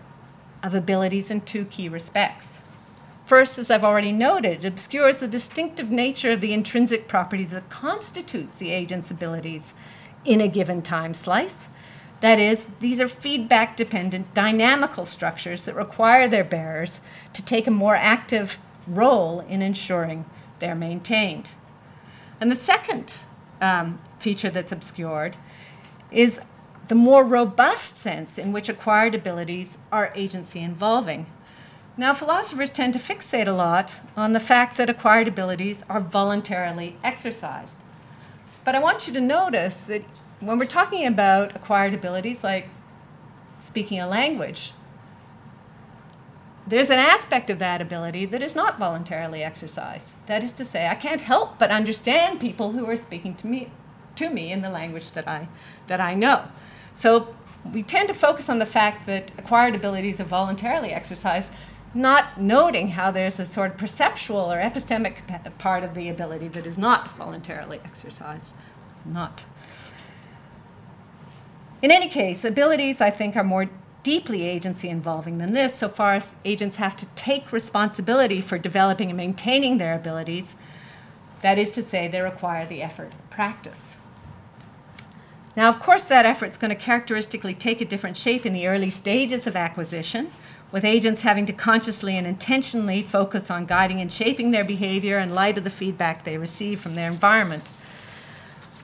of 0.61 0.75
abilities 0.75 1.31
in 1.31 1.41
two 1.41 1.65
key 1.65 1.89
respects. 1.89 2.61
First, 3.25 3.57
as 3.57 3.71
I've 3.71 3.83
already 3.83 4.11
noted, 4.11 4.63
it 4.63 4.67
obscures 4.67 5.17
the 5.17 5.27
distinctive 5.27 5.89
nature 5.89 6.31
of 6.31 6.41
the 6.41 6.53
intrinsic 6.53 7.07
properties 7.07 7.51
that 7.51 7.69
constitutes 7.69 8.59
the 8.59 8.71
agent's 8.71 9.09
abilities, 9.09 9.73
in 10.25 10.39
a 10.39 10.47
given 10.47 10.81
time 10.81 11.13
slice. 11.13 11.69
That 12.23 12.39
is, 12.39 12.67
these 12.79 13.01
are 13.01 13.09
feedback 13.09 13.75
dependent 13.75 14.33
dynamical 14.33 15.05
structures 15.05 15.65
that 15.65 15.75
require 15.75 16.25
their 16.25 16.45
bearers 16.45 17.01
to 17.33 17.43
take 17.43 17.67
a 17.67 17.69
more 17.71 17.97
active 17.97 18.59
role 18.87 19.41
in 19.41 19.61
ensuring 19.61 20.23
they're 20.59 20.73
maintained. 20.73 21.49
And 22.39 22.49
the 22.49 22.55
second 22.55 23.17
um, 23.61 23.99
feature 24.19 24.49
that's 24.49 24.71
obscured 24.71 25.35
is 26.11 26.39
the 26.87 26.95
more 26.95 27.25
robust 27.25 27.97
sense 27.97 28.37
in 28.37 28.53
which 28.53 28.69
acquired 28.69 29.13
abilities 29.13 29.77
are 29.91 30.13
agency 30.15 30.61
involving. 30.61 31.25
Now, 31.97 32.13
philosophers 32.13 32.69
tend 32.69 32.93
to 32.93 32.99
fixate 32.99 33.47
a 33.47 33.51
lot 33.51 33.99
on 34.15 34.31
the 34.31 34.39
fact 34.39 34.77
that 34.77 34.89
acquired 34.89 35.27
abilities 35.27 35.83
are 35.89 35.99
voluntarily 35.99 36.95
exercised. 37.03 37.75
But 38.63 38.75
I 38.75 38.79
want 38.79 39.07
you 39.07 39.13
to 39.13 39.19
notice 39.19 39.75
that 39.75 40.05
when 40.45 40.59
we're 40.59 40.65
talking 40.65 41.05
about 41.05 41.55
acquired 41.55 41.93
abilities 41.93 42.43
like 42.43 42.69
speaking 43.59 43.99
a 43.99 44.07
language, 44.07 44.73
there's 46.65 46.89
an 46.89 46.99
aspect 46.99 47.49
of 47.49 47.59
that 47.59 47.81
ability 47.81 48.25
that 48.25 48.41
is 48.41 48.55
not 48.55 48.79
voluntarily 48.79 49.43
exercised. 49.43 50.15
That 50.27 50.43
is 50.43 50.53
to 50.53 50.65
say, 50.65 50.87
I 50.87 50.95
can't 50.95 51.21
help 51.21 51.59
but 51.59 51.71
understand 51.71 52.39
people 52.39 52.71
who 52.71 52.85
are 52.89 52.95
speaking 52.95 53.35
to 53.35 53.47
me, 53.47 53.71
to 54.15 54.29
me 54.29 54.51
in 54.51 54.61
the 54.61 54.69
language 54.69 55.11
that 55.11 55.27
I, 55.27 55.49
that 55.87 55.99
I 55.99 56.13
know. 56.13 56.45
So 56.93 57.35
we 57.71 57.83
tend 57.83 58.07
to 58.09 58.13
focus 58.13 58.49
on 58.49 58.59
the 58.59 58.65
fact 58.65 59.05
that 59.07 59.31
acquired 59.37 59.75
abilities 59.75 60.19
are 60.19 60.25
voluntarily 60.25 60.91
exercised, 60.91 61.53
not 61.93 62.39
noting 62.39 62.89
how 62.89 63.11
there's 63.11 63.39
a 63.39 63.45
sort 63.45 63.71
of 63.71 63.77
perceptual 63.77 64.51
or 64.51 64.57
epistemic 64.57 65.17
part 65.57 65.83
of 65.83 65.93
the 65.93 66.09
ability 66.09 66.47
that 66.49 66.65
is 66.65 66.77
not 66.77 67.09
voluntarily 67.17 67.79
exercised. 67.83 68.53
Not. 69.05 69.43
In 71.83 71.91
any 71.91 72.07
case, 72.07 72.45
abilities, 72.45 73.01
I 73.01 73.09
think, 73.09 73.35
are 73.35 73.43
more 73.43 73.69
deeply 74.03 74.47
agency 74.47 74.87
involving 74.87 75.37
than 75.37 75.51
this, 75.51 75.75
so 75.75 75.89
far 75.89 76.13
as 76.13 76.37
agents 76.45 76.77
have 76.77 76.95
to 76.95 77.05
take 77.07 77.51
responsibility 77.51 78.39
for 78.39 78.57
developing 78.57 79.09
and 79.09 79.17
maintaining 79.17 79.79
their 79.79 79.93
abilities. 79.93 80.55
That 81.41 81.57
is 81.59 81.71
to 81.71 81.83
say, 81.83 82.07
they 82.07 82.21
require 82.21 82.65
the 82.65 82.81
effort 82.81 83.11
of 83.11 83.29
practice. 83.29 83.97
Now, 85.57 85.67
of 85.67 85.79
course, 85.79 86.03
that 86.03 86.25
effort 86.25 86.51
is 86.51 86.57
going 86.57 86.69
to 86.69 86.75
characteristically 86.75 87.53
take 87.53 87.81
a 87.81 87.85
different 87.85 88.15
shape 88.15 88.45
in 88.45 88.53
the 88.53 88.65
early 88.65 88.89
stages 88.89 89.45
of 89.45 89.57
acquisition, 89.57 90.31
with 90.71 90.85
agents 90.85 91.23
having 91.23 91.45
to 91.47 91.53
consciously 91.53 92.17
and 92.17 92.25
intentionally 92.25 93.01
focus 93.01 93.51
on 93.51 93.65
guiding 93.65 93.99
and 93.99 94.11
shaping 94.11 94.51
their 94.51 94.63
behavior 94.63 95.19
in 95.19 95.33
light 95.33 95.57
of 95.57 95.65
the 95.65 95.69
feedback 95.69 96.23
they 96.23 96.37
receive 96.37 96.79
from 96.79 96.95
their 96.95 97.11
environment. 97.11 97.69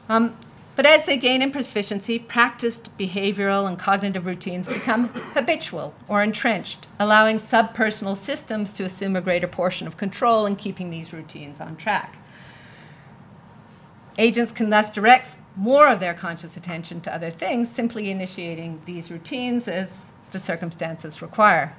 Um, 0.10 0.36
but 0.80 0.86
as 0.86 1.06
they 1.06 1.18
gain 1.18 1.42
in 1.42 1.52
proficiency, 1.52 2.18
practiced 2.18 2.98
behavioral 2.98 3.68
and 3.68 3.78
cognitive 3.78 4.26
routines 4.26 4.66
become 4.66 5.10
habitual 5.34 5.94
or 6.08 6.24
entrenched, 6.24 6.88
allowing 6.98 7.36
subpersonal 7.36 8.16
systems 8.16 8.72
to 8.72 8.86
assume 8.86 9.18
a 9.18 9.20
greater 9.20 9.46
portion 9.46 9.88
of 9.88 9.98
control 9.98 10.46
in 10.46 10.56
keeping 10.56 10.90
these 10.90 11.12
routines 11.12 11.60
on 11.60 11.76
track. 11.76 12.18
Agents 14.18 14.54
can 14.54 14.70
thus 14.70 14.90
direct 14.90 15.40
more 15.54 15.90
of 15.90 16.00
their 16.00 16.14
conscious 16.14 16.56
attention 16.56 17.02
to 17.02 17.14
other 17.14 17.30
things, 17.30 17.70
simply 17.70 18.10
initiating 18.10 18.82
these 18.86 19.12
routines 19.12 19.68
as 19.68 20.06
the 20.32 20.40
circumstances 20.40 21.22
require. 21.22 21.76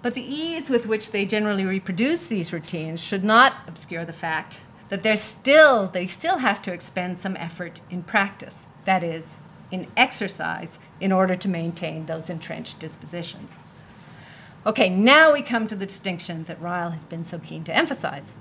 But 0.00 0.14
the 0.14 0.24
ease 0.24 0.70
with 0.70 0.86
which 0.86 1.10
they 1.10 1.26
generally 1.26 1.66
reproduce 1.66 2.28
these 2.28 2.50
routines 2.50 2.98
should 2.98 3.24
not 3.24 3.56
obscure 3.68 4.06
the 4.06 4.14
fact 4.14 4.60
that 4.92 5.02
they're 5.02 5.16
still, 5.16 5.86
they 5.86 6.06
still 6.06 6.36
have 6.36 6.60
to 6.60 6.70
expend 6.70 7.16
some 7.16 7.34
effort 7.38 7.80
in 7.88 8.02
practice, 8.02 8.66
that 8.84 9.02
is, 9.02 9.36
in 9.70 9.86
exercise, 9.96 10.78
in 11.00 11.10
order 11.10 11.34
to 11.34 11.48
maintain 11.48 12.04
those 12.04 12.28
entrenched 12.28 12.78
dispositions. 12.78 13.58
Okay, 14.66 14.90
now 14.90 15.32
we 15.32 15.40
come 15.40 15.66
to 15.66 15.74
the 15.74 15.86
distinction 15.86 16.44
that 16.44 16.60
Ryle 16.60 16.90
has 16.90 17.06
been 17.06 17.24
so 17.24 17.38
keen 17.38 17.64
to 17.64 17.74
emphasize 17.74 18.34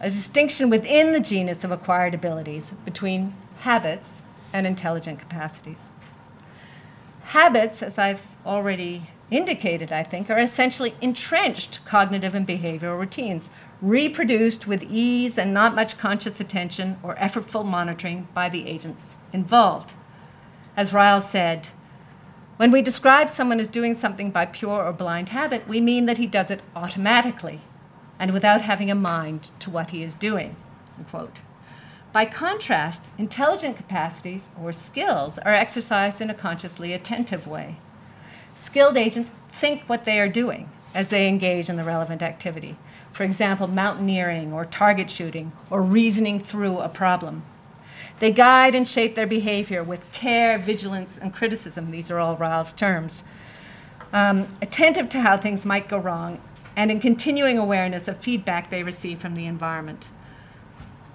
a 0.00 0.08
distinction 0.10 0.70
within 0.70 1.12
the 1.12 1.20
genus 1.20 1.62
of 1.62 1.70
acquired 1.70 2.14
abilities 2.14 2.74
between 2.84 3.36
habits 3.58 4.22
and 4.52 4.66
intelligent 4.66 5.20
capacities. 5.20 5.90
Habits, 7.26 7.80
as 7.80 7.96
I've 7.96 8.26
already 8.44 9.10
indicated, 9.30 9.92
I 9.92 10.02
think, 10.02 10.30
are 10.30 10.38
essentially 10.38 10.94
entrenched 11.00 11.84
cognitive 11.84 12.34
and 12.34 12.44
behavioral 12.44 12.98
routines, 12.98 13.50
reproduced 13.86 14.66
with 14.66 14.82
ease 14.90 15.38
and 15.38 15.54
not 15.54 15.74
much 15.74 15.96
conscious 15.96 16.40
attention 16.40 16.98
or 17.04 17.14
effortful 17.16 17.64
monitoring 17.64 18.26
by 18.34 18.48
the 18.48 18.66
agents 18.66 19.16
involved. 19.32 19.94
As 20.76 20.92
Ryle 20.92 21.20
said, 21.20 21.68
when 22.56 22.72
we 22.72 22.82
describe 22.82 23.28
someone 23.28 23.60
as 23.60 23.68
doing 23.68 23.94
something 23.94 24.30
by 24.30 24.46
pure 24.46 24.84
or 24.84 24.92
blind 24.92 25.28
habit, 25.28 25.68
we 25.68 25.80
mean 25.80 26.06
that 26.06 26.18
he 26.18 26.26
does 26.26 26.50
it 26.50 26.62
automatically 26.74 27.60
and 28.18 28.32
without 28.32 28.62
having 28.62 28.90
a 28.90 28.94
mind 28.94 29.50
to 29.60 29.70
what 29.70 29.90
he 29.90 30.02
is 30.02 30.14
doing. 30.14 30.56
Unquote. 30.98 31.40
By 32.12 32.24
contrast, 32.24 33.10
intelligent 33.18 33.76
capacities 33.76 34.50
or 34.60 34.72
skills 34.72 35.38
are 35.38 35.52
exercised 35.52 36.20
in 36.20 36.30
a 36.30 36.34
consciously 36.34 36.92
attentive 36.92 37.46
way. 37.46 37.76
Skilled 38.56 38.96
agents 38.96 39.30
think 39.52 39.84
what 39.84 40.04
they 40.04 40.18
are 40.18 40.28
doing 40.28 40.70
as 40.94 41.10
they 41.10 41.28
engage 41.28 41.68
in 41.68 41.76
the 41.76 41.84
relevant 41.84 42.22
activity. 42.22 42.76
For 43.16 43.24
example, 43.24 43.66
mountaineering 43.66 44.52
or 44.52 44.66
target 44.66 45.08
shooting 45.08 45.52
or 45.70 45.80
reasoning 45.80 46.38
through 46.38 46.80
a 46.80 46.90
problem. 46.90 47.44
They 48.18 48.30
guide 48.30 48.74
and 48.74 48.86
shape 48.86 49.14
their 49.14 49.26
behavior 49.26 49.82
with 49.82 50.12
care, 50.12 50.58
vigilance, 50.58 51.16
and 51.16 51.32
criticism. 51.32 51.92
These 51.92 52.10
are 52.10 52.18
all 52.18 52.36
Ryle's 52.36 52.74
terms. 52.74 53.24
Um, 54.12 54.48
attentive 54.60 55.08
to 55.08 55.22
how 55.22 55.38
things 55.38 55.64
might 55.64 55.88
go 55.88 55.96
wrong 55.96 56.42
and 56.76 56.90
in 56.90 57.00
continuing 57.00 57.56
awareness 57.56 58.06
of 58.06 58.18
feedback 58.18 58.68
they 58.68 58.82
receive 58.82 59.18
from 59.18 59.34
the 59.34 59.46
environment. 59.46 60.08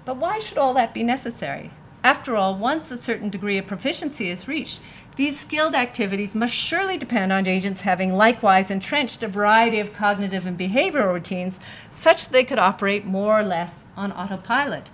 But 0.03 0.17
why 0.17 0.39
should 0.39 0.57
all 0.57 0.73
that 0.73 0.95
be 0.95 1.03
necessary? 1.03 1.69
After 2.03 2.35
all, 2.35 2.55
once 2.55 2.89
a 2.89 2.97
certain 2.97 3.29
degree 3.29 3.59
of 3.59 3.67
proficiency 3.67 4.31
is 4.31 4.47
reached, 4.47 4.81
these 5.17 5.39
skilled 5.39 5.75
activities 5.75 6.33
must 6.33 6.53
surely 6.53 6.97
depend 6.97 7.31
on 7.31 7.45
agents 7.45 7.81
having 7.81 8.13
likewise 8.13 8.71
entrenched 8.71 9.21
a 9.23 9.27
variety 9.27 9.79
of 9.79 9.93
cognitive 9.93 10.45
and 10.45 10.57
behavioral 10.57 11.13
routines 11.13 11.59
such 11.89 12.25
that 12.25 12.33
they 12.33 12.43
could 12.45 12.59
operate 12.59 13.05
more 13.05 13.39
or 13.39 13.43
less 13.43 13.83
on 13.97 14.11
autopilot. 14.13 14.89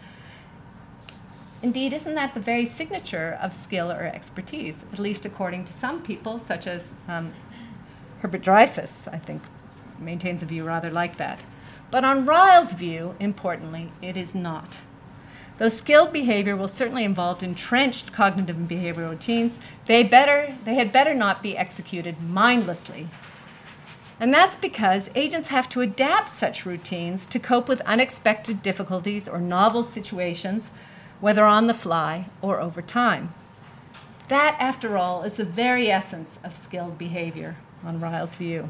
Indeed, 1.61 1.93
isn't 1.93 2.15
that 2.15 2.33
the 2.33 2.39
very 2.39 2.65
signature 2.65 3.37
of 3.41 3.55
skill 3.55 3.91
or 3.91 4.03
expertise, 4.03 4.85
at 4.91 4.99
least 4.99 5.25
according 5.25 5.65
to 5.65 5.73
some 5.73 6.01
people, 6.01 6.39
such 6.39 6.67
as 6.67 6.93
um, 7.07 7.33
Hubert 8.21 8.41
Dreyfus, 8.41 9.07
I 9.07 9.17
think, 9.17 9.41
maintains 9.99 10.43
a 10.43 10.45
view 10.45 10.63
rather 10.63 10.91
like 10.91 11.17
that. 11.17 11.41
But 11.89 12.03
on 12.03 12.25
Ryle's 12.25 12.73
view, 12.73 13.15
importantly, 13.19 13.91
it 14.01 14.17
is 14.17 14.35
not. 14.35 14.79
Though 15.57 15.69
skilled 15.69 16.13
behavior 16.13 16.55
will 16.55 16.67
certainly 16.67 17.03
involve 17.03 17.41
entrenched 17.41 18.13
cognitive 18.13 18.57
and 18.57 18.69
behavioral 18.69 19.09
routines, 19.09 19.57
they, 19.87 20.03
better, 20.03 20.55
they 20.65 20.75
had 20.75 20.91
better 20.91 21.15
not 21.15 21.41
be 21.41 21.57
executed 21.57 22.21
mindlessly. 22.21 23.07
And 24.19 24.33
that's 24.33 24.55
because 24.55 25.09
agents 25.15 25.49
have 25.49 25.67
to 25.69 25.81
adapt 25.81 26.29
such 26.29 26.65
routines 26.65 27.25
to 27.27 27.39
cope 27.39 27.67
with 27.67 27.81
unexpected 27.81 28.61
difficulties 28.61 29.27
or 29.27 29.39
novel 29.39 29.83
situations, 29.83 30.71
whether 31.19 31.45
on 31.45 31.67
the 31.67 31.73
fly 31.73 32.27
or 32.41 32.59
over 32.59 32.81
time. 32.81 33.33
That, 34.27 34.57
after 34.59 34.97
all, 34.97 35.23
is 35.23 35.37
the 35.37 35.45
very 35.45 35.89
essence 35.89 36.37
of 36.43 36.55
skilled 36.55 36.97
behavior, 36.97 37.57
on 37.83 37.99
Ryle's 37.99 38.35
view. 38.35 38.69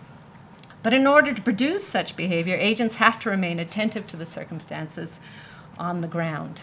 But 0.84 0.94
in 0.94 1.08
order 1.08 1.34
to 1.34 1.42
produce 1.42 1.86
such 1.86 2.16
behavior, 2.16 2.56
agents 2.56 2.96
have 2.96 3.20
to 3.22 3.30
remain 3.30 3.60
attentive 3.60 4.06
to 4.08 4.18
the 4.18 4.26
circumstances 4.26 5.20
on 5.78 6.02
the 6.02 6.08
ground. 6.08 6.62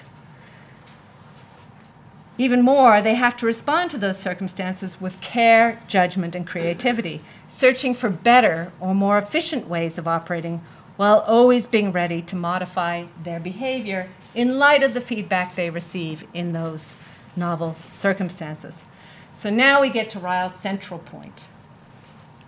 Even 2.36 2.62
more, 2.62 3.00
they 3.00 3.14
have 3.14 3.36
to 3.36 3.46
respond 3.46 3.90
to 3.90 3.98
those 3.98 4.18
circumstances 4.18 5.00
with 5.00 5.20
care, 5.20 5.80
judgment, 5.86 6.34
and 6.34 6.46
creativity, 6.46 7.20
searching 7.46 7.94
for 7.94 8.10
better 8.10 8.72
or 8.80 8.94
more 8.94 9.18
efficient 9.18 9.68
ways 9.68 9.98
of 9.98 10.08
operating 10.08 10.60
while 10.96 11.20
always 11.20 11.66
being 11.68 11.92
ready 11.92 12.20
to 12.22 12.36
modify 12.36 13.04
their 13.22 13.38
behavior 13.38 14.08
in 14.34 14.58
light 14.58 14.82
of 14.82 14.94
the 14.94 15.00
feedback 15.00 15.54
they 15.54 15.70
receive 15.70 16.26
in 16.34 16.52
those 16.52 16.92
novel 17.36 17.72
circumstances. 17.72 18.84
So 19.32 19.50
now 19.50 19.80
we 19.80 19.90
get 19.90 20.10
to 20.10 20.18
Ryle's 20.18 20.54
central 20.54 20.98
point. 20.98 21.48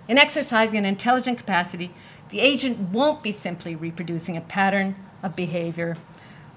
In 0.09 0.19
exercising 0.19 0.79
an 0.79 0.85
intelligent 0.85 1.39
capacity, 1.39 1.93
the 2.31 2.41
agent 2.41 2.91
won't 2.91 3.23
be 3.23 3.33
simply 3.33 3.77
reproducing 3.77 4.37
a 4.37 4.41
pattern 4.41 4.97
of 5.23 5.37
behavior 5.37 5.97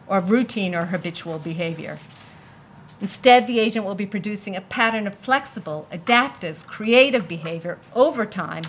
or 0.07 0.19
routine 0.19 0.73
or 0.73 0.86
habitual 0.86 1.38
behavior. 1.38 1.99
Instead, 3.01 3.47
the 3.47 3.59
agent 3.59 3.85
will 3.85 3.95
be 3.95 4.05
producing 4.05 4.55
a 4.55 4.61
pattern 4.61 5.07
of 5.07 5.15
flexible, 5.15 5.87
adaptive, 5.91 6.67
creative 6.67 7.27
behavior 7.27 7.79
over 7.95 8.25
time 8.25 8.63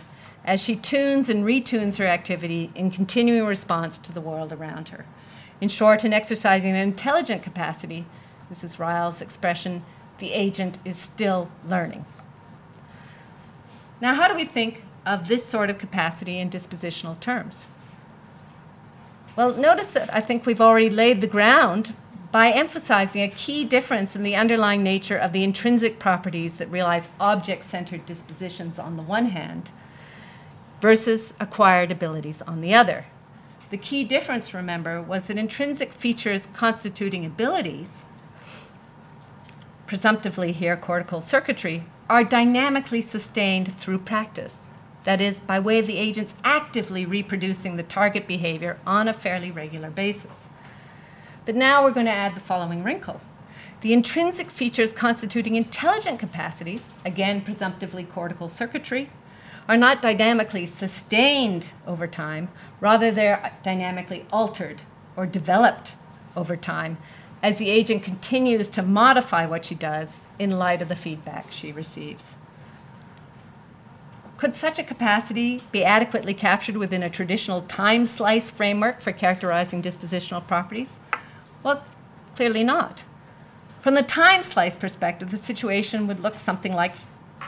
as 0.44 0.62
she 0.62 0.76
tunes 0.76 1.28
and 1.28 1.44
retunes 1.44 1.98
her 1.98 2.06
activity 2.06 2.70
in 2.74 2.90
continuing 2.90 3.46
response 3.46 3.98
to 3.98 4.12
the 4.12 4.20
world 4.20 4.52
around 4.52 4.90
her. 4.90 5.04
In 5.60 5.68
short, 5.68 6.04
in 6.04 6.12
exercising 6.12 6.70
an 6.70 6.76
intelligent 6.76 7.42
capacity, 7.42 8.06
this 8.48 8.64
is 8.64 8.78
Ryle's 8.78 9.20
expression, 9.20 9.84
the 10.18 10.32
agent 10.32 10.78
is 10.84 10.96
still 10.96 11.50
learning. 11.66 12.04
Now, 14.00 14.14
how 14.14 14.28
do 14.28 14.34
we 14.34 14.44
think 14.44 14.84
of 15.04 15.28
this 15.28 15.44
sort 15.44 15.70
of 15.70 15.78
capacity 15.78 16.38
in 16.38 16.50
dispositional 16.50 17.18
terms? 17.18 17.66
Well, 19.36 19.54
notice 19.54 19.92
that 19.92 20.12
I 20.14 20.20
think 20.20 20.46
we've 20.46 20.60
already 20.60 20.90
laid 20.90 21.20
the 21.20 21.26
ground 21.26 21.94
by 22.32 22.50
emphasizing 22.50 23.22
a 23.22 23.28
key 23.28 23.64
difference 23.64 24.14
in 24.14 24.22
the 24.22 24.36
underlying 24.36 24.82
nature 24.82 25.16
of 25.16 25.32
the 25.32 25.42
intrinsic 25.42 25.98
properties 25.98 26.58
that 26.58 26.70
realize 26.70 27.08
object 27.18 27.64
centered 27.64 28.06
dispositions 28.06 28.78
on 28.78 28.96
the 28.96 29.02
one 29.02 29.26
hand 29.26 29.70
versus 30.80 31.34
acquired 31.40 31.90
abilities 31.90 32.40
on 32.42 32.60
the 32.60 32.74
other. 32.74 33.06
The 33.70 33.76
key 33.76 34.04
difference, 34.04 34.52
remember, 34.52 35.00
was 35.00 35.26
that 35.26 35.38
intrinsic 35.38 35.92
features 35.92 36.48
constituting 36.52 37.24
abilities, 37.24 38.04
presumptively 39.86 40.52
here 40.52 40.76
cortical 40.76 41.20
circuitry, 41.20 41.84
are 42.08 42.24
dynamically 42.24 43.00
sustained 43.00 43.72
through 43.74 43.98
practice. 43.98 44.70
That 45.04 45.20
is, 45.20 45.40
by 45.40 45.58
way 45.60 45.78
of 45.78 45.86
the 45.86 45.98
agents 45.98 46.34
actively 46.44 47.06
reproducing 47.06 47.76
the 47.76 47.82
target 47.82 48.26
behavior 48.26 48.78
on 48.86 49.08
a 49.08 49.12
fairly 49.12 49.50
regular 49.50 49.90
basis. 49.90 50.48
But 51.44 51.54
now 51.54 51.82
we're 51.82 51.90
going 51.90 52.06
to 52.06 52.12
add 52.12 52.34
the 52.34 52.40
following 52.40 52.82
wrinkle. 52.82 53.20
The 53.80 53.92
intrinsic 53.92 54.50
features 54.50 54.92
constituting 54.92 55.56
intelligent 55.56 56.18
capacities, 56.18 56.84
again 57.04 57.40
presumptively 57.40 58.04
cortical 58.04 58.48
circuitry, 58.48 59.10
are 59.68 59.76
not 59.76 60.02
dynamically 60.02 60.66
sustained 60.66 61.68
over 61.86 62.06
time, 62.06 62.48
rather, 62.80 63.10
they're 63.10 63.52
dynamically 63.62 64.26
altered 64.32 64.82
or 65.16 65.26
developed 65.26 65.96
over 66.36 66.56
time 66.56 66.98
as 67.42 67.58
the 67.58 67.70
agent 67.70 68.02
continues 68.02 68.68
to 68.68 68.82
modify 68.82 69.46
what 69.46 69.64
she 69.64 69.74
does 69.74 70.18
in 70.38 70.58
light 70.58 70.82
of 70.82 70.88
the 70.88 70.96
feedback 70.96 71.50
she 71.50 71.72
receives. 71.72 72.36
Could 74.36 74.54
such 74.54 74.78
a 74.78 74.82
capacity 74.82 75.62
be 75.70 75.84
adequately 75.84 76.34
captured 76.34 76.76
within 76.76 77.02
a 77.02 77.10
traditional 77.10 77.60
time 77.62 78.06
slice 78.06 78.50
framework 78.50 79.00
for 79.00 79.12
characterizing 79.12 79.82
dispositional 79.82 80.46
properties? 80.46 80.98
Well, 81.62 81.84
clearly 82.36 82.64
not. 82.64 83.04
From 83.80 83.94
the 83.94 84.02
time 84.02 84.42
slice 84.42 84.76
perspective, 84.76 85.30
the 85.30 85.38
situation 85.38 86.06
would 86.06 86.20
look 86.20 86.38
something 86.38 86.74
like 86.74 86.94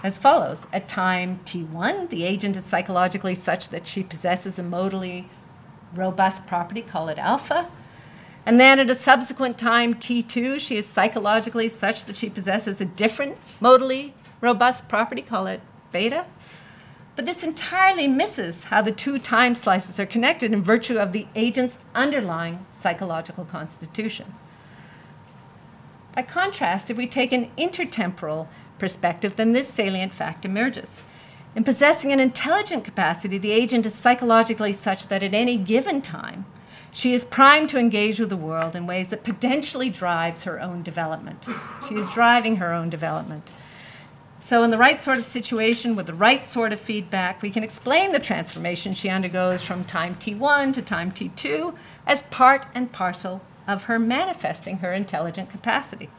as 0.02 0.18
follows. 0.18 0.66
At 0.72 0.88
time 0.88 1.40
T1, 1.44 2.10
the 2.10 2.24
agent 2.24 2.56
is 2.56 2.64
psychologically 2.64 3.34
such 3.34 3.68
that 3.68 3.86
she 3.86 4.02
possesses 4.02 4.58
a 4.58 4.62
modally 4.62 5.26
robust 5.94 6.46
property, 6.46 6.82
call 6.82 7.08
it 7.08 7.18
alpha. 7.18 7.68
And 8.44 8.58
then 8.58 8.78
at 8.78 8.90
a 8.90 8.94
subsequent 8.94 9.58
time 9.58 9.94
T2, 9.94 10.58
she 10.58 10.76
is 10.76 10.86
psychologically 10.86 11.68
such 11.68 12.06
that 12.06 12.16
she 12.16 12.28
possesses 12.28 12.80
a 12.80 12.84
different 12.84 13.40
modally 13.60 14.12
robust 14.40 14.88
property, 14.88 15.22
call 15.22 15.46
it 15.46 15.60
beta. 15.92 16.26
But 17.14 17.26
this 17.26 17.44
entirely 17.44 18.08
misses 18.08 18.64
how 18.64 18.80
the 18.80 18.90
two 18.90 19.18
time 19.18 19.54
slices 19.54 20.00
are 20.00 20.06
connected 20.06 20.52
in 20.52 20.62
virtue 20.62 20.98
of 20.98 21.12
the 21.12 21.26
agent's 21.34 21.78
underlying 21.94 22.64
psychological 22.68 23.44
constitution. 23.44 24.34
By 26.14 26.22
contrast, 26.22 26.90
if 26.90 26.96
we 26.96 27.06
take 27.06 27.32
an 27.32 27.50
intertemporal 27.58 28.48
perspective, 28.78 29.36
then 29.36 29.52
this 29.52 29.68
salient 29.68 30.14
fact 30.14 30.44
emerges. 30.44 31.02
In 31.54 31.64
possessing 31.64 32.12
an 32.12 32.20
intelligent 32.20 32.84
capacity, 32.84 33.36
the 33.36 33.52
agent 33.52 33.84
is 33.84 33.94
psychologically 33.94 34.72
such 34.72 35.08
that 35.08 35.22
at 35.22 35.34
any 35.34 35.56
given 35.56 36.00
time, 36.00 36.46
she 36.90 37.14
is 37.14 37.24
primed 37.24 37.68
to 37.70 37.78
engage 37.78 38.18
with 38.18 38.30
the 38.30 38.36
world 38.36 38.74
in 38.74 38.86
ways 38.86 39.10
that 39.10 39.24
potentially 39.24 39.90
drives 39.90 40.44
her 40.44 40.60
own 40.60 40.82
development. 40.82 41.46
She 41.88 41.94
is 41.94 42.10
driving 42.12 42.56
her 42.56 42.72
own 42.72 42.90
development. 42.90 43.52
So, 44.52 44.62
in 44.62 44.70
the 44.70 44.76
right 44.76 45.00
sort 45.00 45.16
of 45.16 45.24
situation 45.24 45.96
with 45.96 46.04
the 46.04 46.12
right 46.12 46.44
sort 46.44 46.74
of 46.74 46.78
feedback, 46.78 47.40
we 47.40 47.48
can 47.48 47.64
explain 47.64 48.12
the 48.12 48.18
transformation 48.18 48.92
she 48.92 49.08
undergoes 49.08 49.62
from 49.62 49.82
time 49.82 50.14
T1 50.16 50.74
to 50.74 50.82
time 50.82 51.10
T2 51.10 51.74
as 52.06 52.24
part 52.24 52.66
and 52.74 52.92
parcel 52.92 53.40
of 53.66 53.84
her 53.84 53.98
manifesting 53.98 54.80
her 54.80 54.92
intelligent 54.92 55.48
capacity, 55.48 56.10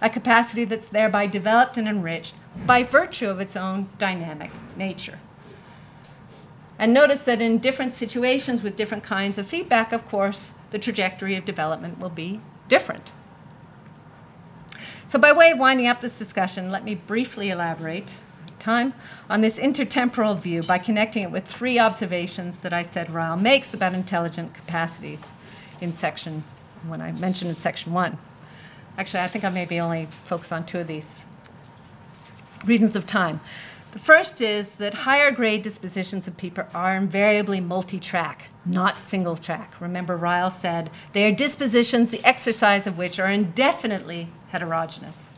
a 0.00 0.08
capacity 0.08 0.64
that's 0.64 0.88
thereby 0.88 1.26
developed 1.26 1.76
and 1.76 1.86
enriched 1.86 2.34
by 2.64 2.82
virtue 2.82 3.28
of 3.28 3.40
its 3.40 3.56
own 3.56 3.90
dynamic 3.98 4.52
nature. 4.74 5.18
And 6.78 6.94
notice 6.94 7.24
that 7.24 7.42
in 7.42 7.58
different 7.58 7.92
situations 7.92 8.62
with 8.62 8.74
different 8.74 9.04
kinds 9.04 9.36
of 9.36 9.46
feedback, 9.46 9.92
of 9.92 10.08
course, 10.08 10.54
the 10.70 10.78
trajectory 10.78 11.36
of 11.36 11.44
development 11.44 12.00
will 12.00 12.08
be 12.08 12.40
different. 12.68 13.12
So, 15.12 15.18
by 15.18 15.30
way 15.30 15.50
of 15.50 15.58
winding 15.58 15.88
up 15.88 16.00
this 16.00 16.18
discussion, 16.18 16.70
let 16.70 16.84
me 16.84 16.94
briefly 16.94 17.50
elaborate 17.50 18.18
time 18.58 18.94
on 19.28 19.42
this 19.42 19.58
intertemporal 19.58 20.38
view 20.38 20.62
by 20.62 20.78
connecting 20.78 21.22
it 21.22 21.30
with 21.30 21.44
three 21.44 21.78
observations 21.78 22.60
that 22.60 22.72
I 22.72 22.80
said 22.80 23.10
Ryle 23.10 23.36
makes 23.36 23.74
about 23.74 23.92
intelligent 23.92 24.54
capacities 24.54 25.34
in 25.82 25.92
section 25.92 26.44
when 26.86 27.02
I 27.02 27.12
mentioned 27.12 27.50
in 27.50 27.56
section 27.56 27.92
one. 27.92 28.16
Actually, 28.96 29.24
I 29.24 29.28
think 29.28 29.44
I 29.44 29.50
maybe 29.50 29.78
only 29.78 30.08
focus 30.24 30.50
on 30.50 30.64
two 30.64 30.78
of 30.78 30.86
these 30.86 31.20
reasons 32.64 32.96
of 32.96 33.04
time. 33.04 33.40
The 33.90 33.98
first 33.98 34.40
is 34.40 34.76
that 34.76 34.94
higher 34.94 35.30
grade 35.30 35.60
dispositions 35.60 36.26
of 36.26 36.38
people 36.38 36.64
are 36.72 36.96
invariably 36.96 37.60
multi 37.60 38.00
track, 38.00 38.48
not 38.64 39.02
single 39.02 39.36
track. 39.36 39.78
Remember, 39.78 40.16
Ryle 40.16 40.48
said 40.48 40.90
they 41.12 41.26
are 41.26 41.32
dispositions, 41.32 42.10
the 42.10 42.24
exercise 42.24 42.86
of 42.86 42.96
which 42.96 43.20
are 43.20 43.28
indefinitely 43.28 44.28
heterogeneous. 44.52 45.30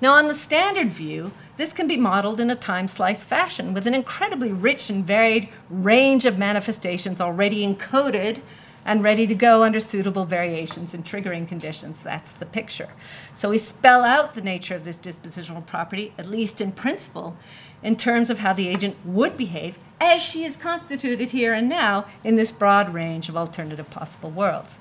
Now, 0.00 0.14
on 0.14 0.26
the 0.26 0.34
standard 0.34 0.88
view, 0.88 1.30
this 1.56 1.72
can 1.72 1.86
be 1.86 1.96
modeled 1.96 2.40
in 2.40 2.50
a 2.50 2.56
time 2.56 2.88
slice 2.88 3.22
fashion 3.22 3.72
with 3.72 3.86
an 3.86 3.94
incredibly 3.94 4.52
rich 4.52 4.90
and 4.90 5.06
varied 5.06 5.48
range 5.70 6.26
of 6.26 6.38
manifestations 6.38 7.20
already 7.20 7.64
encoded 7.64 8.40
and 8.84 9.02
ready 9.02 9.26
to 9.28 9.34
go 9.34 9.62
under 9.62 9.78
suitable 9.78 10.24
variations 10.24 10.92
and 10.92 11.04
triggering 11.04 11.46
conditions. 11.46 12.02
That's 12.02 12.32
the 12.32 12.46
picture. 12.46 12.88
So 13.32 13.50
we 13.50 13.58
spell 13.58 14.02
out 14.02 14.34
the 14.34 14.42
nature 14.42 14.74
of 14.74 14.84
this 14.84 14.96
dispositional 14.96 15.64
property, 15.64 16.12
at 16.18 16.26
least 16.26 16.60
in 16.60 16.72
principle, 16.72 17.36
in 17.82 17.94
terms 17.96 18.28
of 18.28 18.40
how 18.40 18.52
the 18.52 18.68
agent 18.68 18.96
would 19.04 19.36
behave 19.36 19.78
as 20.00 20.20
she 20.20 20.44
is 20.44 20.56
constituted 20.56 21.30
here 21.30 21.54
and 21.54 21.68
now 21.68 22.06
in 22.24 22.34
this 22.34 22.50
broad 22.50 22.92
range 22.92 23.28
of 23.28 23.36
alternative 23.36 23.88
possible 23.90 24.30
worlds. 24.30 24.78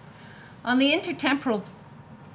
On 0.66 0.80
the 0.80 0.92
intertemporal 0.92 1.64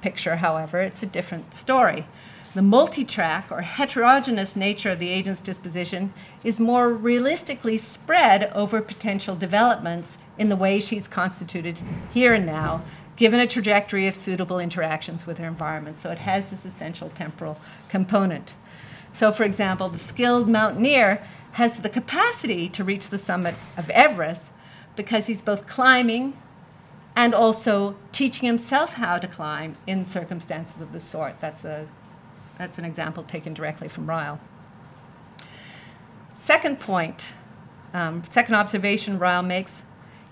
picture, 0.01 0.37
however, 0.37 0.81
it's 0.81 1.03
a 1.03 1.07
different 1.07 1.53
story. 1.53 2.05
The 2.53 2.61
multi 2.61 3.05
track 3.05 3.51
or 3.51 3.61
heterogeneous 3.61 4.55
nature 4.55 4.91
of 4.91 4.99
the 4.99 5.09
agent's 5.09 5.41
disposition 5.41 6.13
is 6.43 6.59
more 6.59 6.91
realistically 6.91 7.77
spread 7.77 8.51
over 8.53 8.81
potential 8.81 9.35
developments 9.35 10.17
in 10.37 10.49
the 10.49 10.55
way 10.55 10.79
she's 10.79 11.07
constituted 11.07 11.81
here 12.11 12.33
and 12.33 12.45
now, 12.45 12.83
given 13.15 13.39
a 13.39 13.47
trajectory 13.47 14.07
of 14.07 14.15
suitable 14.15 14.59
interactions 14.59 15.27
with 15.27 15.37
her 15.37 15.45
environment. 15.45 15.97
So 15.97 16.09
it 16.09 16.19
has 16.19 16.49
this 16.49 16.65
essential 16.65 17.09
temporal 17.09 17.59
component. 17.89 18.55
So, 19.11 19.31
for 19.31 19.43
example, 19.43 19.89
the 19.89 19.99
skilled 19.99 20.47
mountaineer 20.47 21.23
has 21.53 21.79
the 21.79 21.89
capacity 21.89 22.69
to 22.69 22.83
reach 22.83 23.09
the 23.09 23.17
summit 23.17 23.55
of 23.75 23.89
Everest 23.89 24.51
because 24.95 25.27
he's 25.27 25.41
both 25.41 25.67
climbing 25.67 26.33
and 27.17 27.33
also 27.33 27.95
teaching 28.11 28.45
himself 28.45 28.93
how 28.93 29.17
to 29.17 29.27
climb 29.27 29.75
in 29.87 30.05
circumstances 30.05 30.79
of 30.79 30.91
this 30.91 31.03
sort. 31.03 31.41
That's, 31.41 31.65
a, 31.65 31.87
that's 32.59 32.77
an 32.77 32.85
example 32.85 33.23
taken 33.23 33.55
directly 33.55 33.87
from 33.87 34.05
Ryle. 34.05 34.39
Second 36.31 36.79
point, 36.79 37.33
um, 37.91 38.21
second 38.29 38.53
observation 38.53 39.17
Ryle 39.17 39.41
makes 39.41 39.81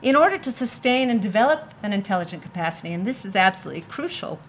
in 0.03 0.15
order 0.15 0.38
to 0.38 0.51
sustain 0.51 1.09
and 1.09 1.19
develop 1.19 1.73
an 1.81 1.91
intelligent 1.91 2.43
capacity, 2.43 2.93
and 2.93 3.07
this 3.07 3.25
is 3.25 3.36
absolutely 3.36 3.81
crucial, 3.81 4.39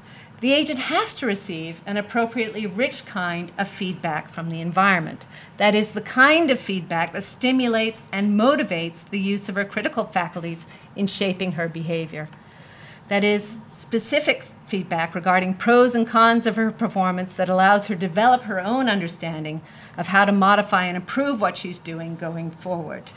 the 0.41 0.53
agent 0.53 0.79
has 0.79 1.15
to 1.17 1.27
receive 1.27 1.81
an 1.87 1.97
appropriately 1.97 2.67
rich 2.67 3.07
kind 3.07 3.51
of 3.57 3.69
feedback 3.69 4.33
from 4.33 4.51
the 4.51 4.61
environment. 4.61 5.27
That 5.57 5.75
is, 5.75 5.93
the 5.93 6.03
kind 6.03 6.51
of 6.51 6.61
feedback 6.61 7.13
that 7.15 7.25
stimulates 7.25 8.03
and 8.13 8.39
motivates 8.39 9.09
the 9.09 9.19
use 9.19 9.49
of 9.49 9.55
her 9.55 9.65
critical 9.65 10.05
faculties 10.05 10.67
in 10.95 11.07
shaping 11.07 11.53
her 11.53 11.69
behavior. 11.69 12.29
That 13.09 13.25
is, 13.25 13.57
specific 13.75 14.49
feedback 14.67 15.15
regarding 15.15 15.55
pros 15.55 15.95
and 15.95 16.07
cons 16.07 16.45
of 16.45 16.57
her 16.57 16.71
performance 16.71 17.33
that 17.35 17.49
allows 17.49 17.87
her 17.87 17.95
to 17.95 18.01
develop 18.01 18.43
her 18.43 18.61
own 18.61 18.89
understanding 18.89 19.63
of 19.97 20.09
how 20.09 20.25
to 20.25 20.33
modify 20.33 20.85
and 20.85 20.97
improve 20.97 21.41
what 21.41 21.57
she's 21.57 21.79
doing 21.79 22.17
going 22.17 22.51
forward. 22.51 23.13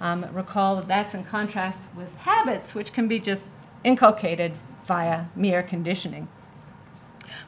Um, 0.00 0.26
recall 0.32 0.76
that 0.76 0.88
that's 0.88 1.14
in 1.14 1.24
contrast 1.24 1.88
with 1.94 2.16
habits, 2.18 2.74
which 2.74 2.92
can 2.92 3.08
be 3.08 3.18
just 3.20 3.48
inculcated 3.84 4.52
via 4.88 5.26
mere 5.36 5.62
conditioning. 5.62 6.26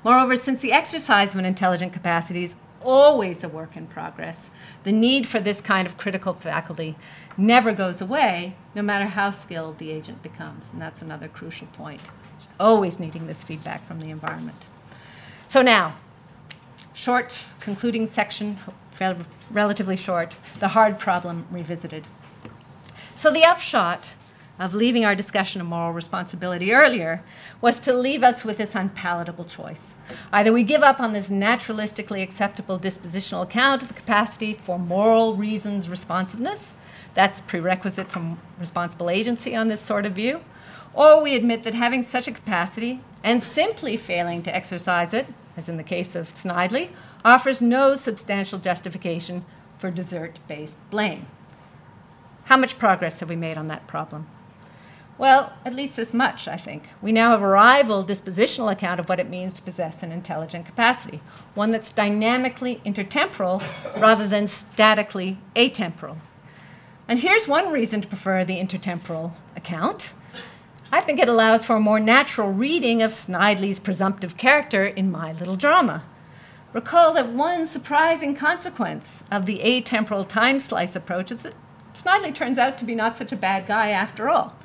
Moreover, 0.05 0.37
since 0.37 0.61
the 0.61 0.73
exercise 0.73 1.33
of 1.33 1.39
an 1.41 1.47
intelligent 1.47 1.93
capacity 1.93 2.45
is 2.45 2.57
always 2.83 3.43
a 3.43 3.49
work 3.49 3.77
in 3.77 3.87
progress, 3.87 4.51
the 4.85 4.93
need 4.93 5.27
for 5.27 5.41
this 5.41 5.61
kind 5.61 5.87
of 5.87 5.97
critical 5.97 6.35
faculty 6.35 6.97
never 7.37 7.73
goes 7.73 8.01
away, 8.01 8.55
no 8.75 8.83
matter 8.83 9.07
how 9.07 9.31
skilled 9.31 9.79
the 9.79 9.91
agent 9.91 10.23
becomes. 10.23 10.67
And 10.73 10.81
that's 10.81 11.03
another 11.03 11.29
crucial 11.29 11.67
point. 11.69 12.11
She's 12.39 12.55
always 12.61 13.01
needing 13.01 13.27
this 13.27 13.43
feedback 13.43 13.87
from 13.87 14.01
the 14.01 14.11
environment. 14.11 14.67
So 15.47 15.63
now, 15.63 15.97
short 16.93 17.45
concluding 17.59 18.07
section, 18.07 18.59
relatively 19.51 19.97
short, 19.97 20.37
the 20.59 20.69
hard 20.69 20.99
problem 20.99 21.47
revisited. 21.51 22.07
So 23.17 23.31
the 23.31 23.45
upshot 23.45 24.15
of 24.61 24.75
leaving 24.75 25.07
our 25.07 25.15
discussion 25.15 25.61
of 25.61 25.67
moral 25.67 25.93
responsibility 25.93 26.73
earlier 26.73 27.23
was 27.63 27.81
to 27.81 27.95
leave 27.95 28.23
us 28.23 28.45
with 28.45 28.59
this 28.59 28.75
unpalatable 28.75 29.47
choice. 29.47 29.95
Either 30.31 30.53
we 30.53 30.63
give 30.63 30.83
up 30.83 31.01
on 31.01 31.15
this 31.15 31.31
naturalistically 31.31 32.23
acceptable 32.23 32.79
dispositional 32.79 33.43
account 33.43 33.83
of 33.83 33.89
the 33.89 33.95
capacity 33.95 34.53
for 34.53 34.79
moral 34.79 35.35
reasons 35.35 35.89
responsiveness, 35.89 36.75
that's 37.15 37.41
prerequisite 37.41 38.11
from 38.11 38.39
responsible 38.59 39.09
agency 39.09 39.57
on 39.57 39.69
this 39.69 39.81
sort 39.81 40.05
of 40.05 40.13
view, 40.13 40.43
or 40.93 41.23
we 41.23 41.35
admit 41.35 41.63
that 41.63 41.75
having 41.75 42.03
such 42.03 42.29
a 42.29 42.33
capacity 42.33 43.01
and 43.25 43.43
simply 43.43 43.97
failing 43.97 44.43
to 44.43 44.55
exercise 44.55 45.15
it, 45.15 45.27
as 45.57 45.71
in 45.71 45.79
the 45.79 45.83
case 45.83 46.15
of 46.15 46.35
Snidely, 46.35 46.91
offers 47.25 47.63
no 47.63 47.97
substantial 47.97 48.59
justification 48.59 49.45
for 49.79 49.91
desert 49.91 50.39
based 50.47 50.79
blame. 50.91 51.27
How 52.45 52.59
much 52.59 52.79
progress 52.79 53.21
have 53.21 53.31
we 53.31 53.37
made 53.37 53.57
on 53.57 53.69
that 53.69 53.87
problem? 53.87 54.27
Well, 55.21 55.53
at 55.67 55.75
least 55.75 55.99
as 55.99 56.15
much, 56.15 56.49
I 56.49 56.57
think. 56.57 56.85
We 57.03 57.13
now 57.13 57.33
have 57.33 57.43
a 57.43 57.47
rival 57.47 58.03
dispositional 58.03 58.73
account 58.73 59.01
of 59.01 59.07
what 59.11 59.21
it 59.21 59.29
means 59.29 59.53
to 59.53 59.61
possess 59.63 60.03
an 60.03 60.13
intelligent 60.13 60.65
capacity, 60.65 61.21
one 61.53 61.73
that's 61.73 61.93
dynamically 61.93 62.81
intertemporal 62.87 63.61
rather 64.01 64.27
than 64.27 64.47
statically 64.47 65.37
atemporal. 65.55 66.17
And 67.07 67.19
here's 67.19 67.47
one 67.47 67.71
reason 67.71 68.01
to 68.01 68.09
prefer 68.09 68.47
the 68.47 68.59
intertemporal 68.59 69.33
account. 69.55 70.15
I 70.91 71.03
think 71.03 71.21
it 71.21 71.29
allows 71.29 71.67
for 71.67 71.77
a 71.77 71.81
more 71.81 72.01
natural 72.01 72.51
reading 72.51 73.03
of 73.03 73.11
Snidely's 73.11 73.79
presumptive 73.79 74.39
character 74.39 74.85
in 74.85 75.11
My 75.11 75.33
Little 75.33 75.57
Drama. 75.57 76.03
Recall 76.73 77.13
that 77.13 77.29
one 77.29 77.67
surprising 77.67 78.35
consequence 78.35 79.23
of 79.31 79.45
the 79.45 79.59
atemporal 79.59 80.27
time 80.27 80.59
slice 80.59 80.97
approach 80.97 81.31
is 81.31 81.43
that 81.43 81.53
Snidely 81.93 82.35
turns 82.35 82.57
out 82.57 82.79
to 82.79 82.87
be 82.87 82.95
not 82.95 83.19
such 83.19 83.33
a 83.33 83.37
bad 83.37 83.67
guy 83.67 83.91
after 83.91 84.31
all. 84.31 84.57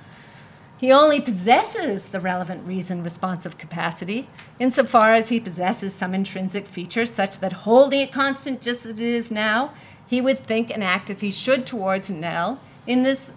He 0.78 0.92
only 0.92 1.22
possesses 1.22 2.08
the 2.08 2.20
relevant 2.20 2.68
reason 2.68 3.02
responsive 3.04 3.58
capacity 3.58 4.28
insofar 4.60 5.14
as 5.14 5.30
he 5.30 5.40
possesses 5.40 5.94
some 5.94 6.14
intrinsic 6.14 6.68
feature 6.68 7.06
such 7.06 7.40
that 7.40 7.54
holding 7.54 8.02
it 8.02 8.12
constant 8.12 8.62
just 8.62 8.86
as 8.86 9.00
it 9.00 9.06
is 9.06 9.32
now, 9.32 9.74
he 10.06 10.20
would 10.20 10.40
think 10.40 10.70
and 10.70 10.84
act 10.84 11.10
as 11.10 11.22
he 11.22 11.32
should 11.32 11.66
towards 11.66 12.10
Nell 12.10 12.60
in 12.86 13.04
this 13.04 13.32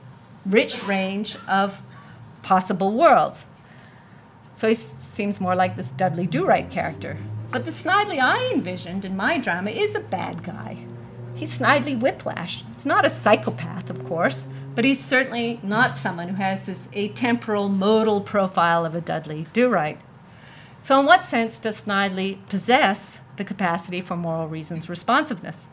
rich 0.44 0.82
range 0.84 1.36
of 1.46 1.82
possible 2.42 2.92
worlds. 2.92 3.46
So 4.54 4.68
he 4.68 4.74
seems 4.74 5.40
more 5.40 5.54
like 5.54 5.76
this 5.76 5.90
Dudley 5.90 6.26
Do 6.26 6.44
Right 6.44 6.68
character. 6.68 7.18
But 7.52 7.64
the 7.64 7.70
Snidely 7.70 8.18
I 8.20 8.50
envisioned 8.52 9.04
in 9.04 9.16
my 9.16 9.38
drama 9.38 9.70
is 9.70 9.94
a 9.94 10.00
bad 10.00 10.42
guy. 10.42 10.78
He's 11.34 11.56
Snidely 11.56 11.98
Whiplash. 11.98 12.64
He's 12.74 12.84
not 12.84 13.06
a 13.06 13.10
psychopath, 13.10 13.88
of 13.90 14.02
course, 14.04 14.48
but 14.78 14.84
he's 14.84 15.04
certainly 15.04 15.58
not 15.60 15.96
someone 15.96 16.28
who 16.28 16.36
has 16.36 16.66
this 16.66 16.86
atemporal 16.92 17.68
modal 17.68 18.20
profile 18.20 18.86
of 18.86 18.94
a 18.94 19.00
Dudley 19.00 19.44
Do 19.52 19.68
Right. 19.68 20.00
So, 20.80 21.00
in 21.00 21.06
what 21.06 21.24
sense 21.24 21.58
does 21.58 21.82
Snidely 21.82 22.38
possess 22.48 23.20
the 23.38 23.42
capacity 23.42 24.00
for 24.00 24.16
moral 24.16 24.46
reasons 24.46 24.88
responsiveness? 24.88 25.66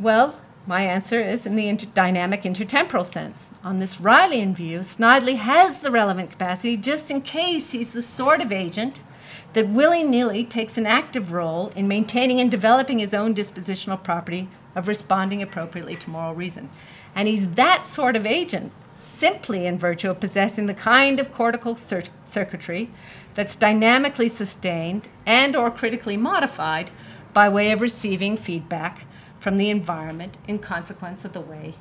Well, 0.00 0.34
my 0.66 0.82
answer 0.82 1.20
is 1.20 1.46
in 1.46 1.54
the 1.54 1.68
inter- 1.68 1.86
dynamic 1.94 2.42
intertemporal 2.42 3.06
sense. 3.06 3.52
On 3.62 3.78
this 3.78 3.98
Ryleyan 3.98 4.54
view, 4.54 4.80
Snidely 4.80 5.36
has 5.36 5.80
the 5.80 5.92
relevant 5.92 6.32
capacity 6.32 6.76
just 6.76 7.12
in 7.12 7.20
case 7.20 7.70
he's 7.70 7.92
the 7.92 8.02
sort 8.02 8.40
of 8.40 8.50
agent 8.50 9.04
that 9.52 9.68
willy 9.68 10.02
nilly 10.02 10.42
takes 10.42 10.78
an 10.78 10.86
active 10.86 11.30
role 11.30 11.70
in 11.76 11.86
maintaining 11.86 12.40
and 12.40 12.50
developing 12.50 12.98
his 12.98 13.14
own 13.14 13.36
dispositional 13.36 14.02
property 14.02 14.48
of 14.74 14.88
responding 14.88 15.40
appropriately 15.42 15.94
to 15.94 16.10
moral 16.10 16.34
reason. 16.34 16.70
And 17.14 17.28
he's 17.28 17.50
that 17.50 17.86
sort 17.86 18.16
of 18.16 18.26
agent 18.26 18.72
simply 18.94 19.66
in 19.66 19.78
virtue 19.78 20.10
of 20.10 20.20
possessing 20.20 20.66
the 20.66 20.74
kind 20.74 21.20
of 21.20 21.30
cortical 21.30 21.74
cir- 21.74 22.02
circuitry 22.24 22.90
that's 23.34 23.56
dynamically 23.56 24.28
sustained 24.28 25.08
and 25.24 25.54
or 25.54 25.70
critically 25.70 26.16
modified 26.16 26.90
by 27.32 27.48
way 27.48 27.70
of 27.70 27.80
receiving 27.80 28.36
feedback 28.36 29.04
from 29.38 29.56
the 29.56 29.70
environment 29.70 30.36
in 30.48 30.58
consequence 30.58 31.24
of 31.24 31.32
the 31.32 31.40
way 31.40 31.74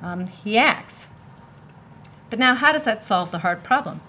um, 0.00 0.26
he 0.26 0.56
acts. 0.56 1.08
But 2.30 2.38
now, 2.38 2.54
how 2.54 2.72
does 2.72 2.84
that 2.84 3.02
solve 3.02 3.30
the 3.30 3.40
hard 3.40 3.62
problem? 3.62 4.00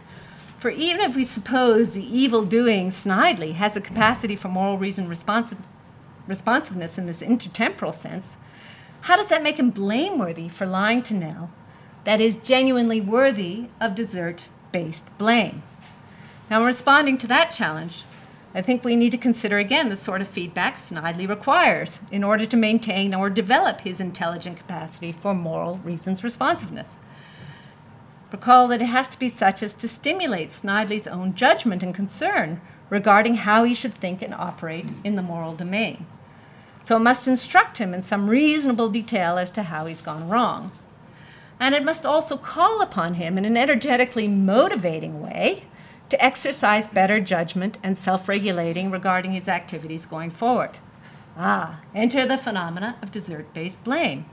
For 0.57 0.69
even 0.69 1.01
if 1.01 1.15
we 1.15 1.23
suppose 1.23 1.89
the 1.89 2.05
evil 2.05 2.45
doing 2.45 2.87
Snidely 2.87 3.53
has 3.53 3.75
a 3.75 3.81
capacity 3.81 4.35
for 4.35 4.47
moral 4.47 4.77
reason 4.77 5.09
responsive, 5.09 5.57
responsiveness 6.25 6.97
in 6.97 7.05
this 7.05 7.21
intertemporal 7.21 7.93
sense, 7.93 8.37
how 9.03 9.17
does 9.17 9.27
that 9.27 9.43
make 9.43 9.59
him 9.59 9.69
blameworthy 9.69 10.47
for 10.47 10.65
lying 10.65 11.03
to 11.03 11.13
Nell 11.13 11.51
that 12.05 12.21
is 12.21 12.37
genuinely 12.37 13.01
worthy 13.01 13.67
of 13.81 13.95
desert 13.95 14.47
based 14.71 15.17
blame? 15.17 15.61
Now, 16.49 16.61
in 16.61 16.65
responding 16.65 17.17
to 17.17 17.27
that 17.27 17.51
challenge, 17.51 18.05
I 18.55 18.61
think 18.61 18.83
we 18.83 18.95
need 18.95 19.11
to 19.11 19.17
consider 19.17 19.57
again 19.57 19.89
the 19.89 19.97
sort 19.97 20.21
of 20.21 20.29
feedback 20.29 20.75
Snidely 20.75 21.27
requires 21.27 21.99
in 22.13 22.23
order 22.23 22.45
to 22.45 22.55
maintain 22.55 23.13
or 23.13 23.29
develop 23.29 23.81
his 23.81 23.99
intelligent 23.99 24.55
capacity 24.55 25.11
for 25.11 25.33
moral 25.33 25.79
reasons 25.79 26.23
responsiveness. 26.23 26.95
Recall 28.31 28.69
that 28.69 28.81
it 28.81 28.85
has 28.85 29.09
to 29.09 29.19
be 29.19 29.27
such 29.27 29.61
as 29.61 29.75
to 29.75 29.87
stimulate 29.89 30.49
Snidely's 30.49 31.07
own 31.07 31.35
judgment 31.35 31.83
and 31.83 31.93
concern 31.93 32.61
regarding 32.89 33.35
how 33.35 33.65
he 33.65 33.73
should 33.73 33.95
think 33.95 34.21
and 34.21 34.33
operate 34.33 34.85
in 35.03 35.17
the 35.17 35.21
moral 35.21 35.55
domain. 35.55 36.05
So 36.83 36.97
it 36.97 36.99
must 36.99 37.27
instruct 37.27 37.77
him 37.77 37.93
in 37.93 38.01
some 38.01 38.29
reasonable 38.29 38.89
detail 38.89 39.37
as 39.37 39.49
to 39.51 39.63
how 39.63 39.85
he's 39.85 40.01
gone 40.01 40.27
wrong. 40.27 40.71
And 41.59 41.73
it 41.73 41.85
must 41.85 42.05
also 42.05 42.35
call 42.35 42.81
upon 42.81 43.13
him 43.15 43.37
in 43.37 43.45
an 43.45 43.55
energetically 43.55 44.27
motivating 44.27 45.21
way 45.21 45.63
to 46.09 46.23
exercise 46.23 46.85
better 46.85 47.19
judgment 47.21 47.77
and 47.81 47.97
self 47.97 48.27
regulating 48.27 48.91
regarding 48.91 49.31
his 49.31 49.47
activities 49.47 50.05
going 50.05 50.29
forward. 50.29 50.79
Ah, 51.37 51.79
enter 51.95 52.25
the 52.25 52.37
phenomena 52.37 52.97
of 53.01 53.11
desert 53.11 53.53
based 53.53 53.83
blame. 53.83 54.25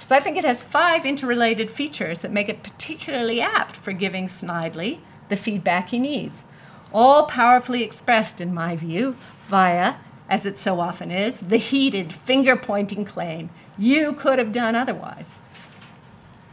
So 0.00 0.16
I 0.16 0.20
think 0.20 0.36
it 0.36 0.44
has 0.44 0.60
five 0.60 1.06
interrelated 1.06 1.70
features 1.70 2.20
that 2.20 2.32
make 2.32 2.48
it 2.48 2.62
particularly 2.62 3.40
apt 3.40 3.76
for 3.76 3.92
giving 3.92 4.26
Snidely 4.26 4.98
the 5.28 5.36
feedback 5.36 5.90
he 5.90 5.98
needs, 5.98 6.44
all 6.92 7.24
powerfully 7.24 7.82
expressed, 7.82 8.40
in 8.40 8.52
my 8.52 8.76
view, 8.76 9.16
via, 9.44 9.94
as 10.34 10.44
it 10.44 10.56
so 10.56 10.80
often 10.80 11.12
is, 11.12 11.38
the 11.38 11.58
heated 11.58 12.12
finger 12.12 12.56
pointing 12.56 13.04
claim 13.04 13.48
you 13.78 14.12
could 14.12 14.36
have 14.40 14.50
done 14.50 14.74
otherwise. 14.74 15.38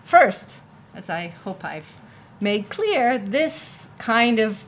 First, 0.03 0.59
as 0.93 1.09
I 1.09 1.29
hope 1.29 1.65
I've 1.65 1.99
made 2.39 2.69
clear, 2.69 3.17
this 3.17 3.87
kind 3.97 4.37
of 4.37 4.65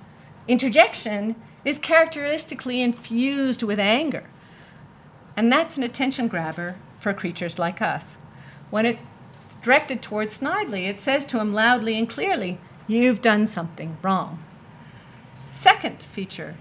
interjection 0.47 1.35
is 1.63 1.77
characteristically 1.77 2.81
infused 2.81 3.61
with 3.61 3.79
anger. 3.79 4.31
And 5.37 5.51
that's 5.51 5.77
an 5.77 5.83
attention 5.83 6.27
grabber 6.27 6.77
for 6.99 7.13
creatures 7.13 7.59
like 7.59 7.83
us. 7.83 8.17
When 8.71 8.87
it's 8.87 8.99
directed 9.61 10.01
towards 10.01 10.39
Snidely, 10.39 10.87
it 10.87 10.97
says 10.97 11.23
to 11.25 11.39
him 11.39 11.53
loudly 11.53 11.99
and 11.99 12.09
clearly, 12.09 12.57
You've 12.87 13.21
done 13.21 13.45
something 13.45 13.95
wrong. 14.01 14.43
Second 15.49 16.01
feature, 16.01 16.55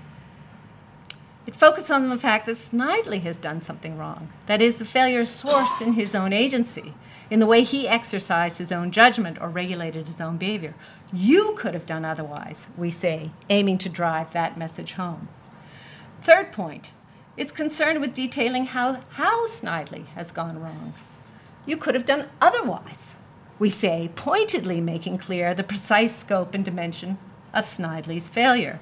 it 1.46 1.56
focuses 1.56 1.90
on 1.90 2.08
the 2.08 2.18
fact 2.18 2.46
that 2.46 2.56
Snidely 2.56 3.20
has 3.22 3.36
done 3.36 3.60
something 3.60 3.98
wrong. 3.98 4.28
That 4.46 4.62
is, 4.62 4.78
the 4.78 4.84
failure 4.84 5.20
is 5.20 5.30
sourced 5.30 5.80
in 5.80 5.94
his 5.94 6.14
own 6.14 6.32
agency 6.32 6.94
in 7.30 7.40
the 7.40 7.46
way 7.46 7.62
he 7.62 7.88
exercised 7.88 8.58
his 8.58 8.70
own 8.70 8.90
judgment 8.90 9.38
or 9.40 9.48
regulated 9.48 10.06
his 10.06 10.20
own 10.20 10.36
behavior. 10.36 10.74
You 11.12 11.54
could 11.56 11.74
have 11.74 11.86
done 11.86 12.04
otherwise, 12.04 12.68
we 12.76 12.90
say, 12.90 13.32
aiming 13.48 13.78
to 13.78 13.88
drive 13.88 14.32
that 14.32 14.58
message 14.58 14.92
home. 14.92 15.28
Third 16.20 16.52
point, 16.52 16.92
it's 17.36 17.50
concerned 17.50 18.00
with 18.00 18.14
detailing 18.14 18.66
how, 18.66 19.00
how 19.12 19.46
Snidely 19.46 20.06
has 20.08 20.30
gone 20.30 20.60
wrong. 20.60 20.94
You 21.64 21.76
could 21.76 21.94
have 21.94 22.04
done 22.04 22.28
otherwise, 22.40 23.14
we 23.58 23.70
say, 23.70 24.10
pointedly 24.14 24.80
making 24.80 25.18
clear 25.18 25.54
the 25.54 25.64
precise 25.64 26.14
scope 26.14 26.54
and 26.54 26.64
dimension 26.64 27.18
of 27.54 27.64
Snidely's 27.64 28.28
failure. 28.28 28.80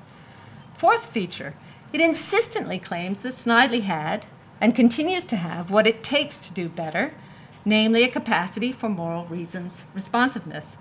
Fourth 0.75 1.07
feature, 1.07 1.55
it 1.93 2.01
insistently 2.01 2.79
claims 2.79 3.23
that 3.23 3.33
Snidely 3.33 3.83
had 3.83 4.27
and 4.61 4.75
continues 4.75 5.25
to 5.27 5.37
have 5.37 5.71
what 5.71 5.87
it 5.87 6.03
takes 6.03 6.37
to 6.39 6.53
do 6.53 6.69
better 6.69 7.13
namely 7.65 8.03
a 8.03 8.09
capacity 8.09 8.73
for 8.73 8.89
moral 8.89 9.25
reasons 9.27 9.85
responsiveness. 9.95 10.79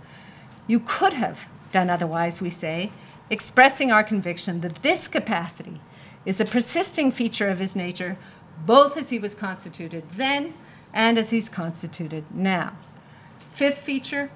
You 0.68 0.80
could 0.80 1.14
have 1.14 1.47
done 1.72 1.89
otherwise, 1.89 2.41
we 2.41 2.49
say, 2.49 2.91
expressing 3.30 3.91
our 3.91 4.03
conviction 4.03 4.62
that 4.62 4.82
this 4.82 5.07
capacity 5.07 5.82
is 6.26 6.39
a 6.39 6.45
persisting 6.45 7.12
feature 7.12 7.49
of 7.49 7.60
his 7.60 7.76
nature, 7.76 8.18
both 8.66 8.97
as 8.97 9.10
he 9.10 9.20
was 9.20 9.36
constituted 9.36 10.03
then 10.12 10.53
and 10.93 11.18
as 11.18 11.30
he's 11.30 11.49
constituted 11.49 12.24
now. 12.34 12.74
Fifth 13.51 13.80
feature, 13.80 14.32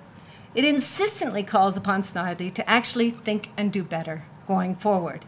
it 0.54 0.66
insistently 0.66 1.44
calls 1.44 1.76
upon 1.76 2.02
Snidely 2.02 2.54
to 2.54 2.70
actually 2.70 3.10
think 3.10 3.50
and 3.58 3.72
do 3.72 3.84
better 3.84 4.26
going 4.46 4.76
forward. 4.76 5.26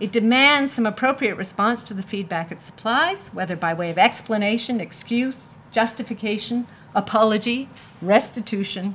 It 0.00 0.12
demands 0.12 0.72
some 0.72 0.86
appropriate 0.86 1.36
response 1.36 1.82
to 1.84 1.94
the 1.94 2.02
feedback 2.02 2.50
it 2.50 2.60
supplies, 2.60 3.28
whether 3.28 3.56
by 3.56 3.74
way 3.74 3.90
of 3.90 3.98
explanation, 3.98 4.80
excuse, 4.80 5.56
justification, 5.70 6.66
apology, 6.94 7.68
restitution, 8.00 8.94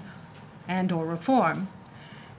and 0.67 0.91
or 0.91 1.05
reform. 1.05 1.69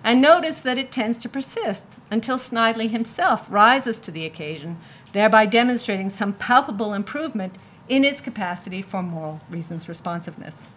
And 0.05 0.21
notice 0.21 0.61
that 0.61 0.79
it 0.79 0.93
tends 0.93 1.19
to 1.19 1.29
persist 1.29 1.99
until 2.11 2.39
Snidely 2.39 2.91
himself 2.91 3.47
rises 3.51 3.99
to 4.01 4.11
the 4.11 4.25
occasion, 4.25 4.79
thereby 5.13 5.47
demonstrating 5.47 6.11
some 6.11 6.33
palpable 6.35 6.95
improvement 6.95 7.57
in 7.89 8.05
his 8.05 8.21
capacity 8.21 8.83
for 8.83 9.03
moral 9.03 9.41
reasons 9.51 9.89
responsiveness. 9.89 10.69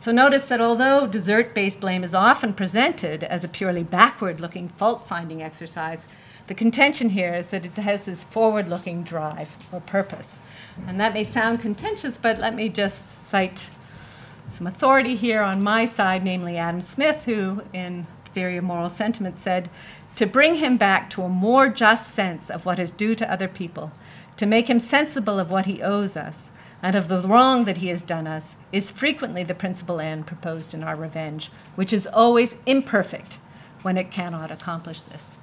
So 0.00 0.12
notice 0.12 0.46
that 0.46 0.62
although 0.62 1.06
desert 1.06 1.52
based 1.52 1.80
blame 1.80 2.02
is 2.02 2.14
often 2.14 2.54
presented 2.54 3.22
as 3.22 3.44
a 3.44 3.48
purely 3.48 3.82
backward 3.82 4.40
looking 4.40 4.70
fault 4.70 5.06
finding 5.06 5.42
exercise, 5.42 6.08
the 6.46 6.54
contention 6.54 7.10
here 7.10 7.34
is 7.34 7.50
that 7.50 7.66
it 7.66 7.76
has 7.76 8.06
this 8.06 8.24
forward 8.24 8.66
looking 8.66 9.02
drive 9.02 9.54
or 9.70 9.82
purpose. 9.82 10.38
And 10.86 10.98
that 10.98 11.12
may 11.12 11.22
sound 11.22 11.60
contentious, 11.60 12.16
but 12.16 12.38
let 12.38 12.54
me 12.54 12.70
just 12.70 13.28
cite 13.28 13.68
some 14.48 14.66
authority 14.66 15.16
here 15.16 15.42
on 15.42 15.62
my 15.62 15.84
side, 15.84 16.24
namely 16.24 16.56
Adam 16.56 16.80
Smith, 16.80 17.26
who 17.26 17.62
in 17.74 18.06
Theory 18.32 18.56
of 18.56 18.64
Moral 18.64 18.88
Sentiment 18.88 19.36
said, 19.36 19.68
to 20.14 20.24
bring 20.24 20.54
him 20.54 20.78
back 20.78 21.10
to 21.10 21.24
a 21.24 21.28
more 21.28 21.68
just 21.68 22.14
sense 22.14 22.48
of 22.48 22.64
what 22.64 22.78
is 22.78 22.90
due 22.90 23.14
to 23.16 23.30
other 23.30 23.48
people, 23.48 23.92
to 24.38 24.46
make 24.46 24.70
him 24.70 24.80
sensible 24.80 25.38
of 25.38 25.50
what 25.50 25.66
he 25.66 25.82
owes 25.82 26.16
us, 26.16 26.48
and 26.82 26.96
of 26.96 27.08
the 27.08 27.20
wrong 27.20 27.64
that 27.64 27.78
he 27.78 27.88
has 27.88 28.02
done 28.02 28.26
us, 28.26 28.56
is 28.72 28.90
frequently 28.90 29.42
the 29.42 29.54
principal 29.54 30.00
end 30.00 30.26
proposed 30.26 30.74
in 30.74 30.82
our 30.82 30.96
revenge, 30.96 31.50
which 31.74 31.92
is 31.92 32.06
always 32.06 32.56
imperfect 32.66 33.38
when 33.82 33.96
it 33.96 34.10
cannot 34.10 34.50
accomplish 34.50 35.00
this. 35.00 35.38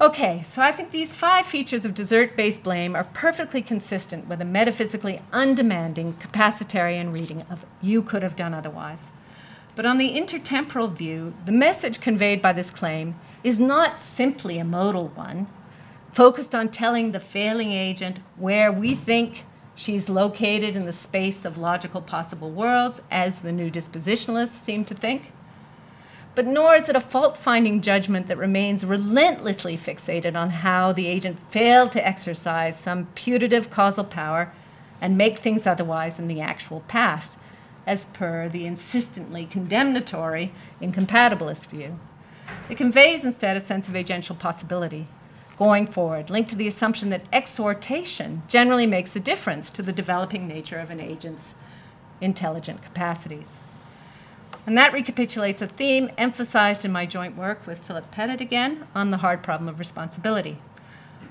Okay, 0.00 0.42
so 0.42 0.62
I 0.62 0.72
think 0.72 0.92
these 0.92 1.12
five 1.12 1.44
features 1.44 1.84
of 1.84 1.92
desert 1.92 2.34
based 2.34 2.62
blame 2.62 2.96
are 2.96 3.04
perfectly 3.04 3.60
consistent 3.60 4.26
with 4.26 4.40
a 4.40 4.46
metaphysically 4.46 5.20
undemanding 5.30 6.14
capacitarian 6.14 7.12
reading 7.12 7.42
of 7.50 7.66
You 7.82 8.00
Could 8.00 8.22
Have 8.22 8.34
Done 8.34 8.54
Otherwise. 8.54 9.10
But 9.74 9.84
on 9.84 9.98
the 9.98 10.14
intertemporal 10.14 10.90
view, 10.90 11.34
the 11.44 11.52
message 11.52 12.00
conveyed 12.00 12.40
by 12.40 12.54
this 12.54 12.70
claim 12.70 13.14
is 13.44 13.60
not 13.60 13.98
simply 13.98 14.58
a 14.58 14.64
modal 14.64 15.08
one, 15.08 15.48
focused 16.12 16.54
on 16.54 16.70
telling 16.70 17.12
the 17.12 17.20
failing 17.20 17.72
agent 17.72 18.20
where 18.36 18.72
we 18.72 18.94
think 18.94 19.44
she's 19.80 20.08
located 20.08 20.76
in 20.76 20.86
the 20.86 20.92
space 20.92 21.44
of 21.44 21.56
logical 21.56 22.00
possible 22.00 22.50
worlds, 22.50 23.00
as 23.10 23.40
the 23.40 23.52
new 23.52 23.70
dispositionalists 23.70 24.48
seem 24.48 24.84
to 24.84 24.94
think 24.94 25.32
but 26.34 26.46
nor 26.46 26.76
is 26.76 26.88
it 26.88 26.96
a 26.96 27.00
fault 27.00 27.36
finding 27.36 27.80
judgment 27.80 28.26
that 28.28 28.38
remains 28.38 28.84
relentlessly 28.84 29.76
fixated 29.76 30.36
on 30.36 30.50
how 30.50 30.92
the 30.92 31.06
agent 31.06 31.38
failed 31.50 31.92
to 31.92 32.06
exercise 32.06 32.78
some 32.78 33.06
putative 33.14 33.70
causal 33.70 34.04
power 34.04 34.52
and 35.00 35.18
make 35.18 35.38
things 35.38 35.66
otherwise 35.66 36.18
in 36.18 36.28
the 36.28 36.40
actual 36.40 36.80
past, 36.86 37.38
as 37.86 38.04
per 38.06 38.48
the 38.48 38.66
insistently 38.66 39.44
condemnatory 39.44 40.52
incompatibilist 40.80 41.68
view. 41.68 41.98
It 42.68 42.76
conveys 42.76 43.24
instead 43.24 43.56
a 43.56 43.60
sense 43.60 43.88
of 43.88 43.94
agential 43.94 44.38
possibility 44.38 45.08
going 45.60 45.86
forward, 45.86 46.30
linked 46.30 46.48
to 46.48 46.56
the 46.56 46.66
assumption 46.66 47.10
that 47.10 47.20
exhortation 47.34 48.40
generally 48.48 48.86
makes 48.86 49.14
a 49.14 49.20
difference 49.20 49.68
to 49.68 49.82
the 49.82 49.92
developing 49.92 50.48
nature 50.48 50.78
of 50.78 50.88
an 50.88 50.98
agent's 50.98 51.54
intelligent 52.22 52.82
capacities. 52.82 53.58
And 54.64 54.76
that 54.78 54.94
recapitulates 54.94 55.60
a 55.60 55.66
theme 55.66 56.10
emphasized 56.16 56.86
in 56.86 56.92
my 56.92 57.04
joint 57.04 57.36
work 57.36 57.66
with 57.66 57.80
Philip 57.80 58.10
Pettit 58.10 58.40
again 58.40 58.86
on 58.94 59.10
the 59.10 59.18
hard 59.18 59.42
problem 59.42 59.68
of 59.68 59.78
responsibility. 59.78 60.56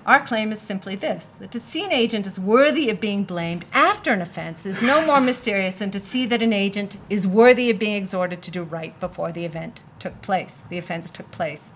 Our 0.05 0.19
claim 0.19 0.51
is 0.51 0.61
simply 0.61 0.95
this 0.95 1.31
that 1.39 1.51
to 1.51 1.59
see 1.59 1.83
an 1.83 1.91
agent 1.91 2.27
as 2.27 2.39
worthy 2.39 2.91
of 2.91 2.99
being 2.99 3.23
blamed 3.23 3.65
after 3.73 4.13
an 4.13 4.21
offense 4.21 4.63
is 4.63 4.79
no 4.79 5.03
more 5.07 5.21
mysterious 5.21 5.79
than 5.79 5.89
to 5.89 5.99
see 5.99 6.27
that 6.27 6.43
an 6.43 6.53
agent 6.53 6.97
is 7.09 7.25
worthy 7.25 7.71
of 7.71 7.79
being 7.79 7.95
exhorted 7.95 8.43
to 8.43 8.51
do 8.51 8.61
right 8.61 8.97
before 8.99 9.31
the 9.31 9.45
event 9.45 9.81
took 9.97 10.21
place, 10.21 10.61
the 10.69 10.77
offense 10.77 11.09
took 11.09 11.31
place. 11.31 11.71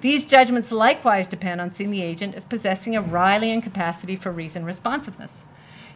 These 0.00 0.26
judgments 0.26 0.70
likewise 0.70 1.26
depend 1.26 1.60
on 1.60 1.70
seeing 1.70 1.90
the 1.90 2.02
agent 2.02 2.36
as 2.36 2.44
possessing 2.44 2.94
a 2.94 3.02
Ryleyan 3.02 3.62
capacity 3.62 4.14
for 4.14 4.30
reason 4.30 4.64
responsiveness. 4.64 5.44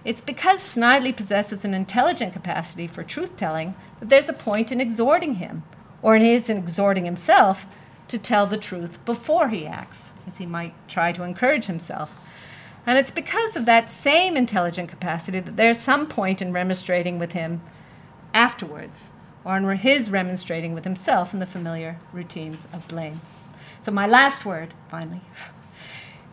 It's 0.04 0.20
because 0.20 0.58
Snidely 0.58 1.16
possesses 1.16 1.64
an 1.64 1.72
intelligent 1.72 2.32
capacity 2.32 2.88
for 2.88 3.04
truth 3.04 3.36
telling 3.36 3.76
that 4.00 4.08
there's 4.08 4.28
a 4.28 4.32
point 4.32 4.72
in 4.72 4.80
exhorting 4.80 5.34
him, 5.34 5.62
or 6.02 6.16
in 6.16 6.22
his 6.24 6.50
exhorting 6.50 7.04
himself, 7.04 7.66
to 8.08 8.18
tell 8.18 8.44
the 8.44 8.56
truth 8.56 9.04
before 9.04 9.50
he 9.50 9.68
acts, 9.68 10.10
as 10.26 10.38
he 10.38 10.46
might 10.46 10.74
try 10.88 11.12
to 11.12 11.22
encourage 11.22 11.66
himself. 11.66 12.26
And 12.84 12.98
it's 12.98 13.12
because 13.12 13.54
of 13.54 13.66
that 13.66 13.88
same 13.88 14.36
intelligent 14.36 14.88
capacity 14.88 15.38
that 15.38 15.56
there's 15.56 15.78
some 15.78 16.08
point 16.08 16.42
in 16.42 16.52
remonstrating 16.52 17.20
with 17.20 17.32
him 17.32 17.60
afterwards, 18.34 19.10
or 19.44 19.56
in 19.56 19.78
his 19.78 20.10
remonstrating 20.10 20.74
with 20.74 20.82
himself 20.82 21.32
in 21.32 21.38
the 21.38 21.46
familiar 21.46 21.98
routines 22.12 22.66
of 22.72 22.88
blame. 22.88 23.20
So, 23.82 23.90
my 23.90 24.06
last 24.06 24.44
word, 24.44 24.74
finally. 24.88 25.22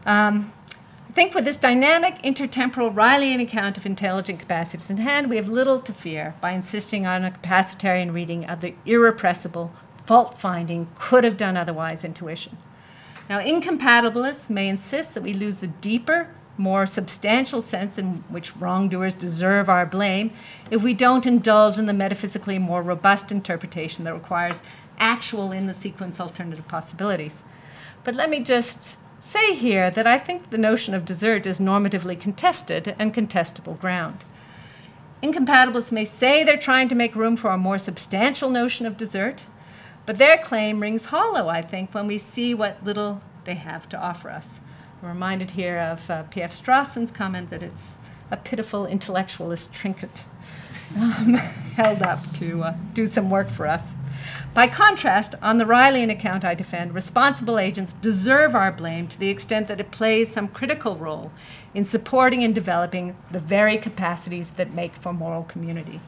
Um, 0.06 0.54
I 1.10 1.12
think 1.12 1.34
with 1.34 1.45
this 1.45 1.58
dynamic 1.58 2.22
intertemporal 2.22 2.93
Ryleyan 2.93 3.41
account 3.41 3.76
of 3.76 3.88
intelligent 3.88 4.39
capacities 4.39 4.91
in 4.91 4.97
hand, 4.97 5.32
we 5.32 5.38
have 5.38 5.50
little 5.50 5.80
to 5.80 5.91
fear 5.91 6.36
by 6.39 6.52
insisting 6.52 7.08
on 7.08 7.26
a 7.26 7.32
capacitarian 7.32 8.14
reading 8.14 8.45
of 8.45 8.62
the 8.62 8.76
irrepressible, 8.86 9.74
fault 10.06 10.38
finding, 10.38 10.89
could 10.93 11.24
have 11.24 11.38
done 11.38 11.58
otherwise 11.58 12.06
intuition. 12.06 12.56
Now, 13.28 13.39
incompatibilists 13.39 14.52
may 14.52 14.70
insist 14.70 15.16
that 15.16 15.24
we 15.24 15.34
lose 15.34 15.62
the 15.62 15.68
deeper, 15.68 16.30
more 16.56 16.86
substantial 16.86 17.64
sense 17.64 17.97
in 17.97 18.24
which 18.30 18.56
wrongdoers 18.58 19.16
deserve 19.16 19.70
our 19.70 19.86
blame 19.86 20.30
if 20.70 20.84
we 20.84 20.93
don't 20.93 21.26
indulge 21.26 21.80
in 21.80 21.86
the 21.88 21.93
metaphysically 21.93 22.60
more 22.60 22.84
robust 22.84 23.32
interpretation 23.32 24.04
that 24.04 24.14
requires 24.14 24.62
actual 25.00 25.52
in 25.52 25.68
the 25.68 25.74
sequence 25.74 26.20
alternative 26.20 26.68
possibilities. 26.68 27.41
But 28.04 28.16
let 28.16 28.30
me 28.30 28.39
just 28.39 28.97
say 29.20 29.54
here 29.54 29.91
that 29.91 30.08
I 30.08 30.18
think 30.18 30.50
the 30.50 30.58
notion 30.58 30.93
of 30.93 31.06
desert 31.06 31.45
is 31.45 31.60
normatively 31.60 32.20
contested 32.20 32.95
and 32.97 33.14
contestable 33.14 33.80
ground. 33.80 34.24
Incompatibilists 35.22 35.91
may 35.91 36.06
say 36.06 36.43
they're 36.43 36.58
trying 36.58 36.88
to 36.88 36.95
make 36.95 37.16
room 37.16 37.36
for 37.36 37.52
a 37.52 37.58
more 37.58 37.78
substantial 37.78 38.50
notion 38.50 38.86
of 38.86 38.95
desert, 38.95 39.45
but 40.06 40.18
their 40.18 40.38
claim 40.38 40.80
rings 40.80 41.06
hollow, 41.06 41.50
I 41.50 41.62
think, 41.62 41.93
when 41.93 42.08
we 42.08 42.18
see 42.18 42.54
what 42.54 42.84
little 42.84 43.22
they 43.43 43.56
have 43.56 43.89
to 43.89 44.00
offer 44.00 44.30
us. 44.30 44.62
I'm 45.02 45.10
reminded 45.10 45.52
here 45.52 45.78
of 45.78 46.10
uh, 46.10 46.24
P.F. 46.24 46.52
Strawson's 46.52 47.12
comment 47.12 47.50
that 47.50 47.62
it's 47.62 47.95
a 48.32 48.38
pitiful 48.38 48.86
intellectualist 48.86 49.74
trinket 49.74 50.24
um, 50.97 51.34
held 51.76 52.02
up 52.02 52.20
to 52.34 52.64
uh, 52.64 52.76
do 52.93 53.06
some 53.06 53.30
work 53.30 53.50
for 53.50 53.68
us. 53.68 53.93
By 54.60 54.68
contrast, 54.68 55.36
on 55.41 55.57
the 55.57 55.64
Ryleyan 55.64 56.12
account 56.12 56.43
I 56.43 56.53
defend, 56.53 56.93
responsible 56.93 57.57
agents 57.57 57.93
deserve 57.93 58.53
our 58.53 58.74
blame 58.74 59.07
to 59.07 59.18
the 59.18 59.30
extent 59.30 59.70
that 59.70 59.80
it 59.80 59.89
plays 59.89 60.34
some 60.34 60.49
critical 60.49 60.97
role 60.97 61.32
in 61.74 61.86
supporting 61.86 62.43
and 62.43 62.53
developing 62.53 63.16
the 63.32 63.39
very 63.39 63.78
capacities 63.78 64.49
that 64.49 64.74
make 64.74 64.97
for 64.97 65.14
moral 65.14 65.43
community. 65.43 66.01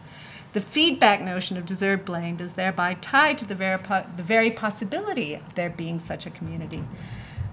The 0.52 0.60
feedback 0.60 1.22
notion 1.22 1.56
of 1.56 1.66
deserved 1.66 2.04
blame 2.04 2.42
is 2.42 2.56
thereby 2.56 2.96
tied 2.96 3.38
to 3.38 3.46
the 3.46 3.56
very, 3.56 3.78
po- 3.78 4.06
the 4.18 4.22
very 4.22 4.52
possibility 4.52 5.36
of 5.36 5.56
there 5.56 5.70
being 5.70 5.98
such 5.98 6.26
a 6.26 6.30
community, 6.30 6.84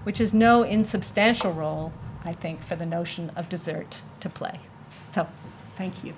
which 0.03 0.19
is 0.19 0.33
no 0.33 0.63
insubstantial 0.63 1.53
role, 1.53 1.93
I 2.25 2.33
think, 2.33 2.61
for 2.61 2.75
the 2.75 2.85
notion 2.85 3.31
of 3.37 3.47
desert 3.47 4.01
to 4.19 4.27
play. 4.27 4.59
So, 5.13 5.29
thank 5.77 6.03
you. 6.03 6.13